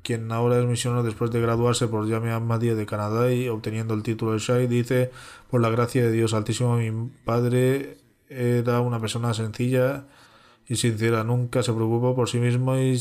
quien 0.05 0.31
ahora 0.31 0.61
es 0.61 0.65
misionero 0.65 1.03
después 1.03 1.33
de 1.33 1.41
graduarse 1.41 1.89
por 1.89 2.09
Jamia 2.09 2.37
Ahmadiyya 2.37 2.77
de 2.77 2.87
Canadá 2.87 3.33
y 3.33 3.49
obteniendo 3.49 3.95
el 3.95 4.05
título 4.05 4.33
de 4.33 4.39
Shai, 4.39 4.69
dice, 4.69 5.11
por 5.51 5.61
la 5.61 5.71
gracia 5.71 6.03
de 6.03 6.13
Dios 6.13 6.35
Altísimo, 6.35 6.77
mi 6.77 7.11
padre 7.25 7.99
era 8.29 8.81
una 8.81 9.01
persona 9.01 9.35
sencilla 9.35 10.07
y 10.69 10.77
sincera, 10.77 11.25
nunca 11.25 11.65
se 11.65 11.73
preocupó 11.73 12.15
por 12.15 12.29
sí 12.29 12.39
mismo 12.39 12.77
y 12.77 12.97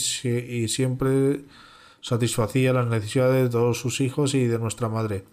siempre 0.69 1.41
satisfacía 2.01 2.73
las 2.73 2.87
necesidades 2.87 3.43
de 3.43 3.49
todos 3.49 3.79
sus 3.79 4.01
hijos 4.01 4.33
y 4.33 4.45
de 4.45 4.59
nuestra 4.59 4.89
madre. 4.89 5.25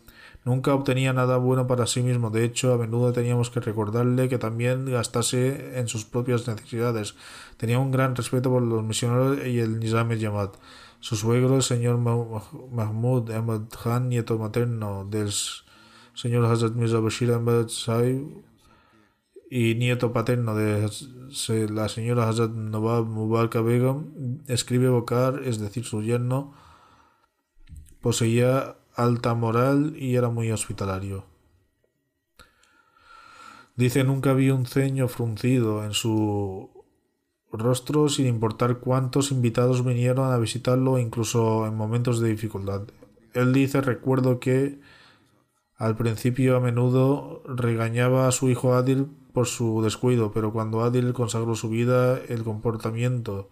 Nunca 0.44 0.74
obtenía 0.74 1.12
nada 1.12 1.38
bueno 1.38 1.66
para 1.66 1.88
sí 1.88 2.02
mismo, 2.02 2.30
de 2.30 2.44
hecho, 2.44 2.72
a 2.72 2.78
menudo 2.78 3.12
teníamos 3.12 3.50
que 3.50 3.58
recordarle 3.58 4.28
que 4.28 4.38
también 4.38 4.86
gastase 4.86 5.76
en 5.76 5.88
sus 5.88 6.04
propias 6.04 6.46
necesidades. 6.46 7.16
Tenía 7.56 7.80
un 7.80 7.90
gran 7.90 8.14
respeto 8.14 8.48
por 8.50 8.62
los 8.62 8.84
misioneros 8.84 9.44
y 9.44 9.58
el 9.58 9.80
Nizam 9.80 10.12
Yamat. 10.12 10.54
Su 11.00 11.16
suegro, 11.16 11.56
el 11.56 11.62
señor 11.62 11.98
Mahmud 11.98 13.30
Ahmad 13.32 13.62
Khan, 13.82 14.08
nieto 14.08 14.38
materno 14.38 15.04
del 15.04 15.32
señor 16.14 16.44
Hazrat 16.44 16.74
Mirza 16.74 17.00
Bashir 17.00 17.32
Ahmad 17.32 17.66
Saib, 17.66 18.45
y 19.50 19.74
nieto 19.76 20.12
paterno 20.12 20.54
de 20.54 20.90
la 21.70 21.88
señora 21.88 22.28
Hazrat 22.28 22.50
Nawab 22.50 23.06
Mubarak 23.06 23.62
Begum, 23.62 24.42
escribe 24.46 24.88
Bokar, 24.88 25.42
es 25.44 25.58
decir, 25.60 25.84
su 25.84 26.02
yerno, 26.02 26.52
poseía 28.00 28.76
alta 28.94 29.34
moral 29.34 29.94
y 29.96 30.16
era 30.16 30.30
muy 30.30 30.50
hospitalario. 30.50 31.24
Dice 33.76 34.04
nunca 34.04 34.32
vi 34.32 34.50
un 34.50 34.64
ceño 34.64 35.06
fruncido 35.06 35.84
en 35.84 35.92
su 35.92 36.70
rostro 37.52 38.08
sin 38.08 38.26
importar 38.26 38.78
cuántos 38.78 39.30
invitados 39.30 39.84
vinieron 39.84 40.32
a 40.32 40.38
visitarlo 40.38 40.98
incluso 40.98 41.66
en 41.66 41.74
momentos 41.76 42.20
de 42.20 42.30
dificultad. 42.30 42.82
Él 43.34 43.52
dice 43.52 43.82
recuerdo 43.82 44.40
que 44.40 44.80
al 45.76 45.94
principio 45.94 46.56
a 46.56 46.60
menudo 46.60 47.42
regañaba 47.46 48.28
a 48.28 48.32
su 48.32 48.48
hijo 48.48 48.74
Adil 48.74 49.08
por 49.36 49.46
su 49.46 49.82
descuido, 49.82 50.32
pero 50.32 50.50
cuando 50.50 50.82
Adil 50.82 51.12
consagró 51.12 51.54
su 51.54 51.68
vida, 51.68 52.16
el 52.16 52.42
comportamiento 52.42 53.50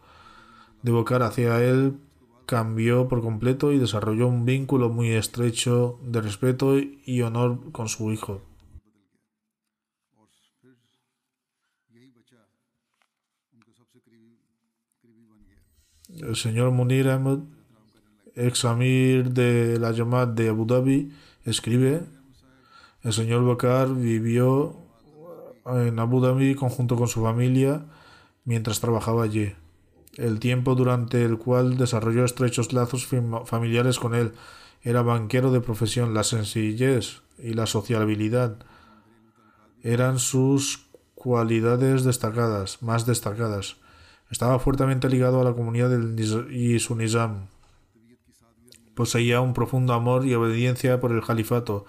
de 0.81 0.93
Bokar 0.93 1.23
hacia 1.23 1.63
él 1.63 1.99
cambió 2.47 3.07
por 3.07 3.21
completo 3.21 3.71
y 3.71 3.79
desarrolló 3.79 4.29
un 4.29 4.47
vínculo 4.47 4.89
muy 4.89 5.11
estrecho 5.11 5.99
de 6.03 6.23
respeto 6.23 6.79
y 6.79 7.21
honor 7.21 7.71
con 7.73 7.91
su 7.91 8.11
hijo. 8.13 8.41
El 16.09 16.37
señor 16.37 16.71
Munir 16.71 17.11
Ahmed, 17.11 17.41
ex 18.35 18.65
amir 18.65 19.33
de 19.33 19.79
la 19.79 19.93
llamada 19.93 20.25
de 20.25 20.49
Abu 20.49 20.65
Dhabi, 20.65 21.13
escribe, 21.45 22.07
el 23.03 23.13
señor 23.13 23.45
Bakar 23.45 23.95
vivió 23.95 24.84
en 25.67 25.99
Abu 25.99 26.21
Dhabi 26.21 26.55
conjunto 26.55 26.97
con 26.97 27.09
su 27.09 27.23
familia 27.23 27.85
mientras 28.45 28.81
trabajaba 28.81 29.25
allí. 29.25 29.55
el 30.17 30.39
tiempo 30.39 30.77
durante 30.77 31.25
el 31.25 31.39
cual 31.39 31.77
desarrolló 31.77 32.25
estrechos 32.25 32.73
lazos 32.73 33.09
familiares 33.47 33.99
con 33.99 34.15
él. 34.15 34.33
Era 34.83 35.03
banquero 35.03 35.51
de 35.51 35.61
profesión, 35.61 36.15
la 36.15 36.23
sencillez 36.23 37.23
y 37.39 37.55
la 37.55 37.67
sociabilidad 37.67 38.59
eran 39.85 40.19
sus 40.19 40.87
cualidades 41.15 42.05
destacadas, 42.05 42.83
más 42.83 43.05
destacadas. 43.05 43.77
Estaba 44.31 44.59
fuertemente 44.59 45.11
ligado 45.11 45.41
a 45.41 45.45
la 45.45 45.53
comunidad 45.53 45.91
del 45.91 46.81
Sunnizam. 46.81 47.49
Poseía 48.95 49.43
un 49.43 49.53
profundo 49.53 49.93
amor 49.93 50.25
y 50.27 50.35
obediencia 50.35 51.01
por 51.01 51.13
el 51.13 51.23
califato. 51.23 51.85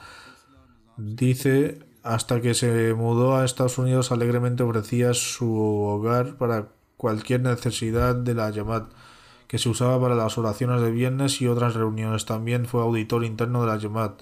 Dice, 0.98 1.80
hasta 2.06 2.40
que 2.40 2.54
se 2.54 2.94
mudó 2.94 3.36
a 3.36 3.44
Estados 3.44 3.80
Unidos 3.80 4.12
alegremente 4.12 4.62
ofrecía 4.62 5.14
su 5.16 5.58
hogar 5.58 6.36
para 6.38 6.68
cualquier 6.98 7.42
necesidad 7.42 8.16
de 8.16 8.36
la 8.36 8.52
Yamat, 8.52 8.92
que 9.48 9.58
se 9.58 9.70
usaba 9.70 10.00
para 10.00 10.14
las 10.14 10.38
oraciones 10.38 10.82
de 10.82 10.92
viernes 10.92 11.42
y 11.42 11.48
otras 11.48 11.74
reuniones. 11.74 12.26
También 12.26 12.68
fue 12.68 12.82
auditor 12.82 13.26
interno 13.26 13.62
de 13.62 13.68
la 13.68 13.78
Yamat. 13.78 14.22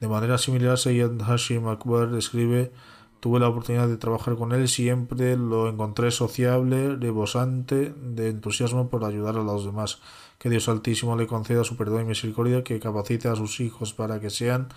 De 0.00 0.08
manera 0.08 0.38
similar, 0.38 0.78
Sayyid 0.78 1.20
Hashim 1.20 1.68
Akbar 1.68 2.14
escribe 2.14 2.72
Tuve 3.20 3.38
la 3.38 3.48
oportunidad 3.48 3.86
de 3.86 3.98
trabajar 3.98 4.36
con 4.36 4.52
él, 4.52 4.66
siempre 4.66 5.36
lo 5.36 5.68
encontré 5.68 6.10
sociable, 6.10 6.96
rebosante 6.96 7.94
de 7.94 8.30
entusiasmo 8.30 8.88
por 8.88 9.04
ayudar 9.04 9.36
a 9.36 9.42
los 9.42 9.66
demás. 9.66 10.00
Que 10.38 10.48
Dios 10.48 10.70
Altísimo 10.70 11.16
le 11.16 11.26
conceda 11.26 11.62
su 11.64 11.76
perdón 11.76 12.00
y 12.00 12.04
misericordia, 12.06 12.64
que 12.64 12.80
capacite 12.80 13.28
a 13.28 13.36
sus 13.36 13.60
hijos 13.60 13.92
para 13.92 14.20
que 14.20 14.30
sean 14.30 14.68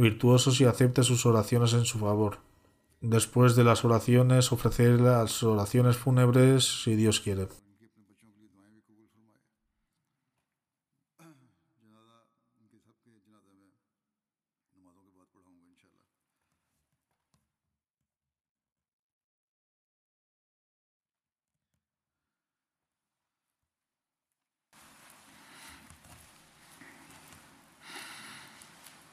virtuosos 0.00 0.60
y 0.60 0.64
acepte 0.64 1.02
sus 1.02 1.26
oraciones 1.26 1.74
en 1.74 1.84
su 1.84 1.98
favor. 1.98 2.38
Después 3.00 3.54
de 3.54 3.64
las 3.64 3.84
oraciones, 3.84 4.50
ofrecer 4.50 5.00
las 5.00 5.42
oraciones 5.42 5.96
fúnebres 5.96 6.82
si 6.82 6.96
Dios 6.96 7.20
quiere. 7.20 7.48